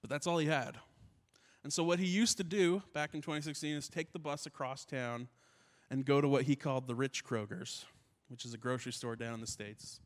but 0.00 0.10
that's 0.10 0.26
all 0.26 0.38
he 0.38 0.46
had. 0.46 0.76
And 1.62 1.72
so, 1.72 1.84
what 1.84 1.98
he 1.98 2.06
used 2.06 2.36
to 2.38 2.44
do 2.44 2.82
back 2.94 3.14
in 3.14 3.20
2016 3.20 3.74
is 3.74 3.88
take 3.88 4.12
the 4.12 4.18
bus 4.18 4.46
across 4.46 4.84
town 4.84 5.28
and 5.90 6.04
go 6.04 6.20
to 6.20 6.28
what 6.28 6.44
he 6.44 6.56
called 6.56 6.86
the 6.86 6.94
rich 6.94 7.24
Kroger's, 7.24 7.84
which 8.28 8.44
is 8.44 8.54
a 8.54 8.58
grocery 8.58 8.92
store 8.92 9.16
down 9.16 9.34
in 9.34 9.40
the 9.40 9.46
States. 9.46 10.00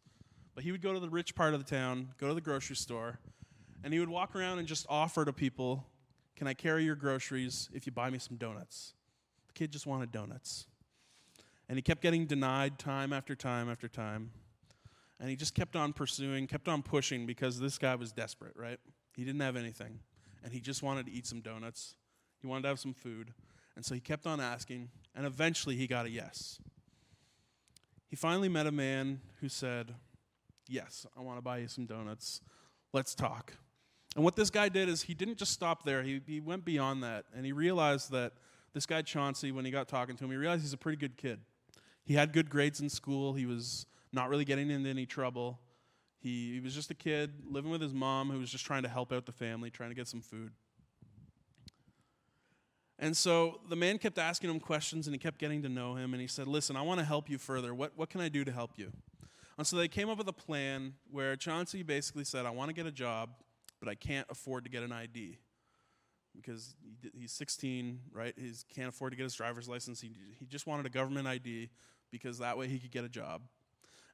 But 0.54 0.64
he 0.64 0.72
would 0.72 0.82
go 0.82 0.92
to 0.92 1.00
the 1.00 1.08
rich 1.08 1.34
part 1.34 1.54
of 1.54 1.64
the 1.64 1.68
town, 1.68 2.08
go 2.18 2.28
to 2.28 2.34
the 2.34 2.40
grocery 2.40 2.76
store, 2.76 3.18
and 3.84 3.92
he 3.92 4.00
would 4.00 4.08
walk 4.08 4.34
around 4.34 4.58
and 4.58 4.66
just 4.66 4.86
offer 4.88 5.24
to 5.24 5.32
people, 5.32 5.86
Can 6.34 6.48
I 6.48 6.54
carry 6.54 6.82
your 6.82 6.96
groceries 6.96 7.70
if 7.72 7.86
you 7.86 7.92
buy 7.92 8.10
me 8.10 8.18
some 8.18 8.36
donuts? 8.36 8.94
The 9.46 9.52
kid 9.52 9.70
just 9.70 9.86
wanted 9.86 10.10
donuts. 10.10 10.66
And 11.68 11.78
he 11.78 11.82
kept 11.82 12.02
getting 12.02 12.26
denied 12.26 12.78
time 12.78 13.12
after 13.12 13.36
time 13.36 13.70
after 13.70 13.86
time. 13.86 14.32
And 15.20 15.30
he 15.30 15.36
just 15.36 15.54
kept 15.54 15.76
on 15.76 15.92
pursuing, 15.92 16.48
kept 16.48 16.66
on 16.66 16.82
pushing 16.82 17.24
because 17.24 17.60
this 17.60 17.78
guy 17.78 17.94
was 17.94 18.10
desperate, 18.10 18.54
right? 18.56 18.80
He 19.16 19.24
didn't 19.24 19.40
have 19.40 19.54
anything 19.54 20.00
and 20.44 20.52
he 20.52 20.60
just 20.60 20.82
wanted 20.82 21.06
to 21.06 21.12
eat 21.12 21.26
some 21.26 21.40
donuts. 21.40 21.94
He 22.40 22.46
wanted 22.46 22.62
to 22.62 22.68
have 22.68 22.78
some 22.78 22.92
food. 22.92 23.32
And 23.74 23.84
so 23.84 23.94
he 23.94 24.00
kept 24.00 24.26
on 24.26 24.40
asking, 24.40 24.90
and 25.16 25.26
eventually 25.26 25.74
he 25.74 25.86
got 25.86 26.04
a 26.04 26.10
yes. 26.10 26.60
He 28.06 28.14
finally 28.14 28.50
met 28.50 28.66
a 28.66 28.72
man 28.72 29.20
who 29.40 29.48
said, 29.48 29.94
Yes, 30.68 31.06
I 31.16 31.20
want 31.20 31.36
to 31.38 31.42
buy 31.42 31.58
you 31.58 31.68
some 31.68 31.84
donuts. 31.84 32.40
Let's 32.92 33.14
talk. 33.14 33.54
And 34.14 34.24
what 34.24 34.36
this 34.36 34.50
guy 34.50 34.68
did 34.68 34.88
is 34.88 35.02
he 35.02 35.14
didn't 35.14 35.38
just 35.38 35.52
stop 35.52 35.84
there, 35.84 36.02
he, 36.02 36.20
he 36.26 36.40
went 36.40 36.64
beyond 36.64 37.02
that. 37.02 37.24
And 37.34 37.44
he 37.44 37.52
realized 37.52 38.10
that 38.12 38.32
this 38.72 38.86
guy, 38.86 39.02
Chauncey, 39.02 39.52
when 39.52 39.64
he 39.64 39.70
got 39.70 39.88
talking 39.88 40.16
to 40.16 40.24
him, 40.24 40.30
he 40.30 40.36
realized 40.36 40.62
he's 40.62 40.72
a 40.72 40.78
pretty 40.78 40.98
good 40.98 41.16
kid. 41.16 41.40
He 42.04 42.14
had 42.14 42.32
good 42.32 42.50
grades 42.50 42.80
in 42.80 42.88
school, 42.88 43.32
he 43.34 43.46
was 43.46 43.86
not 44.12 44.28
really 44.28 44.44
getting 44.44 44.70
into 44.70 44.88
any 44.88 45.06
trouble. 45.06 45.58
He, 46.20 46.54
he 46.54 46.60
was 46.60 46.74
just 46.74 46.90
a 46.90 46.94
kid 46.94 47.32
living 47.50 47.70
with 47.70 47.82
his 47.82 47.92
mom 47.92 48.30
who 48.30 48.38
was 48.38 48.50
just 48.50 48.64
trying 48.64 48.82
to 48.84 48.88
help 48.88 49.12
out 49.12 49.26
the 49.26 49.32
family, 49.32 49.70
trying 49.70 49.90
to 49.90 49.94
get 49.94 50.08
some 50.08 50.22
food. 50.22 50.52
And 52.98 53.16
so 53.16 53.60
the 53.68 53.76
man 53.76 53.98
kept 53.98 54.18
asking 54.18 54.50
him 54.50 54.60
questions 54.60 55.06
and 55.06 55.14
he 55.14 55.18
kept 55.18 55.38
getting 55.38 55.62
to 55.62 55.68
know 55.68 55.94
him. 55.96 56.14
And 56.14 56.20
he 56.20 56.26
said, 56.26 56.46
Listen, 56.46 56.76
I 56.76 56.82
want 56.82 57.00
to 57.00 57.04
help 57.04 57.28
you 57.28 57.38
further. 57.38 57.74
What, 57.74 57.92
what 57.96 58.08
can 58.08 58.20
I 58.20 58.28
do 58.28 58.44
to 58.44 58.52
help 58.52 58.72
you? 58.76 58.92
And 59.58 59.66
so 59.66 59.76
they 59.76 59.88
came 59.88 60.08
up 60.08 60.18
with 60.18 60.28
a 60.28 60.32
plan 60.32 60.94
where 61.10 61.36
Chauncey 61.36 61.82
basically 61.82 62.24
said, 62.24 62.46
I 62.46 62.50
want 62.50 62.70
to 62.70 62.74
get 62.74 62.86
a 62.86 62.92
job, 62.92 63.30
but 63.84 63.90
I 63.90 63.94
can't 63.94 64.26
afford 64.30 64.64
to 64.64 64.70
get 64.70 64.82
an 64.82 64.92
ID 64.92 65.36
because 66.34 66.74
he's 67.14 67.32
16, 67.32 68.00
right? 68.12 68.32
He 68.36 68.50
can't 68.74 68.88
afford 68.88 69.12
to 69.12 69.16
get 69.16 69.24
his 69.24 69.34
driver's 69.34 69.68
license. 69.68 70.00
He, 70.00 70.10
he 70.38 70.46
just 70.46 70.66
wanted 70.66 70.86
a 70.86 70.88
government 70.88 71.28
ID 71.28 71.68
because 72.10 72.38
that 72.38 72.56
way 72.56 72.66
he 72.66 72.78
could 72.78 72.90
get 72.90 73.04
a 73.04 73.08
job. 73.10 73.42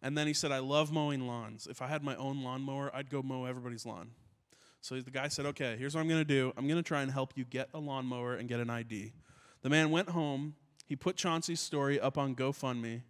And 0.02 0.18
then 0.18 0.26
he 0.26 0.32
said, 0.32 0.50
I 0.50 0.58
love 0.58 0.90
mowing 0.90 1.26
lawns. 1.26 1.68
If 1.70 1.82
I 1.82 1.86
had 1.86 2.02
my 2.02 2.16
own 2.16 2.42
lawnmower, 2.42 2.90
I'd 2.92 3.10
go 3.10 3.22
mow 3.22 3.44
everybody's 3.44 3.86
lawn. 3.86 4.10
So 4.80 4.98
the 5.00 5.10
guy 5.10 5.28
said, 5.28 5.46
Okay, 5.46 5.76
here's 5.78 5.94
what 5.94 6.00
I'm 6.00 6.08
going 6.08 6.20
to 6.20 6.24
do. 6.24 6.52
I'm 6.56 6.66
going 6.66 6.82
to 6.82 6.86
try 6.86 7.02
and 7.02 7.12
help 7.12 7.34
you 7.36 7.44
get 7.44 7.68
a 7.72 7.78
lawnmower 7.78 8.34
and 8.34 8.48
get 8.48 8.58
an 8.58 8.70
ID. 8.70 9.12
The 9.62 9.68
man 9.68 9.90
went 9.90 10.08
home. 10.08 10.56
He 10.86 10.96
put 10.96 11.16
Chauncey's 11.16 11.60
story 11.60 12.00
up 12.00 12.18
on 12.18 12.34
GoFundMe, 12.34 13.02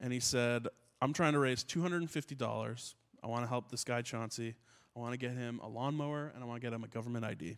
and 0.00 0.12
he 0.12 0.20
said, 0.20 0.68
I'm 1.02 1.12
trying 1.12 1.32
to 1.32 1.40
raise 1.40 1.64
$250. 1.64 2.94
I 3.24 3.26
want 3.26 3.42
to 3.42 3.48
help 3.48 3.70
this 3.70 3.82
guy, 3.82 4.02
Chauncey. 4.02 4.54
I 4.98 5.00
want 5.00 5.12
to 5.12 5.18
get 5.18 5.36
him 5.36 5.60
a 5.62 5.68
lawnmower, 5.68 6.32
and 6.34 6.42
I 6.42 6.46
want 6.46 6.60
to 6.60 6.66
get 6.66 6.74
him 6.74 6.82
a 6.84 6.88
government 6.88 7.24
ID. 7.24 7.56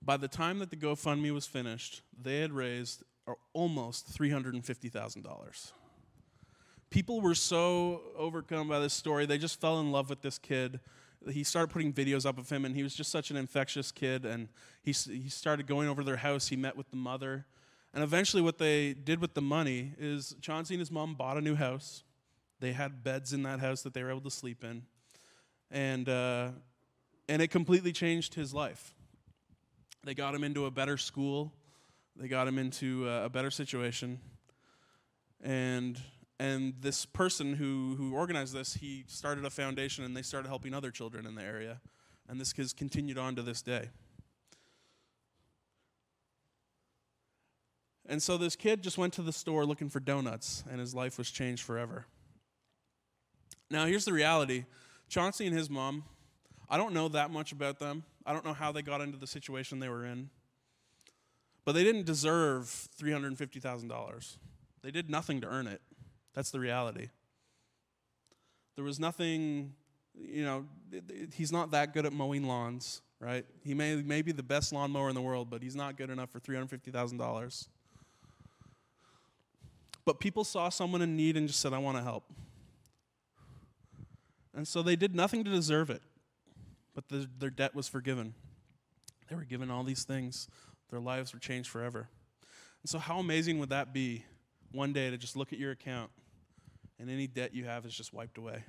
By 0.00 0.16
the 0.16 0.28
time 0.28 0.58
that 0.60 0.70
the 0.70 0.76
GoFundMe 0.76 1.32
was 1.32 1.46
finished, 1.46 2.02
they 2.20 2.40
had 2.40 2.52
raised 2.52 3.02
almost 3.52 4.16
$350,000 4.16 5.72
people 6.94 7.20
were 7.20 7.34
so 7.34 8.02
overcome 8.16 8.68
by 8.68 8.78
this 8.78 8.94
story, 8.94 9.26
they 9.26 9.36
just 9.36 9.60
fell 9.60 9.80
in 9.80 9.90
love 9.90 10.08
with 10.08 10.22
this 10.22 10.38
kid. 10.38 10.78
He 11.28 11.42
started 11.42 11.72
putting 11.72 11.92
videos 11.92 12.24
up 12.24 12.38
of 12.38 12.48
him, 12.48 12.64
and 12.64 12.76
he 12.76 12.84
was 12.84 12.94
just 12.94 13.10
such 13.10 13.32
an 13.32 13.36
infectious 13.36 13.90
kid. 13.90 14.24
And 14.24 14.48
he, 14.80 14.92
he 14.92 15.28
started 15.28 15.66
going 15.66 15.88
over 15.88 16.04
their 16.04 16.18
house. 16.18 16.48
He 16.48 16.56
met 16.56 16.76
with 16.76 16.90
the 16.90 16.96
mother. 16.96 17.46
And 17.92 18.04
eventually, 18.04 18.42
what 18.42 18.58
they 18.58 18.94
did 18.94 19.20
with 19.20 19.34
the 19.34 19.42
money 19.42 19.94
is 19.98 20.36
Chauncey 20.40 20.74
and 20.74 20.80
his 20.80 20.92
mom 20.92 21.16
bought 21.16 21.36
a 21.36 21.40
new 21.40 21.56
house. 21.56 22.04
They 22.60 22.72
had 22.72 23.02
beds 23.02 23.32
in 23.32 23.42
that 23.42 23.58
house 23.58 23.82
that 23.82 23.92
they 23.92 24.02
were 24.04 24.10
able 24.10 24.20
to 24.20 24.30
sleep 24.30 24.62
in. 24.62 24.82
And, 25.74 26.08
uh, 26.08 26.50
and 27.28 27.42
it 27.42 27.48
completely 27.48 27.92
changed 27.92 28.32
his 28.34 28.54
life. 28.54 28.94
They 30.04 30.14
got 30.14 30.34
him 30.34 30.44
into 30.44 30.64
a 30.64 30.70
better 30.70 30.96
school, 30.96 31.52
they 32.16 32.28
got 32.28 32.48
him 32.48 32.58
into 32.58 33.06
a 33.08 33.28
better 33.28 33.50
situation. 33.50 34.20
And 35.42 36.00
and 36.40 36.74
this 36.80 37.06
person 37.06 37.54
who, 37.54 37.94
who 37.96 38.12
organized 38.12 38.54
this, 38.54 38.74
he 38.74 39.04
started 39.06 39.44
a 39.44 39.50
foundation 39.50 40.04
and 40.04 40.16
they 40.16 40.22
started 40.22 40.48
helping 40.48 40.74
other 40.74 40.90
children 40.90 41.26
in 41.26 41.36
the 41.36 41.42
area. 41.42 41.80
And 42.28 42.40
this 42.40 42.52
has 42.56 42.72
continued 42.72 43.18
on 43.18 43.36
to 43.36 43.42
this 43.42 43.62
day. 43.62 43.90
And 48.06 48.22
so 48.22 48.36
this 48.36 48.56
kid 48.56 48.82
just 48.82 48.98
went 48.98 49.12
to 49.14 49.22
the 49.22 49.32
store 49.32 49.64
looking 49.64 49.88
for 49.88 50.00
donuts, 50.00 50.64
and 50.70 50.78
his 50.80 50.94
life 50.94 51.16
was 51.16 51.30
changed 51.30 51.62
forever. 51.62 52.06
Now, 53.70 53.86
here's 53.86 54.04
the 54.04 54.12
reality 54.12 54.64
Chauncey 55.08 55.46
and 55.46 55.56
his 55.56 55.70
mom, 55.70 56.04
I 56.68 56.76
don't 56.76 56.94
know 56.94 57.08
that 57.08 57.30
much 57.30 57.52
about 57.52 57.78
them. 57.78 58.04
I 58.26 58.32
don't 58.32 58.44
know 58.44 58.54
how 58.54 58.72
they 58.72 58.82
got 58.82 59.00
into 59.00 59.18
the 59.18 59.26
situation 59.26 59.78
they 59.78 59.88
were 59.88 60.04
in. 60.04 60.30
But 61.64 61.72
they 61.72 61.84
didn't 61.84 62.04
deserve 62.04 62.64
$350,000. 63.00 64.36
They 64.82 64.90
did 64.90 65.08
nothing 65.08 65.40
to 65.40 65.46
earn 65.46 65.66
it. 65.66 65.80
That's 66.34 66.50
the 66.50 66.60
reality. 66.60 67.08
There 68.76 68.84
was 68.84 68.98
nothing, 68.98 69.72
you 70.14 70.44
know, 70.44 70.66
he's 71.32 71.52
not 71.52 71.70
that 71.70 71.94
good 71.94 72.04
at 72.04 72.12
mowing 72.12 72.44
lawns, 72.46 73.02
right? 73.20 73.46
He 73.62 73.72
may, 73.72 73.96
may 73.96 74.20
be 74.20 74.32
the 74.32 74.42
best 74.42 74.72
lawnmower 74.72 75.08
in 75.08 75.14
the 75.14 75.22
world, 75.22 75.48
but 75.48 75.62
he's 75.62 75.76
not 75.76 75.96
good 75.96 76.10
enough 76.10 76.30
for 76.30 76.40
$350,000. 76.40 77.68
But 80.04 80.20
people 80.20 80.44
saw 80.44 80.68
someone 80.68 81.00
in 81.00 81.16
need 81.16 81.36
and 81.36 81.46
just 81.48 81.60
said, 81.60 81.72
I 81.72 81.78
want 81.78 81.96
to 81.96 82.02
help. 82.02 82.24
And 84.54 84.66
so 84.68 84.82
they 84.82 84.96
did 84.96 85.14
nothing 85.14 85.44
to 85.44 85.50
deserve 85.50 85.90
it, 85.90 86.02
but 86.94 87.08
the, 87.08 87.28
their 87.38 87.50
debt 87.50 87.74
was 87.74 87.88
forgiven. 87.88 88.34
They 89.28 89.36
were 89.36 89.44
given 89.44 89.70
all 89.70 89.84
these 89.84 90.04
things, 90.04 90.48
their 90.90 91.00
lives 91.00 91.32
were 91.32 91.40
changed 91.40 91.68
forever. 91.70 92.08
And 92.82 92.90
so, 92.90 92.98
how 92.98 93.18
amazing 93.18 93.58
would 93.58 93.70
that 93.70 93.92
be 93.92 94.24
one 94.70 94.92
day 94.92 95.10
to 95.10 95.16
just 95.16 95.36
look 95.36 95.52
at 95.52 95.58
your 95.58 95.70
account 95.70 96.10
and 96.98 97.10
any 97.10 97.26
debt 97.26 97.54
you 97.54 97.64
have 97.64 97.84
is 97.86 97.94
just 97.94 98.12
wiped 98.12 98.38
away. 98.38 98.64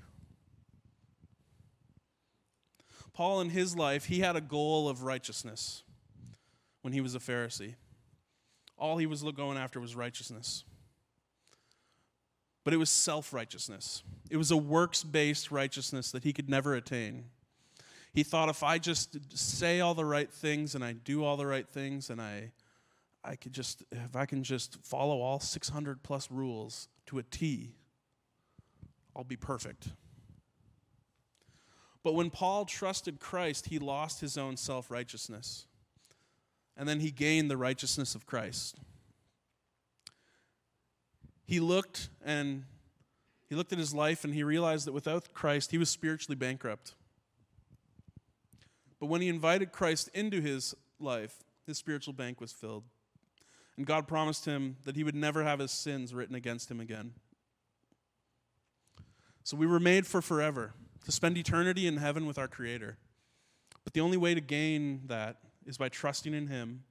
Paul, 3.14 3.42
in 3.42 3.50
his 3.50 3.78
life, 3.78 4.06
he 4.06 4.20
had 4.20 4.36
a 4.36 4.42
goal 4.42 4.90
of 4.90 5.04
righteousness 5.04 5.84
when 6.82 6.92
he 6.92 7.02
was 7.02 7.16
a 7.16 7.20
Pharisee. 7.20 7.76
All 8.78 8.98
he 8.98 9.06
was 9.06 9.24
going 9.24 9.58
after 9.58 9.80
was 9.80 9.96
righteousness. 9.96 10.66
But 12.66 12.74
it 12.74 12.78
was 12.78 12.90
self 12.90 13.32
righteousness, 13.32 14.04
it 14.30 14.36
was 14.36 14.52
a 14.52 14.58
works 14.58 15.04
based 15.04 15.52
righteousness 15.52 16.12
that 16.12 16.26
he 16.26 16.34
could 16.34 16.50
never 16.50 16.74
attain. 16.76 17.26
He 18.12 18.24
thought 18.24 18.50
if 18.50 18.64
I 18.64 18.78
just 18.78 19.38
say 19.38 19.82
all 19.82 19.94
the 19.94 20.06
right 20.06 20.32
things 20.32 20.74
and 20.74 20.84
I 20.84 20.94
do 20.94 21.24
all 21.24 21.38
the 21.38 21.46
right 21.46 21.68
things 21.68 22.10
and 22.10 22.22
I, 22.22 22.52
I 23.26 23.36
could 23.36 23.52
just, 23.52 23.84
if 23.92 24.16
I 24.16 24.26
can 24.26 24.42
just 24.42 24.78
follow 24.84 25.20
all 25.20 25.42
600 25.42 26.02
plus 26.02 26.32
rules 26.32 26.88
to 27.08 27.18
a 27.18 27.24
T, 27.24 27.76
I'll 29.14 29.26
be 29.26 29.36
perfect. 29.36 29.90
But 32.04 32.14
when 32.14 32.30
Paul 32.30 32.66
trusted 32.66 33.20
Christ, 33.20 33.68
he 33.68 33.80
lost 33.80 34.22
his 34.22 34.38
own 34.38 34.58
self 34.58 34.90
righteousness. 34.90 35.68
And 36.78 36.88
then 36.88 37.00
he 37.02 37.12
gained 37.12 37.52
the 37.52 37.58
righteousness 37.58 38.16
of 38.16 38.26
Christ. 38.26 38.80
He 41.46 41.60
looked 41.60 42.10
and 42.24 42.64
he 43.48 43.56
looked 43.56 43.72
at 43.72 43.80
his 43.80 43.94
life 43.94 44.24
and 44.24 44.34
he 44.34 44.44
realized 44.44 44.88
that 44.88 44.94
without 44.94 45.34
Christ, 45.34 45.72
he 45.72 45.78
was 45.78 45.90
spiritually 45.90 46.36
bankrupt. 46.36 46.96
But 49.00 49.08
when 49.08 49.22
he 49.22 49.30
invited 49.30 49.72
Christ 49.72 50.10
into 50.14 50.42
his 50.42 50.74
life, 51.00 51.44
his 51.68 51.78
spiritual 51.78 52.14
bank 52.14 52.42
was 52.42 52.52
filled. 52.52 52.84
And 53.78 53.86
God 53.86 54.08
promised 54.08 54.46
him 54.46 54.78
that 54.86 54.96
he 54.96 55.04
would 55.04 55.16
never 55.16 55.44
have 55.44 55.60
his 55.60 55.72
sins 55.72 56.14
written 56.14 56.36
against 56.36 56.72
him 56.72 56.80
again. 56.80 57.14
So 59.44 59.56
we 59.58 59.68
were 59.68 59.80
made 59.80 60.08
for 60.08 60.22
forever 60.22 60.74
to 61.06 61.12
spend 61.12 61.38
eternity 61.38 61.86
in 61.86 61.98
heaven 61.98 62.26
with 62.26 62.40
our 62.40 62.48
Creator. 62.48 62.98
But 63.84 63.94
the 63.94 64.02
only 64.02 64.18
way 64.18 64.34
to 64.34 64.42
gain 64.42 65.02
that 65.06 65.38
is 65.66 65.78
by 65.78 65.90
trusting 65.90 66.34
in 66.34 66.48
Him, 66.48 66.84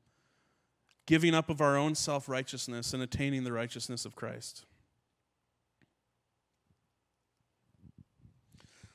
giving 1.06 1.34
up 1.34 1.50
of 1.50 1.60
our 1.60 1.76
own 1.76 1.94
self 1.94 2.28
righteousness, 2.28 2.94
and 2.94 3.02
attaining 3.02 3.44
the 3.44 3.52
righteousness 3.52 4.04
of 4.04 4.14
Christ. 4.14 4.64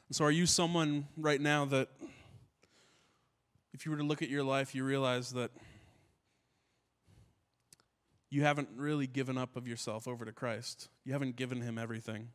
And 0.08 0.16
so, 0.16 0.26
are 0.26 0.32
you 0.32 0.46
someone 0.46 1.08
right 1.18 1.40
now 1.40 1.66
that, 1.66 1.90
if 3.74 3.86
you 3.86 3.92
were 3.92 3.98
to 3.98 4.04
look 4.04 4.22
at 4.22 4.30
your 4.30 4.44
life, 4.44 4.74
you 4.74 4.84
realize 4.84 5.32
that 5.34 5.52
you 8.32 8.44
haven't 8.44 8.70
really 8.76 9.08
given 9.08 9.38
up 9.38 9.56
of 9.56 9.68
yourself 9.68 10.08
over 10.08 10.26
to 10.26 10.32
Christ? 10.32 10.90
You 11.06 11.14
haven't 11.14 11.36
given 11.36 11.62
Him 11.62 11.78
everything. 11.78 12.30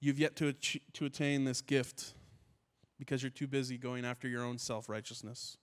You've 0.00 0.18
yet 0.18 0.36
to, 0.36 0.52
to 0.52 1.04
attain 1.04 1.44
this 1.44 1.60
gift 1.60 2.14
because 2.98 3.22
you're 3.22 3.30
too 3.30 3.46
busy 3.46 3.76
going 3.76 4.04
after 4.04 4.28
your 4.28 4.44
own 4.44 4.58
self 4.58 4.88
righteousness. 4.88 5.56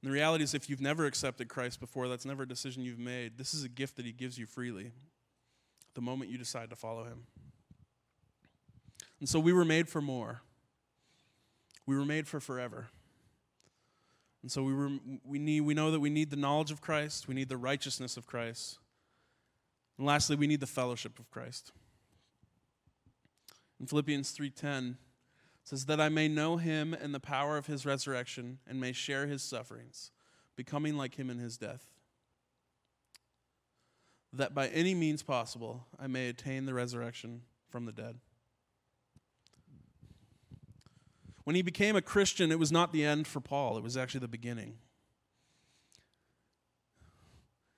And 0.00 0.10
the 0.10 0.12
reality 0.12 0.44
is, 0.44 0.54
if 0.54 0.70
you've 0.70 0.80
never 0.80 1.06
accepted 1.06 1.48
Christ 1.48 1.80
before, 1.80 2.08
that's 2.08 2.24
never 2.24 2.44
a 2.44 2.48
decision 2.48 2.84
you've 2.84 2.98
made. 2.98 3.36
This 3.36 3.52
is 3.52 3.64
a 3.64 3.68
gift 3.68 3.96
that 3.96 4.06
He 4.06 4.12
gives 4.12 4.38
you 4.38 4.46
freely 4.46 4.92
the 5.94 6.00
moment 6.00 6.30
you 6.30 6.38
decide 6.38 6.70
to 6.70 6.76
follow 6.76 7.04
Him. 7.04 7.24
And 9.18 9.28
so 9.28 9.40
we 9.40 9.52
were 9.52 9.64
made 9.64 9.88
for 9.88 10.00
more, 10.00 10.42
we 11.86 11.96
were 11.96 12.04
made 12.04 12.28
for 12.28 12.40
forever. 12.40 12.88
And 14.42 14.52
so 14.52 14.62
we, 14.62 14.72
were, 14.72 14.90
we, 15.24 15.40
need, 15.40 15.62
we 15.62 15.74
know 15.74 15.90
that 15.90 15.98
we 15.98 16.10
need 16.10 16.30
the 16.30 16.36
knowledge 16.36 16.70
of 16.70 16.80
Christ, 16.80 17.26
we 17.26 17.34
need 17.34 17.48
the 17.48 17.56
righteousness 17.56 18.16
of 18.16 18.26
Christ. 18.26 18.78
And 19.96 20.06
lastly, 20.06 20.36
we 20.36 20.46
need 20.46 20.60
the 20.60 20.66
fellowship 20.66 21.18
of 21.18 21.28
Christ. 21.28 21.72
In 23.80 23.86
Philippians 23.86 24.32
3:10 24.36 24.96
says 25.68 25.84
that 25.84 26.00
I 26.00 26.08
may 26.08 26.28
know 26.28 26.56
him 26.56 26.94
and 26.94 27.14
the 27.14 27.20
power 27.20 27.58
of 27.58 27.66
his 27.66 27.84
resurrection 27.84 28.58
and 28.66 28.80
may 28.80 28.92
share 28.92 29.26
his 29.26 29.42
sufferings, 29.42 30.10
becoming 30.56 30.96
like 30.96 31.16
him 31.16 31.28
in 31.28 31.36
his 31.36 31.58
death. 31.58 31.90
That 34.32 34.54
by 34.54 34.68
any 34.68 34.94
means 34.94 35.22
possible 35.22 35.84
I 36.00 36.06
may 36.06 36.30
attain 36.30 36.64
the 36.64 36.72
resurrection 36.72 37.42
from 37.68 37.84
the 37.84 37.92
dead. 37.92 38.16
When 41.44 41.54
he 41.54 41.60
became 41.60 41.96
a 41.96 42.02
Christian, 42.02 42.50
it 42.50 42.58
was 42.58 42.72
not 42.72 42.90
the 42.90 43.04
end 43.04 43.26
for 43.26 43.40
Paul, 43.40 43.76
it 43.76 43.82
was 43.82 43.96
actually 43.96 44.20
the 44.20 44.28
beginning. 44.28 44.78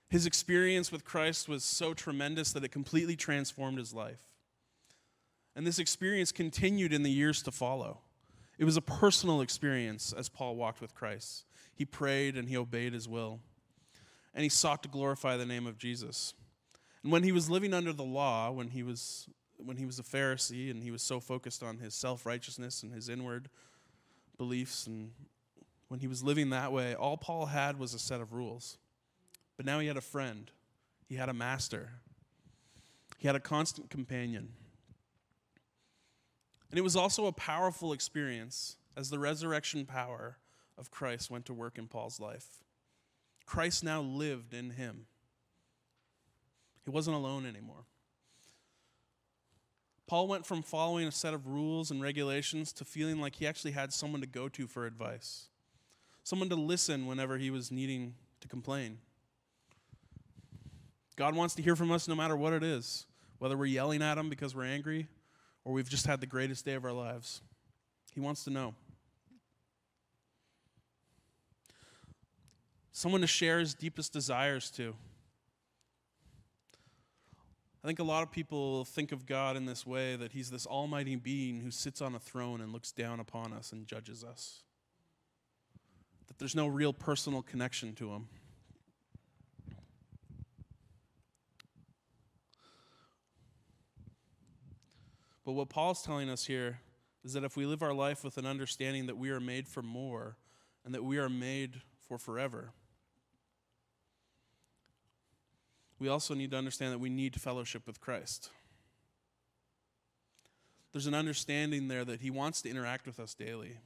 His 0.09 0.27
experience 0.27 0.93
with 0.93 1.05
Christ 1.05 1.49
was 1.49 1.65
so 1.65 1.93
tremendous 1.93 2.53
that 2.53 2.63
it 2.63 2.71
completely 2.71 3.17
transformed 3.17 3.79
his 3.79 3.93
life. 3.93 4.31
And 5.57 5.67
this 5.67 5.79
experience 5.79 6.33
continued 6.33 6.93
in 6.93 7.03
the 7.03 7.11
years 7.11 7.43
to 7.43 7.51
follow. 7.51 8.01
It 8.59 8.65
was 8.65 8.77
a 8.77 8.83
personal 8.83 9.41
experience 9.41 10.13
as 10.13 10.29
Paul 10.29 10.57
walked 10.57 10.81
with 10.81 10.95
Christ. 10.95 11.45
He 11.75 11.85
prayed 11.85 12.37
and 12.37 12.49
he 12.49 12.57
obeyed 12.57 12.93
his 12.93 13.09
will. 13.09 13.41
And 14.35 14.43
he 14.43 14.49
sought 14.49 14.83
to 14.83 14.89
glorify 14.89 15.37
the 15.37 15.47
name 15.47 15.67
of 15.67 15.79
Jesus. 15.79 16.35
And 17.03 17.11
when 17.11 17.23
he 17.23 17.33
was 17.33 17.49
living 17.49 17.73
under 17.73 17.93
the 17.93 18.05
law, 18.05 18.51
when 18.51 18.69
he 18.69 18.83
was 18.83 19.29
when 19.57 19.77
he 19.77 19.85
was 19.85 19.99
a 19.99 20.03
Pharisee 20.03 20.71
and 20.71 20.83
he 20.83 20.91
was 20.91 21.03
so 21.03 21.21
focused 21.21 21.63
on 21.63 21.79
his 21.79 21.95
self-righteousness 21.95 22.83
and 22.83 22.95
his 22.95 23.11
inward 23.11 23.51
beliefs 24.39 24.87
and 24.87 25.11
when 25.89 26.01
he 26.01 26.07
was 26.07 26.23
living 26.23 26.51
that 26.51 26.71
way, 26.71 26.95
all 26.95 27.17
Paul 27.17 27.47
had 27.47 27.77
was 27.77 27.95
a 27.95 27.99
set 27.99 28.21
of 28.21 28.33
rules. 28.33 28.79
But 29.57 29.67
now 29.67 29.81
he 29.81 29.89
had 29.89 29.97
a 29.97 30.01
friend, 30.01 30.49
he 31.09 31.17
had 31.17 31.29
a 31.29 31.35
master, 31.35 31.91
he 33.19 33.27
had 33.27 33.35
a 33.35 33.41
constant 33.41 33.91
companion. 33.91 34.51
And 36.71 36.79
it 36.79 36.83
was 36.83 36.97
also 36.97 37.27
a 37.27 37.33
powerful 37.33 37.93
experience 37.93 38.77
as 38.97 39.11
the 39.11 39.19
resurrection 39.19 39.85
power 39.85 40.39
of 40.79 40.91
Christ 40.91 41.31
went 41.31 41.47
to 41.47 41.55
work 41.55 41.79
in 41.79 41.89
Paul's 41.89 42.21
life. 42.21 42.63
Christ 43.45 43.83
now 43.83 44.01
lived 44.01 44.55
in 44.55 44.71
him. 44.71 45.07
He 46.85 46.91
wasn't 46.91 47.17
alone 47.17 47.45
anymore. 47.45 47.85
Paul 50.07 50.29
went 50.29 50.47
from 50.47 50.63
following 50.63 51.07
a 51.07 51.13
set 51.13 51.35
of 51.35 51.47
rules 51.47 51.91
and 51.91 52.03
regulations 52.03 52.73
to 52.75 52.85
feeling 52.85 53.21
like 53.21 53.37
he 53.37 53.47
actually 53.47 53.73
had 53.73 53.93
someone 53.93 54.21
to 54.21 54.27
go 54.27 54.49
to 54.49 54.67
for 54.67 54.87
advice, 54.87 55.49
someone 56.25 56.49
to 56.49 56.57
listen 56.57 57.07
whenever 57.07 57.39
he 57.39 57.51
was 57.51 57.71
needing 57.71 58.15
to 58.41 58.49
complain. 58.49 58.99
God 61.17 61.37
wants 61.37 61.55
to 61.57 61.63
hear 61.63 61.77
from 61.77 61.93
us 61.93 62.09
no 62.09 62.15
matter 62.15 62.37
what 62.37 62.53
it 62.53 62.63
is, 62.63 63.07
whether 63.39 63.57
we're 63.57 63.67
yelling 63.67 64.03
at 64.03 64.19
Him 64.19 64.31
because 64.31 64.55
we're 64.55 64.65
angry 64.65 65.07
or 65.65 65.73
we've 65.73 65.89
just 65.89 66.07
had 66.07 66.21
the 66.21 66.27
greatest 66.27 66.65
day 66.65 66.75
of 66.75 66.85
our 66.85 66.93
lives. 66.93 67.43
He 68.15 68.21
wants 68.21 68.45
to 68.45 68.51
know. 68.51 68.75
Someone 72.93 73.21
to 73.21 73.27
share 73.27 73.61
his 73.61 73.75
deepest 73.75 74.13
desires 74.13 74.71
to. 74.73 74.95
I 77.83 77.87
think 77.87 77.99
a 77.99 78.05
lot 78.05 78.23
of 78.23 78.31
people 78.31 78.85
think 78.85 79.11
of 79.11 79.25
God 79.25 79.57
in 79.57 79.65
this 79.65 79.87
way 79.87 80.17
that 80.17 80.33
he's 80.33 80.51
this 80.51 80.67
almighty 80.67 81.17
being 81.17 81.61
who 81.61 81.71
sits 81.71 82.03
on 82.03 82.15
a 82.15 82.19
throne 82.19 82.61
and 82.61 82.73
looks 82.73 82.93
down 82.93 83.21
upon 83.21 83.55
us 83.55 83.73
and 83.73 83.87
judges 83.87 84.23
us. 84.23 84.65
That 86.29 86.39
there's 86.39 86.55
no 86.55 86.67
real 86.67 86.93
personal 86.93 87.41
connection 87.41 87.95
to 87.95 88.11
him. 88.11 88.29
But 95.51 95.57
what 95.57 95.69
Paul's 95.69 96.03
telling 96.03 96.31
us 96.31 96.45
here 96.45 96.79
is 97.25 97.33
that 97.33 97.43
if 97.43 97.57
we 97.57 97.67
live 97.67 97.83
our 97.83 97.93
life 97.93 98.23
with 98.23 98.39
an 98.39 98.47
understanding 98.47 99.07
that 99.07 99.17
we 99.17 99.31
are 99.31 99.41
made 99.41 99.67
for 99.67 99.83
more 99.83 100.37
and 100.85 100.95
that 100.95 101.03
we 101.03 101.19
are 101.19 101.29
made 101.29 101.81
for 102.07 102.19
forever, 102.19 102.71
we 105.99 106.07
also 106.07 106.35
need 106.35 106.53
to 106.53 106.57
understand 106.57 106.93
that 106.93 107.01
we 107.01 107.11
need 107.11 107.41
fellowship 107.41 107.85
with 107.85 108.01
Christ. 108.01 108.51
There's 110.93 111.09
an 111.09 111.15
understanding 111.15 111.89
there 111.89 112.05
that 112.05 112.21
He 112.21 112.31
wants 112.31 112.63
to 112.63 112.71
interact 112.71 113.05
with 113.05 113.19
us 113.19 113.35
daily. 113.35 113.79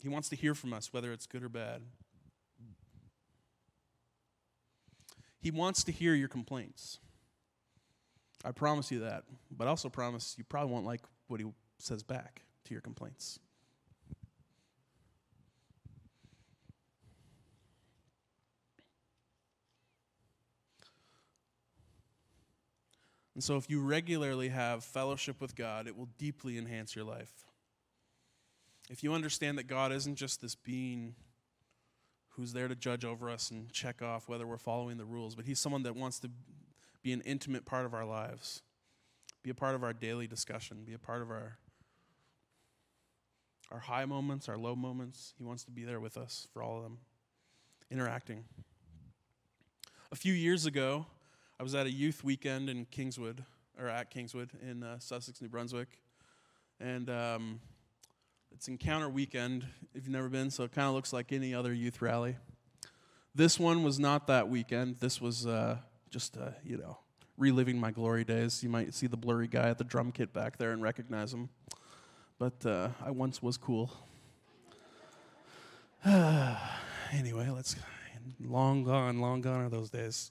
He 0.00 0.08
wants 0.08 0.28
to 0.28 0.36
hear 0.36 0.54
from 0.54 0.72
us, 0.72 0.92
whether 0.92 1.10
it's 1.10 1.26
good 1.26 1.42
or 1.42 1.48
bad. 1.48 1.82
He 5.40 5.50
wants 5.50 5.82
to 5.82 5.90
hear 5.90 6.14
your 6.14 6.28
complaints. 6.28 7.00
I 8.44 8.52
promise 8.52 8.90
you 8.90 9.00
that. 9.00 9.24
But 9.50 9.66
I 9.66 9.70
also 9.70 9.88
promise 9.88 10.34
you 10.36 10.44
probably 10.44 10.72
won't 10.72 10.84
like 10.84 11.00
what 11.28 11.40
he 11.40 11.46
says 11.78 12.02
back 12.02 12.42
to 12.66 12.74
your 12.74 12.82
complaints. 12.82 13.38
And 23.34 23.42
so, 23.42 23.56
if 23.56 23.68
you 23.68 23.80
regularly 23.80 24.50
have 24.50 24.84
fellowship 24.84 25.40
with 25.40 25.56
God, 25.56 25.88
it 25.88 25.96
will 25.96 26.08
deeply 26.18 26.56
enhance 26.56 26.94
your 26.94 27.04
life. 27.04 27.32
If 28.88 29.02
you 29.02 29.12
understand 29.12 29.58
that 29.58 29.66
God 29.66 29.90
isn't 29.92 30.14
just 30.14 30.40
this 30.40 30.54
being 30.54 31.16
who's 32.28 32.52
there 32.52 32.68
to 32.68 32.76
judge 32.76 33.04
over 33.04 33.28
us 33.28 33.50
and 33.50 33.72
check 33.72 34.02
off 34.02 34.28
whether 34.28 34.46
we're 34.46 34.56
following 34.56 34.98
the 34.98 35.04
rules, 35.04 35.34
but 35.34 35.46
He's 35.46 35.58
someone 35.58 35.82
that 35.82 35.96
wants 35.96 36.20
to 36.20 36.30
be 37.04 37.12
an 37.12 37.20
intimate 37.20 37.66
part 37.66 37.84
of 37.84 37.92
our 37.92 38.06
lives, 38.06 38.62
be 39.42 39.50
a 39.50 39.54
part 39.54 39.74
of 39.74 39.84
our 39.84 39.92
daily 39.92 40.26
discussion, 40.26 40.84
be 40.84 40.94
a 40.94 40.98
part 40.98 41.22
of 41.22 41.30
our 41.30 41.58
our 43.70 43.80
high 43.80 44.04
moments, 44.04 44.48
our 44.48 44.56
low 44.56 44.74
moments. 44.74 45.34
He 45.36 45.44
wants 45.44 45.64
to 45.64 45.70
be 45.70 45.84
there 45.84 46.00
with 46.00 46.16
us 46.16 46.48
for 46.52 46.62
all 46.62 46.78
of 46.78 46.82
them, 46.82 46.98
interacting. 47.90 48.44
A 50.12 50.16
few 50.16 50.32
years 50.32 50.64
ago, 50.64 51.06
I 51.58 51.62
was 51.62 51.74
at 51.74 51.86
a 51.86 51.90
youth 51.90 52.24
weekend 52.24 52.70
in 52.70 52.86
Kingswood, 52.86 53.44
or 53.78 53.88
at 53.88 54.10
Kingswood 54.10 54.50
in 54.62 54.82
uh, 54.82 54.98
Sussex, 54.98 55.42
New 55.42 55.48
Brunswick, 55.48 55.98
and 56.80 57.10
um, 57.10 57.60
it's 58.52 58.68
Encounter 58.68 59.08
Weekend 59.08 59.66
if 59.94 60.04
you've 60.04 60.12
never 60.12 60.28
been, 60.28 60.50
so 60.50 60.64
it 60.64 60.72
kind 60.72 60.88
of 60.88 60.94
looks 60.94 61.12
like 61.12 61.32
any 61.32 61.54
other 61.54 61.72
youth 61.72 62.00
rally. 62.00 62.36
This 63.34 63.58
one 63.58 63.82
was 63.82 63.98
not 63.98 64.26
that 64.28 64.48
weekend. 64.48 64.98
This 65.00 65.20
was 65.20 65.46
uh, 65.46 65.78
just, 66.14 66.36
uh, 66.36 66.50
you 66.64 66.76
know, 66.76 66.96
reliving 67.36 67.76
my 67.76 67.90
glory 67.90 68.22
days. 68.22 68.62
You 68.62 68.68
might 68.68 68.94
see 68.94 69.08
the 69.08 69.16
blurry 69.16 69.48
guy 69.48 69.68
at 69.68 69.78
the 69.78 69.84
drum 69.84 70.12
kit 70.12 70.32
back 70.32 70.58
there 70.58 70.70
and 70.70 70.80
recognize 70.80 71.34
him. 71.34 71.48
But 72.38 72.64
uh, 72.64 72.90
I 73.04 73.10
once 73.10 73.42
was 73.42 73.56
cool. 73.56 73.90
anyway, 76.06 77.50
let's. 77.50 77.74
Long 78.40 78.84
gone, 78.84 79.20
long 79.20 79.40
gone 79.40 79.60
are 79.62 79.68
those 79.68 79.90
days. 79.90 80.30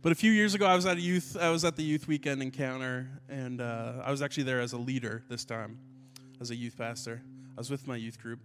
But 0.00 0.12
a 0.12 0.14
few 0.14 0.30
years 0.30 0.54
ago, 0.54 0.64
I 0.64 0.76
was 0.76 0.86
at 0.86 0.96
a 0.96 1.00
youth. 1.00 1.36
I 1.38 1.50
was 1.50 1.64
at 1.64 1.74
the 1.74 1.82
youth 1.82 2.06
weekend 2.06 2.40
encounter, 2.40 3.08
and 3.28 3.60
uh, 3.60 3.94
I 4.04 4.12
was 4.12 4.22
actually 4.22 4.44
there 4.44 4.60
as 4.60 4.72
a 4.72 4.78
leader 4.78 5.24
this 5.28 5.44
time 5.44 5.78
as 6.40 6.52
a 6.52 6.54
youth 6.54 6.78
pastor. 6.78 7.20
I 7.56 7.60
was 7.60 7.68
with 7.68 7.88
my 7.88 7.96
youth 7.96 8.20
group. 8.22 8.38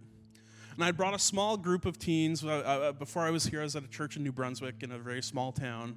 And 0.74 0.84
I 0.84 0.90
brought 0.90 1.14
a 1.14 1.18
small 1.18 1.56
group 1.56 1.86
of 1.86 1.98
teens. 1.98 2.44
Uh, 2.44 2.48
uh, 2.48 2.92
before 2.92 3.22
I 3.22 3.30
was 3.30 3.46
here, 3.46 3.60
I 3.60 3.64
was 3.64 3.76
at 3.76 3.84
a 3.84 3.88
church 3.88 4.16
in 4.16 4.22
New 4.22 4.32
Brunswick 4.32 4.82
in 4.82 4.92
a 4.92 4.98
very 4.98 5.22
small 5.22 5.52
town. 5.52 5.96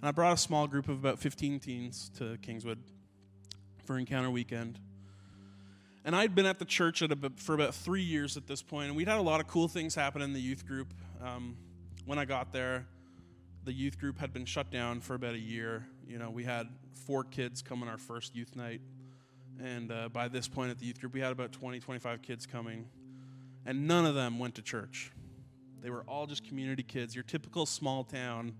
And 0.00 0.08
I 0.08 0.10
brought 0.10 0.32
a 0.32 0.36
small 0.36 0.66
group 0.66 0.88
of 0.88 0.98
about 0.98 1.18
15 1.18 1.60
teens 1.60 2.10
to 2.18 2.36
Kingswood 2.42 2.78
for 3.84 3.98
Encounter 3.98 4.30
Weekend. 4.30 4.78
And 6.04 6.14
I'd 6.14 6.34
been 6.34 6.46
at 6.46 6.58
the 6.58 6.64
church 6.64 7.02
at 7.02 7.12
a, 7.12 7.32
for 7.36 7.54
about 7.54 7.74
three 7.74 8.02
years 8.02 8.36
at 8.36 8.46
this 8.46 8.62
point, 8.62 8.88
and 8.88 8.96
we'd 8.96 9.08
had 9.08 9.18
a 9.18 9.22
lot 9.22 9.40
of 9.40 9.48
cool 9.48 9.68
things 9.68 9.94
happen 9.94 10.22
in 10.22 10.32
the 10.32 10.40
youth 10.40 10.66
group. 10.66 10.92
Um, 11.22 11.56
when 12.04 12.18
I 12.18 12.24
got 12.24 12.52
there, 12.52 12.86
the 13.64 13.72
youth 13.72 13.98
group 13.98 14.18
had 14.18 14.32
been 14.32 14.44
shut 14.44 14.70
down 14.70 15.00
for 15.00 15.14
about 15.14 15.34
a 15.34 15.38
year. 15.38 15.86
You 16.06 16.18
know, 16.18 16.30
we 16.30 16.44
had 16.44 16.68
four 17.06 17.24
kids 17.24 17.62
come 17.62 17.82
on 17.82 17.88
our 17.88 17.98
first 17.98 18.36
youth 18.36 18.54
night 18.54 18.80
and 19.62 19.90
uh, 19.90 20.08
by 20.10 20.28
this 20.28 20.48
point 20.48 20.70
at 20.70 20.78
the 20.78 20.86
youth 20.86 21.00
group, 21.00 21.14
we 21.14 21.20
had 21.20 21.32
about 21.32 21.52
20, 21.52 21.80
25 21.80 22.22
kids 22.22 22.46
coming. 22.46 22.86
And 23.66 23.86
none 23.86 24.06
of 24.06 24.14
them 24.14 24.38
went 24.38 24.54
to 24.54 24.62
church. 24.62 25.12
They 25.82 25.90
were 25.90 26.04
all 26.08 26.26
just 26.26 26.44
community 26.44 26.82
kids. 26.82 27.14
Your 27.14 27.24
typical 27.24 27.66
small 27.66 28.04
town. 28.04 28.54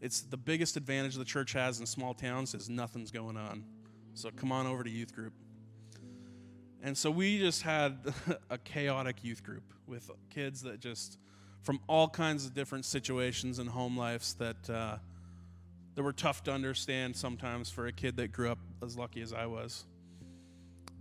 It's 0.00 0.20
the 0.22 0.36
biggest 0.36 0.76
advantage 0.76 1.16
the 1.16 1.24
church 1.24 1.52
has 1.52 1.80
in 1.80 1.86
small 1.86 2.14
towns 2.14 2.54
is 2.54 2.68
nothing's 2.70 3.10
going 3.10 3.36
on. 3.36 3.64
So 4.14 4.30
come 4.30 4.52
on 4.52 4.66
over 4.66 4.82
to 4.84 4.90
youth 4.90 5.14
group. 5.14 5.32
And 6.82 6.96
so 6.96 7.10
we 7.10 7.38
just 7.38 7.62
had 7.62 7.98
a 8.50 8.58
chaotic 8.58 9.16
youth 9.22 9.42
group 9.42 9.64
with 9.86 10.10
kids 10.30 10.62
that 10.62 10.80
just 10.80 11.18
from 11.62 11.80
all 11.88 12.08
kinds 12.08 12.46
of 12.46 12.54
different 12.54 12.84
situations 12.84 13.58
and 13.58 13.68
home 13.68 13.96
lives 13.96 14.34
that 14.34 14.70
uh, 14.70 14.96
that 15.96 16.02
were 16.02 16.12
tough 16.12 16.44
to 16.44 16.52
understand 16.52 17.16
sometimes 17.16 17.70
for 17.70 17.86
a 17.86 17.92
kid 17.92 18.16
that 18.18 18.30
grew 18.30 18.50
up 18.50 18.58
as 18.82 18.96
lucky 18.96 19.22
as 19.22 19.32
I 19.32 19.46
was. 19.46 19.84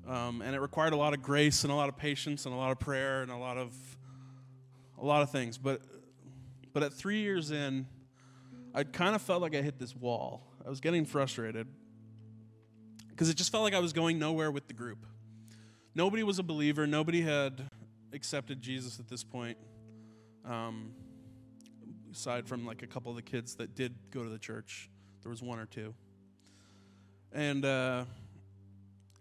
Um, 0.08 0.44
and 0.44 0.56
it 0.56 0.60
required 0.60 0.94
a 0.94 0.98
lot 0.98 1.14
of 1.14 1.24
grace 1.24 1.64
and 1.64 1.74
a 1.74 1.76
lot 1.76 1.90
of 1.90 1.98
patience 1.98 2.46
and 2.46 2.54
a 2.54 2.58
lot 2.58 2.72
of 2.72 2.80
prayer 2.80 3.24
and 3.24 3.32
a 3.32 3.38
lot 3.38 3.58
of 3.58 3.74
a 5.00 5.06
lot 5.06 5.24
of 5.24 5.32
things. 5.32 5.58
But 5.58 5.82
but 6.74 6.84
at 6.84 6.94
three 6.94 7.22
years 7.22 7.52
in, 7.52 7.88
I 8.74 8.84
kind 8.84 9.16
of 9.16 9.22
felt 9.22 9.42
like 9.42 9.56
I 9.56 9.62
hit 9.62 9.80
this 9.80 9.96
wall. 9.96 10.44
I 10.66 10.70
was 10.70 10.80
getting 10.80 11.06
frustrated 11.06 11.68
because 13.10 13.30
it 13.30 13.36
just 13.36 13.52
felt 13.52 13.64
like 13.64 13.74
I 13.74 13.80
was 13.80 13.94
going 13.94 14.20
nowhere 14.20 14.52
with 14.52 14.68
the 14.68 14.74
group. 14.74 15.06
Nobody 15.96 16.22
was 16.22 16.38
a 16.38 16.44
believer. 16.44 16.86
Nobody 16.86 17.22
had 17.22 17.68
accepted 18.14 18.62
Jesus 18.62 19.00
at 19.00 19.08
this 19.08 19.24
point, 19.24 19.58
um, 20.44 20.92
aside 22.12 22.48
from 22.48 22.66
like 22.66 22.84
a 22.84 22.88
couple 22.88 23.10
of 23.10 23.16
the 23.16 23.24
kids 23.24 23.56
that 23.56 23.74
did 23.74 23.96
go 24.12 24.24
to 24.24 24.30
the 24.30 24.38
church. 24.38 24.90
There 25.24 25.32
was 25.32 25.42
one 25.42 25.58
or 25.58 25.66
two, 25.66 25.96
and. 27.34 27.66
Uh, 27.66 28.06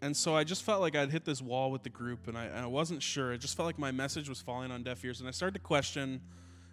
and 0.05 0.15
so 0.15 0.35
I 0.35 0.43
just 0.43 0.61
felt 0.61 0.81
like 0.81 0.95
I'd 0.95 1.11
hit 1.11 1.25
this 1.25 1.41
wall 1.41 1.71
with 1.71 1.81
the 1.81 1.89
group, 1.89 2.27
and 2.27 2.37
I, 2.37 2.45
and 2.45 2.59
I, 2.59 2.67
wasn't 2.67 3.01
sure. 3.01 3.33
It 3.33 3.39
just 3.39 3.57
felt 3.57 3.65
like 3.65 3.79
my 3.79 3.91
message 3.91 4.29
was 4.29 4.39
falling 4.39 4.69
on 4.69 4.83
deaf 4.83 5.03
ears, 5.03 5.19
and 5.19 5.27
I 5.27 5.31
started 5.31 5.55
to 5.55 5.59
question: 5.59 6.21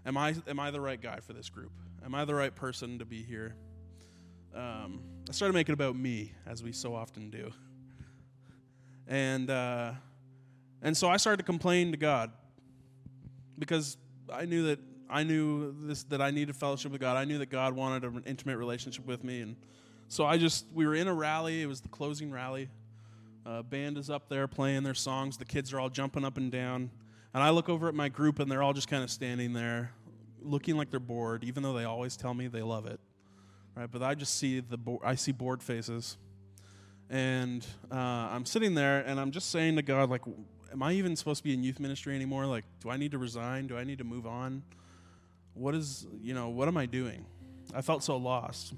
Am 0.05 0.19
I 0.19 0.35
am 0.47 0.61
I 0.61 0.71
the 0.71 0.83
right 0.83 1.01
guy 1.01 1.19
for 1.21 1.33
this 1.33 1.49
group? 1.49 1.73
Am 2.05 2.15
I 2.15 2.27
the 2.27 2.35
right 2.35 2.55
person 2.55 2.99
to 2.99 3.07
be 3.07 3.23
here? 3.23 3.55
Um, 4.55 5.01
I 5.31 5.33
started 5.33 5.55
making 5.55 5.73
it 5.73 5.77
about 5.81 5.97
me, 5.97 6.33
as 6.47 6.63
we 6.63 6.73
so 6.73 6.95
often 6.95 7.31
do, 7.31 7.51
and 9.09 9.49
uh, 9.49 9.93
and 10.83 10.95
so 10.95 11.09
I 11.09 11.17
started 11.17 11.39
to 11.39 11.45
complain 11.45 11.91
to 11.93 11.97
God 11.97 12.33
because 13.59 13.97
I 14.31 14.45
knew 14.45 14.65
that 14.65 14.79
I 15.09 15.23
knew 15.23 15.75
this 15.87 16.03
that 16.05 16.21
I 16.21 16.33
needed 16.33 16.55
fellowship 16.55 16.93
with 16.93 17.01
God. 17.01 17.17
I 17.17 17.25
knew 17.25 17.39
that 17.39 17.49
God 17.49 17.75
wanted 17.75 18.05
an 18.05 18.25
intimate 18.27 18.59
relationship 18.59 19.07
with 19.07 19.25
me, 19.25 19.41
and 19.41 19.57
so 20.09 20.27
I 20.27 20.37
just 20.37 20.67
we 20.75 20.87
were 20.87 20.95
in 20.95 21.09
a 21.09 21.15
rally. 21.15 21.63
It 21.63 21.67
was 21.67 21.81
the 21.81 21.89
closing 21.89 22.31
rally 22.31 22.69
uh, 23.45 23.63
band 23.63 23.99
is 23.99 24.11
up 24.11 24.29
there 24.29 24.47
playing 24.47 24.83
their 24.83 24.95
songs. 24.95 25.37
The 25.37 25.45
kids 25.45 25.73
are 25.73 25.81
all 25.81 25.91
jumping 25.91 26.25
up 26.25 26.37
and 26.37 26.51
down. 26.51 26.91
And 27.35 27.43
I 27.43 27.51
look 27.51 27.69
over 27.69 27.89
at 27.89 27.95
my 27.95 28.09
group, 28.09 28.39
and 28.39 28.51
they're 28.51 28.63
all 28.63 28.73
just 28.73 28.89
kind 28.89 29.03
of 29.03 29.11
standing 29.11 29.53
there, 29.53 29.93
looking 30.43 30.77
like 30.77 30.91
they're 30.91 31.01
bored, 31.01 31.45
even 31.45 31.63
though 31.63 31.73
they 31.73 31.85
always 31.85 32.17
tell 32.17 32.35
me 32.35 32.47
they 32.47 32.63
love 32.63 32.87
it. 32.87 33.01
Right? 33.75 33.91
But 33.91 34.03
I 34.03 34.15
just 34.15 34.39
see 34.39 34.61
the 34.61 34.77
bo- 34.77 35.01
I 35.03 35.15
see 35.15 35.33
bored 35.33 35.63
faces, 35.63 36.19
and 37.09 37.67
uh, 37.91 37.97
I'm 37.97 38.45
sitting 38.45 38.75
there, 38.75 39.01
and 39.01 39.19
I'm 39.19 39.31
just 39.31 39.51
saying 39.51 39.77
to 39.77 39.83
God, 39.83 40.11
like, 40.11 40.23
am 40.71 40.83
I 40.83 40.93
even 40.93 41.17
supposed 41.17 41.39
to 41.39 41.45
be 41.45 41.55
in 41.55 41.63
youth 41.63 41.81
ministry 41.81 42.15
anymore? 42.15 42.45
Like, 42.47 42.65
do 42.81 42.91
I 42.91 42.99
need 42.99 43.13
to 43.13 43.19
resign? 43.19 43.67
Do 43.67 43.79
I 43.79 43.85
need 43.85 43.99
to 43.99 44.05
move 44.05 44.27
on? 44.27 44.63
What 45.55 45.75
is, 45.75 46.07
you 46.21 46.35
know, 46.35 46.51
what 46.51 46.69
am 46.69 46.77
I 46.77 46.87
doing? 46.87 47.25
I 47.75 47.81
felt 47.81 48.03
so 48.03 48.17
lost. 48.17 48.75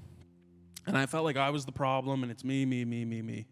And 0.86 0.98
I 0.98 1.06
felt 1.06 1.24
like 1.24 1.36
I 1.36 1.50
was 1.50 1.64
the 1.64 1.72
problem, 1.72 2.22
and 2.22 2.30
it's 2.30 2.44
me, 2.44 2.64
me, 2.66 2.84
me, 2.84 3.04
me, 3.04 3.22
me. 3.22 3.46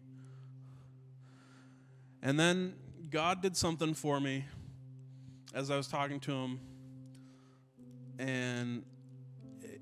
And 2.23 2.39
then 2.39 2.75
God 3.11 3.41
did 3.41 3.55
something 3.57 3.93
for 3.93 4.19
me 4.19 4.45
as 5.53 5.69
I 5.69 5.75
was 5.75 5.87
talking 5.87 6.21
to 6.21 6.31
him. 6.31 6.59
And 8.17 8.83
it, 9.61 9.81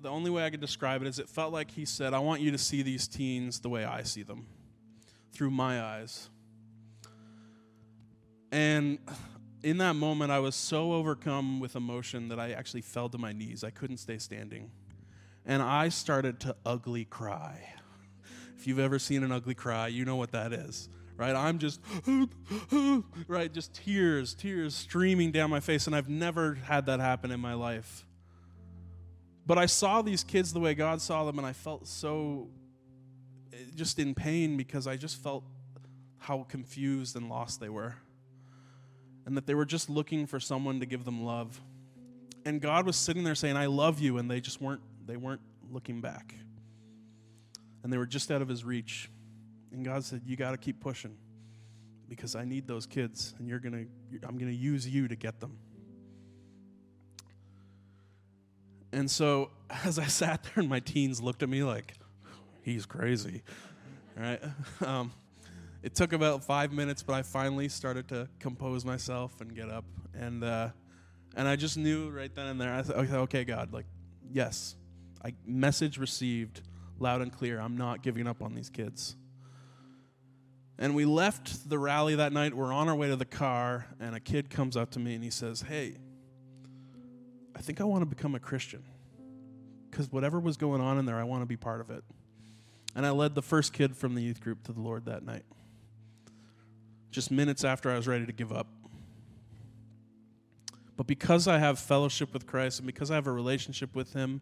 the 0.00 0.08
only 0.08 0.30
way 0.30 0.46
I 0.46 0.50
could 0.50 0.60
describe 0.60 1.02
it 1.02 1.08
is 1.08 1.18
it 1.18 1.28
felt 1.28 1.52
like 1.52 1.72
he 1.72 1.84
said, 1.84 2.14
I 2.14 2.20
want 2.20 2.40
you 2.40 2.52
to 2.52 2.58
see 2.58 2.82
these 2.82 3.08
teens 3.08 3.58
the 3.58 3.68
way 3.68 3.84
I 3.84 4.04
see 4.04 4.22
them, 4.22 4.46
through 5.32 5.50
my 5.50 5.82
eyes. 5.82 6.30
And 8.52 8.98
in 9.64 9.78
that 9.78 9.94
moment, 9.94 10.30
I 10.30 10.38
was 10.38 10.54
so 10.54 10.92
overcome 10.92 11.58
with 11.58 11.74
emotion 11.74 12.28
that 12.28 12.38
I 12.38 12.52
actually 12.52 12.82
fell 12.82 13.08
to 13.08 13.18
my 13.18 13.32
knees. 13.32 13.64
I 13.64 13.70
couldn't 13.70 13.96
stay 13.96 14.18
standing. 14.18 14.70
And 15.44 15.60
I 15.60 15.88
started 15.88 16.38
to 16.40 16.54
ugly 16.64 17.06
cry. 17.06 17.74
If 18.56 18.68
you've 18.68 18.78
ever 18.78 19.00
seen 19.00 19.24
an 19.24 19.32
ugly 19.32 19.54
cry, 19.54 19.88
you 19.88 20.04
know 20.04 20.14
what 20.14 20.30
that 20.30 20.52
is 20.52 20.88
right? 21.22 21.36
I'm 21.36 21.60
just, 21.60 21.80
right, 23.28 23.52
just 23.52 23.74
tears, 23.74 24.34
tears 24.34 24.74
streaming 24.74 25.30
down 25.30 25.50
my 25.50 25.60
face, 25.60 25.86
and 25.86 25.94
I've 25.94 26.08
never 26.08 26.54
had 26.54 26.86
that 26.86 26.98
happen 26.98 27.30
in 27.30 27.38
my 27.38 27.54
life. 27.54 28.04
But 29.46 29.56
I 29.56 29.66
saw 29.66 30.02
these 30.02 30.24
kids 30.24 30.52
the 30.52 30.58
way 30.58 30.74
God 30.74 31.00
saw 31.00 31.24
them, 31.24 31.38
and 31.38 31.46
I 31.46 31.52
felt 31.52 31.86
so 31.86 32.48
eh, 33.52 33.56
just 33.76 34.00
in 34.00 34.16
pain 34.16 34.56
because 34.56 34.88
I 34.88 34.96
just 34.96 35.22
felt 35.22 35.44
how 36.18 36.42
confused 36.48 37.14
and 37.14 37.28
lost 37.28 37.60
they 37.60 37.68
were. 37.68 37.94
And 39.24 39.36
that 39.36 39.46
they 39.46 39.54
were 39.54 39.64
just 39.64 39.88
looking 39.88 40.26
for 40.26 40.40
someone 40.40 40.80
to 40.80 40.86
give 40.86 41.04
them 41.04 41.24
love. 41.24 41.60
And 42.44 42.60
God 42.60 42.84
was 42.84 42.96
sitting 42.96 43.22
there 43.22 43.36
saying, 43.36 43.56
I 43.56 43.66
love 43.66 44.00
you, 44.00 44.18
and 44.18 44.28
they 44.28 44.40
just 44.40 44.60
weren't, 44.60 44.82
they 45.06 45.16
weren't 45.16 45.42
looking 45.70 46.00
back. 46.00 46.34
And 47.84 47.92
they 47.92 47.98
were 47.98 48.06
just 48.06 48.32
out 48.32 48.42
of 48.42 48.48
his 48.48 48.64
reach. 48.64 49.08
And 49.72 49.84
God 49.84 50.04
said, 50.04 50.22
You 50.26 50.36
got 50.36 50.52
to 50.52 50.56
keep 50.58 50.80
pushing 50.80 51.16
because 52.08 52.36
I 52.36 52.44
need 52.44 52.66
those 52.68 52.84
kids 52.84 53.34
and 53.38 53.48
you're 53.48 53.58
to 53.58 53.86
I'm 54.28 54.36
going 54.36 54.50
to 54.50 54.54
use 54.54 54.86
you 54.86 55.08
to 55.08 55.16
get 55.16 55.40
them. 55.40 55.56
And 58.92 59.10
so 59.10 59.50
as 59.84 59.98
I 59.98 60.04
sat 60.04 60.42
there 60.44 60.52
and 60.56 60.68
my 60.68 60.80
teens 60.80 61.22
looked 61.22 61.42
at 61.42 61.48
me 61.48 61.62
like 61.62 61.94
he's 62.62 62.86
crazy. 62.86 63.42
Right? 64.16 64.40
Um, 64.84 65.12
it 65.82 65.96
took 65.96 66.12
about 66.12 66.44
5 66.44 66.72
minutes 66.72 67.02
but 67.02 67.14
I 67.14 67.22
finally 67.22 67.68
started 67.68 68.08
to 68.08 68.28
compose 68.38 68.84
myself 68.84 69.40
and 69.40 69.54
get 69.54 69.68
up 69.68 69.84
and 70.14 70.44
uh, 70.44 70.68
and 71.34 71.48
I 71.48 71.56
just 71.56 71.76
knew 71.78 72.10
right 72.10 72.32
then 72.32 72.46
and 72.46 72.60
there 72.60 72.72
I 72.72 72.82
said 72.82 72.96
okay, 72.96 73.16
okay 73.16 73.44
God 73.44 73.72
like 73.72 73.86
yes. 74.30 74.76
I 75.24 75.34
message 75.46 75.98
received 75.98 76.62
loud 76.98 77.22
and 77.22 77.32
clear. 77.32 77.60
I'm 77.60 77.76
not 77.76 78.02
giving 78.02 78.26
up 78.26 78.42
on 78.42 78.54
these 78.54 78.68
kids. 78.68 79.16
And 80.78 80.94
we 80.94 81.04
left 81.04 81.68
the 81.68 81.78
rally 81.78 82.16
that 82.16 82.32
night. 82.32 82.54
We're 82.54 82.72
on 82.72 82.88
our 82.88 82.94
way 82.96 83.08
to 83.08 83.16
the 83.16 83.24
car, 83.24 83.86
and 84.00 84.14
a 84.16 84.20
kid 84.20 84.50
comes 84.50 84.76
up 84.76 84.90
to 84.92 84.98
me 84.98 85.14
and 85.14 85.22
he 85.22 85.30
says, 85.30 85.62
Hey, 85.62 85.96
I 87.54 87.60
think 87.60 87.80
I 87.80 87.84
want 87.84 88.02
to 88.02 88.06
become 88.06 88.34
a 88.34 88.40
Christian. 88.40 88.82
Because 89.90 90.10
whatever 90.10 90.40
was 90.40 90.56
going 90.56 90.80
on 90.80 90.98
in 90.98 91.04
there, 91.04 91.18
I 91.18 91.24
want 91.24 91.42
to 91.42 91.46
be 91.46 91.56
part 91.56 91.80
of 91.80 91.90
it. 91.90 92.02
And 92.94 93.06
I 93.06 93.10
led 93.10 93.34
the 93.34 93.42
first 93.42 93.72
kid 93.72 93.96
from 93.96 94.14
the 94.14 94.22
youth 94.22 94.40
group 94.40 94.64
to 94.64 94.72
the 94.72 94.80
Lord 94.80 95.04
that 95.06 95.22
night. 95.22 95.44
Just 97.10 97.30
minutes 97.30 97.62
after 97.62 97.90
I 97.90 97.96
was 97.96 98.08
ready 98.08 98.24
to 98.24 98.32
give 98.32 98.52
up. 98.52 98.66
But 100.96 101.06
because 101.06 101.48
I 101.48 101.58
have 101.58 101.78
fellowship 101.78 102.32
with 102.32 102.46
Christ 102.46 102.80
and 102.80 102.86
because 102.86 103.10
I 103.10 103.14
have 103.14 103.26
a 103.26 103.32
relationship 103.32 103.94
with 103.94 104.12
Him, 104.14 104.40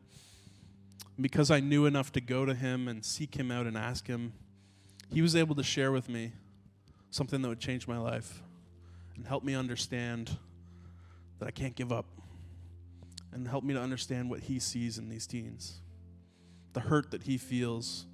because 1.20 1.50
I 1.50 1.60
knew 1.60 1.86
enough 1.86 2.12
to 2.12 2.20
go 2.20 2.44
to 2.44 2.54
Him 2.54 2.88
and 2.88 3.04
seek 3.04 3.34
Him 3.36 3.50
out 3.50 3.66
and 3.66 3.76
ask 3.76 4.06
Him, 4.06 4.32
He 5.12 5.22
was 5.22 5.34
able 5.34 5.54
to 5.56 5.62
share 5.62 5.92
with 5.92 6.08
me 6.08 6.32
something 7.10 7.42
that 7.42 7.48
would 7.48 7.60
change 7.60 7.88
my 7.88 7.98
life 7.98 8.42
and 9.16 9.26
help 9.26 9.42
me 9.42 9.54
understand 9.54 10.30
that 11.38 11.46
I 11.46 11.50
can't 11.50 11.74
give 11.74 11.90
up 11.92 12.06
and 13.32 13.46
help 13.46 13.64
me 13.64 13.74
to 13.74 13.80
understand 13.80 14.30
what 14.30 14.40
He 14.40 14.58
sees 14.58 14.98
in 14.98 15.08
these 15.08 15.26
teens, 15.26 15.80
the 16.72 16.80
hurt 16.80 17.10
that 17.10 17.24
He 17.24 17.38
feels 17.38 18.06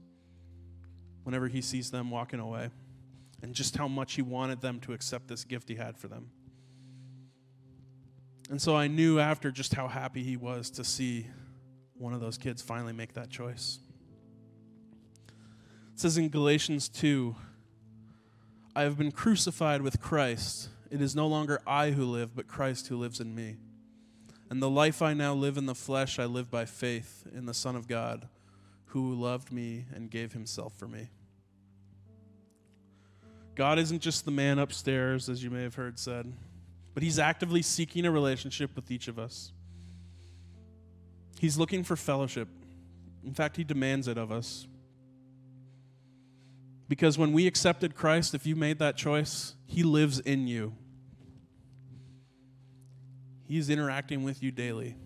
whenever 1.25 1.49
He 1.49 1.61
sees 1.61 1.91
them 1.91 2.11
walking 2.11 2.41
away, 2.41 2.71
and 3.43 3.55
just 3.55 3.77
how 3.77 3.89
much 3.89 4.15
He 4.15 4.23
wanted 4.23 4.61
them 4.61 4.81
to 4.81 4.93
accept 4.93 5.29
this 5.29 5.45
gift 5.45 5.69
He 5.69 5.75
had 5.75 5.99
for 5.99 6.09
them. 6.09 6.31
And 8.49 8.63
so 8.63 8.77
I 8.77 8.87
knew 8.87 9.19
after 9.19 9.51
just 9.51 9.75
how 9.75 9.89
happy 9.89 10.23
he 10.23 10.37
was 10.37 10.71
to 10.71 10.85
see 10.85 11.27
one 11.95 12.13
of 12.13 12.21
those 12.21 12.39
kids 12.39 12.63
finally 12.63 12.93
make 12.93 13.15
that 13.15 13.29
choice. 13.29 13.81
It 15.97 16.01
says 16.01 16.19
in 16.19 16.29
Galatians 16.29 16.91
2 16.91 17.35
I 18.75 18.83
have 18.83 18.99
been 18.99 19.11
crucified 19.11 19.81
with 19.81 19.99
Christ. 19.99 20.69
It 20.91 21.01
is 21.01 21.17
no 21.17 21.27
longer 21.27 21.63
I 21.67 21.93
who 21.93 22.05
live, 22.05 22.37
but 22.37 22.47
Christ 22.47 22.89
who 22.89 22.99
lives 22.99 23.19
in 23.19 23.35
me. 23.35 23.57
And 24.51 24.61
the 24.61 24.69
life 24.69 25.01
I 25.01 25.15
now 25.15 25.33
live 25.33 25.57
in 25.57 25.65
the 25.65 25.75
flesh, 25.75 26.19
I 26.19 26.27
live 26.27 26.51
by 26.51 26.67
faith 26.67 27.25
in 27.35 27.47
the 27.47 27.55
Son 27.55 27.75
of 27.75 27.89
God, 27.89 28.29
who 28.89 29.15
loved 29.15 29.51
me 29.51 29.87
and 29.91 30.11
gave 30.11 30.35
himself 30.35 30.75
for 30.77 30.87
me. 30.87 31.09
God 33.55 33.79
isn't 33.79 34.03
just 34.03 34.27
the 34.27 34.31
man 34.31 34.59
upstairs, 34.59 35.31
as 35.31 35.43
you 35.43 35.49
may 35.49 35.63
have 35.63 35.77
heard 35.77 35.99
said 35.99 36.31
but 36.97 37.03
He's 37.03 37.19
actively 37.19 37.61
seeking 37.61 38.07
a 38.07 38.11
relationship 38.11 38.75
with 38.75 38.91
each 38.91 39.07
of 39.07 39.19
us. 39.19 39.53
He's 41.39 41.59
looking 41.59 41.85
for 41.85 41.95
fellowship. 41.95 42.49
In 43.23 43.35
fact, 43.35 43.57
He 43.59 43.65
demands 43.65 44.09
it 44.09 44.17
of 44.17 44.33
us. 44.33 44.67
Because 46.89 47.19
when 47.19 47.33
we 47.33 47.47
accepted 47.47 47.95
Christ, 47.95 48.35
if 48.35 48.47
you 48.47 48.55
made 48.55 48.79
that 48.79 48.97
choice, 48.97 49.55
He 49.67 49.83
lives 49.83 50.21
in 50.21 50.47
you. 50.47 50.75
He's 53.45 53.71
interacting 53.71 54.23
with 54.23 54.43
you 54.43 54.51
daily. 54.51 54.97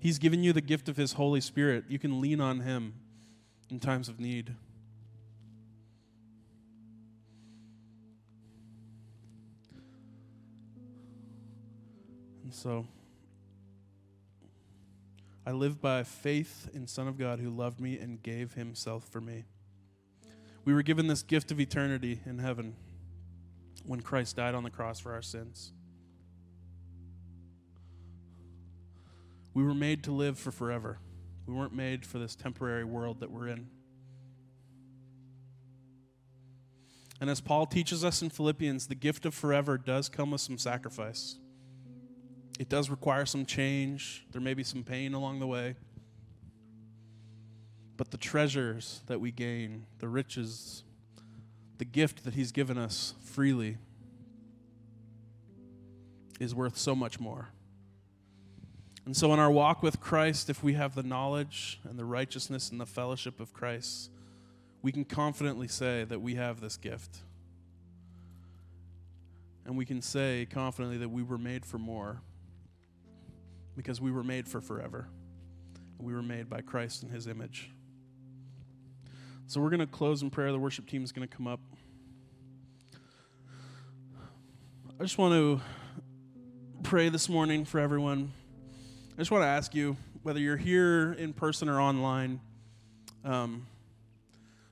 He's 0.00 0.18
given 0.18 0.42
you 0.42 0.52
the 0.52 0.60
gift 0.60 0.88
of 0.88 0.96
His 0.96 1.14
Holy 1.14 1.40
Spirit. 1.40 1.84
You 1.88 1.98
can 1.98 2.20
lean 2.20 2.40
on 2.40 2.60
Him 2.60 2.94
in 3.70 3.80
times 3.80 4.08
of 4.08 4.20
need. 4.20 4.54
And 12.44 12.54
so 12.54 12.86
I 15.44 15.52
live 15.52 15.80
by 15.80 16.02
faith 16.02 16.68
in 16.72 16.86
Son 16.86 17.06
of 17.06 17.18
God 17.18 17.38
who 17.38 17.50
loved 17.50 17.80
me 17.80 17.98
and 17.98 18.20
gave 18.22 18.54
himself 18.54 19.08
for 19.08 19.20
me. 19.20 19.44
We 20.66 20.74
were 20.74 20.82
given 20.82 21.06
this 21.06 21.22
gift 21.22 21.52
of 21.52 21.60
eternity 21.60 22.20
in 22.26 22.40
heaven 22.40 22.74
when 23.84 24.00
Christ 24.00 24.34
died 24.34 24.56
on 24.56 24.64
the 24.64 24.70
cross 24.70 24.98
for 24.98 25.12
our 25.14 25.22
sins. 25.22 25.72
We 29.54 29.62
were 29.62 29.74
made 29.74 30.02
to 30.04 30.12
live 30.12 30.40
for 30.40 30.50
forever. 30.50 30.98
We 31.46 31.54
weren't 31.54 31.72
made 31.72 32.04
for 32.04 32.18
this 32.18 32.34
temporary 32.34 32.82
world 32.82 33.20
that 33.20 33.30
we're 33.30 33.46
in. 33.46 33.68
And 37.20 37.30
as 37.30 37.40
Paul 37.40 37.66
teaches 37.66 38.04
us 38.04 38.20
in 38.20 38.28
Philippians, 38.28 38.88
the 38.88 38.96
gift 38.96 39.24
of 39.24 39.34
forever 39.34 39.78
does 39.78 40.08
come 40.08 40.32
with 40.32 40.40
some 40.40 40.58
sacrifice. 40.58 41.38
It 42.58 42.68
does 42.68 42.90
require 42.90 43.24
some 43.24 43.46
change. 43.46 44.26
There 44.32 44.42
may 44.42 44.52
be 44.52 44.64
some 44.64 44.82
pain 44.82 45.14
along 45.14 45.38
the 45.38 45.46
way. 45.46 45.76
But 47.96 48.10
the 48.10 48.16
treasures 48.16 49.00
that 49.06 49.20
we 49.20 49.30
gain, 49.30 49.86
the 49.98 50.08
riches, 50.08 50.82
the 51.78 51.84
gift 51.84 52.24
that 52.24 52.34
He's 52.34 52.52
given 52.52 52.76
us 52.76 53.14
freely, 53.24 53.78
is 56.38 56.54
worth 56.54 56.76
so 56.76 56.94
much 56.94 57.18
more. 57.18 57.48
And 59.06 59.16
so, 59.16 59.32
in 59.32 59.38
our 59.38 59.50
walk 59.50 59.82
with 59.82 60.00
Christ, 60.00 60.50
if 60.50 60.62
we 60.62 60.74
have 60.74 60.94
the 60.94 61.02
knowledge 61.02 61.80
and 61.88 61.98
the 61.98 62.04
righteousness 62.04 62.70
and 62.70 62.80
the 62.80 62.86
fellowship 62.86 63.40
of 63.40 63.52
Christ, 63.52 64.10
we 64.82 64.92
can 64.92 65.04
confidently 65.04 65.68
say 65.68 66.04
that 66.04 66.20
we 66.20 66.34
have 66.34 66.60
this 66.60 66.76
gift. 66.76 67.18
And 69.64 69.76
we 69.76 69.84
can 69.84 70.02
say 70.02 70.46
confidently 70.50 70.98
that 70.98 71.08
we 71.08 71.22
were 71.22 71.38
made 71.38 71.64
for 71.64 71.78
more 71.78 72.20
because 73.76 74.00
we 74.00 74.10
were 74.10 74.22
made 74.22 74.48
for 74.48 74.60
forever. 74.60 75.08
We 75.98 76.12
were 76.12 76.22
made 76.22 76.48
by 76.48 76.60
Christ 76.60 77.02
in 77.02 77.08
his 77.08 77.26
image. 77.26 77.70
So 79.48 79.60
we're 79.60 79.70
going 79.70 79.78
to 79.78 79.86
close 79.86 80.22
in 80.22 80.30
prayer. 80.30 80.50
The 80.50 80.58
worship 80.58 80.88
team 80.88 81.04
is 81.04 81.12
going 81.12 81.26
to 81.26 81.32
come 81.32 81.46
up. 81.46 81.60
I 84.98 85.04
just 85.04 85.18
want 85.18 85.34
to 85.34 85.60
pray 86.82 87.10
this 87.10 87.28
morning 87.28 87.64
for 87.64 87.78
everyone. 87.78 88.32
I 89.14 89.18
just 89.18 89.30
want 89.30 89.42
to 89.42 89.46
ask 89.46 89.72
you, 89.72 89.96
whether 90.24 90.40
you're 90.40 90.56
here 90.56 91.12
in 91.12 91.32
person 91.32 91.68
or 91.68 91.80
online, 91.80 92.40
um, 93.24 93.68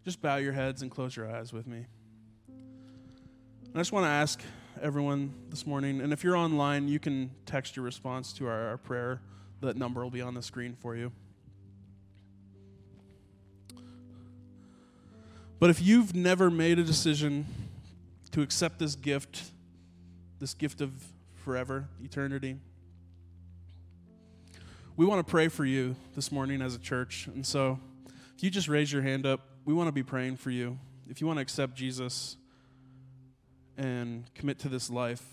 just 0.05 0.21
bow 0.21 0.37
your 0.37 0.53
heads 0.53 0.83
and 0.83 0.91
close 0.91 1.15
your 1.15 1.31
eyes 1.31 1.53
with 1.53 1.69
me. 1.69 1.87
I 3.75 3.79
just 3.79 3.93
want 3.93 4.07
to 4.07 4.11
ask 4.11 4.43
everyone 4.83 5.35
this 5.51 5.69
morning. 5.69 6.01
And 6.01 6.13
if 6.13 6.25
you're 6.25 6.37
online, 6.37 6.89
you 6.89 6.99
can 6.99 7.31
text 7.47 7.77
your 7.77 7.85
response 7.85 8.33
to 8.35 8.49
our, 8.49 8.71
our 8.71 8.77
prayer. 8.77 9.21
That 9.61 9.77
number 9.77 10.03
will 10.03 10.11
be 10.11 10.21
on 10.21 10.35
the 10.35 10.43
screen 10.43 10.75
for 10.75 10.97
you. 10.97 11.13
But 15.65 15.71
if 15.71 15.81
you've 15.81 16.15
never 16.15 16.51
made 16.51 16.79
a 16.79 16.85
decision 16.85 17.47
to 18.33 18.43
accept 18.43 18.79
this 18.79 18.97
gift, 18.97 19.45
this 20.39 20.53
gift 20.53 20.83
of 20.83 20.93
forever, 21.37 21.89
eternity, 22.03 22.59
we 24.95 25.07
want 25.07 25.27
to 25.27 25.31
pray 25.31 25.49
for 25.49 25.65
you 25.65 25.97
this 26.15 26.31
morning 26.31 26.61
as 26.61 26.75
a 26.75 26.79
church. 26.79 27.29
And 27.29 27.47
so 27.47 27.81
if 28.37 28.45
you 28.45 28.51
just 28.51 28.69
raise 28.69 28.93
your 28.93 29.01
hand 29.01 29.25
up, 29.25 29.41
we 29.65 29.73
want 29.73 29.89
to 29.89 29.93
be 29.93 30.03
praying 30.03 30.37
for 30.37 30.51
you. 30.51 30.79
If 31.09 31.23
you 31.23 31.27
want 31.27 31.39
to 31.39 31.41
accept 31.41 31.77
Jesus, 31.77 32.37
and 33.79 34.25
commit 34.35 34.59
to 34.59 34.69
this 34.69 34.91
life 34.91 35.25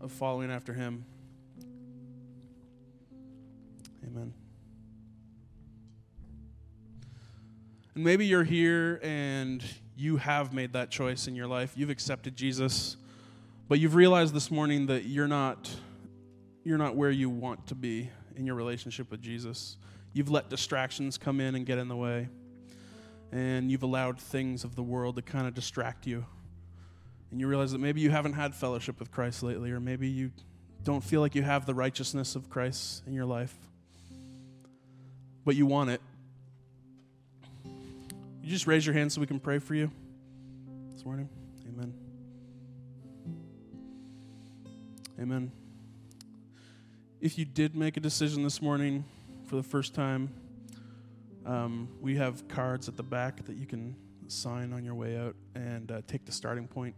of 0.00 0.12
following 0.12 0.52
after 0.52 0.72
Him. 0.72 1.04
Amen. 4.06 4.32
And 7.94 8.04
maybe 8.04 8.26
you're 8.26 8.44
here 8.44 9.00
and 9.02 9.62
you 9.96 10.16
have 10.16 10.52
made 10.52 10.72
that 10.72 10.90
choice 10.90 11.26
in 11.26 11.34
your 11.34 11.46
life. 11.46 11.72
You've 11.76 11.90
accepted 11.90 12.36
Jesus, 12.36 12.96
but 13.68 13.78
you've 13.78 13.94
realized 13.94 14.34
this 14.34 14.50
morning 14.50 14.86
that 14.86 15.04
you're 15.04 15.28
not 15.28 15.70
you're 16.62 16.78
not 16.78 16.94
where 16.94 17.10
you 17.10 17.30
want 17.30 17.66
to 17.68 17.74
be 17.74 18.10
in 18.36 18.46
your 18.46 18.54
relationship 18.54 19.10
with 19.10 19.22
Jesus. 19.22 19.76
You've 20.12 20.30
let 20.30 20.50
distractions 20.50 21.16
come 21.16 21.40
in 21.40 21.54
and 21.54 21.64
get 21.64 21.78
in 21.78 21.88
the 21.88 21.96
way 21.96 22.28
and 23.32 23.70
you've 23.70 23.82
allowed 23.82 24.18
things 24.18 24.64
of 24.64 24.74
the 24.74 24.82
world 24.82 25.16
to 25.16 25.22
kind 25.22 25.46
of 25.46 25.54
distract 25.54 26.06
you. 26.06 26.24
And 27.30 27.40
you 27.40 27.46
realize 27.46 27.72
that 27.72 27.78
maybe 27.78 28.00
you 28.00 28.10
haven't 28.10 28.32
had 28.32 28.54
fellowship 28.54 28.98
with 28.98 29.12
Christ 29.12 29.42
lately, 29.42 29.70
or 29.70 29.78
maybe 29.78 30.08
you 30.08 30.32
don't 30.82 31.02
feel 31.02 31.20
like 31.20 31.34
you 31.34 31.42
have 31.42 31.64
the 31.64 31.74
righteousness 31.74 32.34
of 32.34 32.50
Christ 32.50 33.02
in 33.06 33.12
your 33.12 33.26
life, 33.26 33.54
but 35.44 35.54
you 35.54 35.66
want 35.66 35.90
it. 35.90 36.00
You 38.42 38.50
just 38.50 38.66
raise 38.66 38.86
your 38.86 38.94
hand 38.94 39.12
so 39.12 39.20
we 39.20 39.26
can 39.26 39.38
pray 39.38 39.58
for 39.58 39.74
you 39.74 39.90
this 40.92 41.04
morning. 41.04 41.28
Amen. 41.68 41.92
Amen. 45.20 45.52
If 47.20 47.36
you 47.36 47.44
did 47.44 47.76
make 47.76 47.98
a 47.98 48.00
decision 48.00 48.42
this 48.42 48.62
morning 48.62 49.04
for 49.44 49.56
the 49.56 49.62
first 49.62 49.94
time, 49.94 50.32
um, 51.44 51.88
we 52.00 52.16
have 52.16 52.48
cards 52.48 52.88
at 52.88 52.96
the 52.96 53.02
back 53.02 53.44
that 53.44 53.56
you 53.56 53.66
can 53.66 53.94
sign 54.28 54.72
on 54.72 54.84
your 54.84 54.94
way 54.94 55.18
out 55.18 55.36
and 55.54 55.92
uh, 55.92 56.00
take 56.06 56.24
the 56.24 56.32
starting 56.32 56.66
point. 56.66 56.94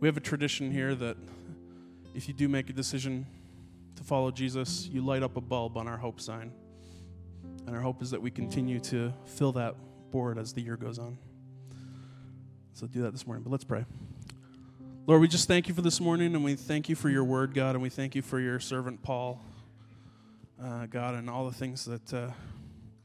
We 0.00 0.08
have 0.08 0.18
a 0.18 0.20
tradition 0.20 0.70
here 0.70 0.94
that 0.94 1.16
if 2.14 2.28
you 2.28 2.34
do 2.34 2.48
make 2.48 2.68
a 2.68 2.74
decision 2.74 3.26
to 3.96 4.04
follow 4.04 4.30
Jesus, 4.30 4.86
you 4.88 5.00
light 5.00 5.22
up 5.22 5.38
a 5.38 5.40
bulb 5.40 5.78
on 5.78 5.88
our 5.88 5.96
hope 5.96 6.20
sign. 6.20 6.52
And 7.66 7.74
our 7.74 7.80
hope 7.80 8.02
is 8.02 8.10
that 8.10 8.20
we 8.20 8.30
continue 8.30 8.78
to 8.80 9.14
fill 9.24 9.52
that 9.52 9.74
board 10.14 10.38
as 10.38 10.52
the 10.52 10.62
year 10.62 10.76
goes 10.76 11.00
on. 11.00 11.18
So 12.72 12.86
do 12.86 13.02
that 13.02 13.10
this 13.10 13.26
morning. 13.26 13.42
But 13.42 13.50
let's 13.50 13.64
pray. 13.64 13.84
Lord, 15.08 15.20
we 15.20 15.26
just 15.26 15.48
thank 15.48 15.66
you 15.66 15.74
for 15.74 15.82
this 15.82 16.00
morning 16.00 16.36
and 16.36 16.44
we 16.44 16.54
thank 16.54 16.88
you 16.88 16.94
for 16.94 17.10
your 17.10 17.24
word, 17.24 17.52
God, 17.52 17.74
and 17.74 17.82
we 17.82 17.88
thank 17.88 18.14
you 18.14 18.22
for 18.22 18.38
your 18.38 18.60
servant 18.60 19.02
Paul, 19.02 19.42
uh, 20.62 20.86
God, 20.86 21.16
and 21.16 21.28
all 21.28 21.46
the 21.46 21.52
things 21.52 21.84
that, 21.86 22.14
uh, 22.14 22.30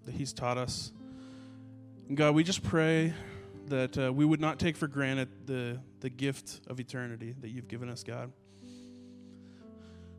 that 0.06 0.14
he's 0.14 0.34
taught 0.34 0.60
us. 0.60 0.92
And 2.08 2.16
God, 2.16 2.36
we 2.36 2.44
just 2.44 2.62
pray 2.62 3.12
that 3.70 3.98
uh, 3.98 4.14
we 4.14 4.24
would 4.24 4.40
not 4.40 4.60
take 4.60 4.78
for 4.78 4.86
granted 4.86 5.30
the, 5.48 5.80
the 6.02 6.12
gift 6.12 6.62
of 6.68 6.80
eternity 6.80 7.34
that 7.42 7.50
you've 7.50 7.68
given 7.68 7.90
us, 7.90 8.04
God. 8.04 8.32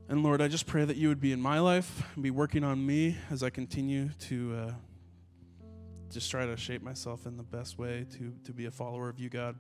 And 0.09 0.25
Lord, 0.25 0.43
I 0.43 0.49
just 0.49 0.67
pray 0.67 0.85
that 0.85 0.97
you 0.97 1.07
would 1.07 1.21
be 1.21 1.31
in 1.31 1.41
my 1.41 1.61
life 1.61 2.03
be 2.21 2.33
working 2.33 2.65
on 2.65 2.85
me 2.85 3.17
as 3.31 3.45
I 3.45 3.51
continue 3.51 4.09
to 4.23 4.57
uh, 4.57 4.73
just 6.11 6.31
try 6.31 6.47
to 6.47 6.57
shape 6.57 6.83
myself 6.83 7.27
in 7.27 7.37
the 7.37 7.43
best 7.43 7.79
way 7.79 8.07
to, 8.19 8.35
to 8.45 8.53
be 8.53 8.67
a 8.67 8.71
follower 8.71 9.09
of 9.09 9.19
you, 9.19 9.29
God 9.29 9.57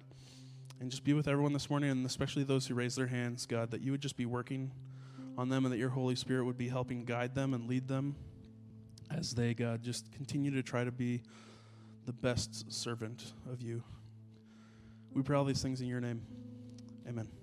and 0.80 0.90
just 0.90 1.05
be 1.05 1.12
with 1.12 1.28
everyone 1.28 1.53
this 1.53 1.68
morning, 1.68 1.90
and 1.90 2.07
especially 2.07 2.42
those 2.42 2.66
who 2.66 2.74
raise 2.74 2.96
their 2.96 3.07
hands, 3.07 3.44
God, 3.44 3.70
that 3.70 3.82
you 3.82 3.92
would 3.92 4.01
just 4.01 4.16
be 4.16 4.24
working 4.24 4.72
on 5.36 5.51
them 5.51 5.64
and 5.64 5.72
that 5.72 5.78
your 5.78 5.90
Holy 5.90 6.16
Spirit 6.16 6.44
would 6.46 6.59
be 6.59 6.68
helping 6.68 7.05
guide 7.05 7.34
them 7.34 7.53
and 7.53 7.68
lead 7.68 7.86
them 7.86 8.16
as 9.11 9.34
they, 9.34 9.53
God, 9.53 9.82
just 9.82 10.11
continue 10.12 10.51
to 10.53 10.62
try 10.62 10.82
to 10.82 10.90
be 10.90 11.22
the 12.07 12.12
best 12.12 12.72
servant 12.72 13.34
of 13.53 13.61
you. 13.61 13.82
We 15.12 15.22
pray 15.22 15.36
all 15.36 15.44
these 15.44 15.62
things 15.62 15.82
in 15.82 15.86
your 15.86 16.01
name. 16.01 16.22
Amen. 17.07 17.39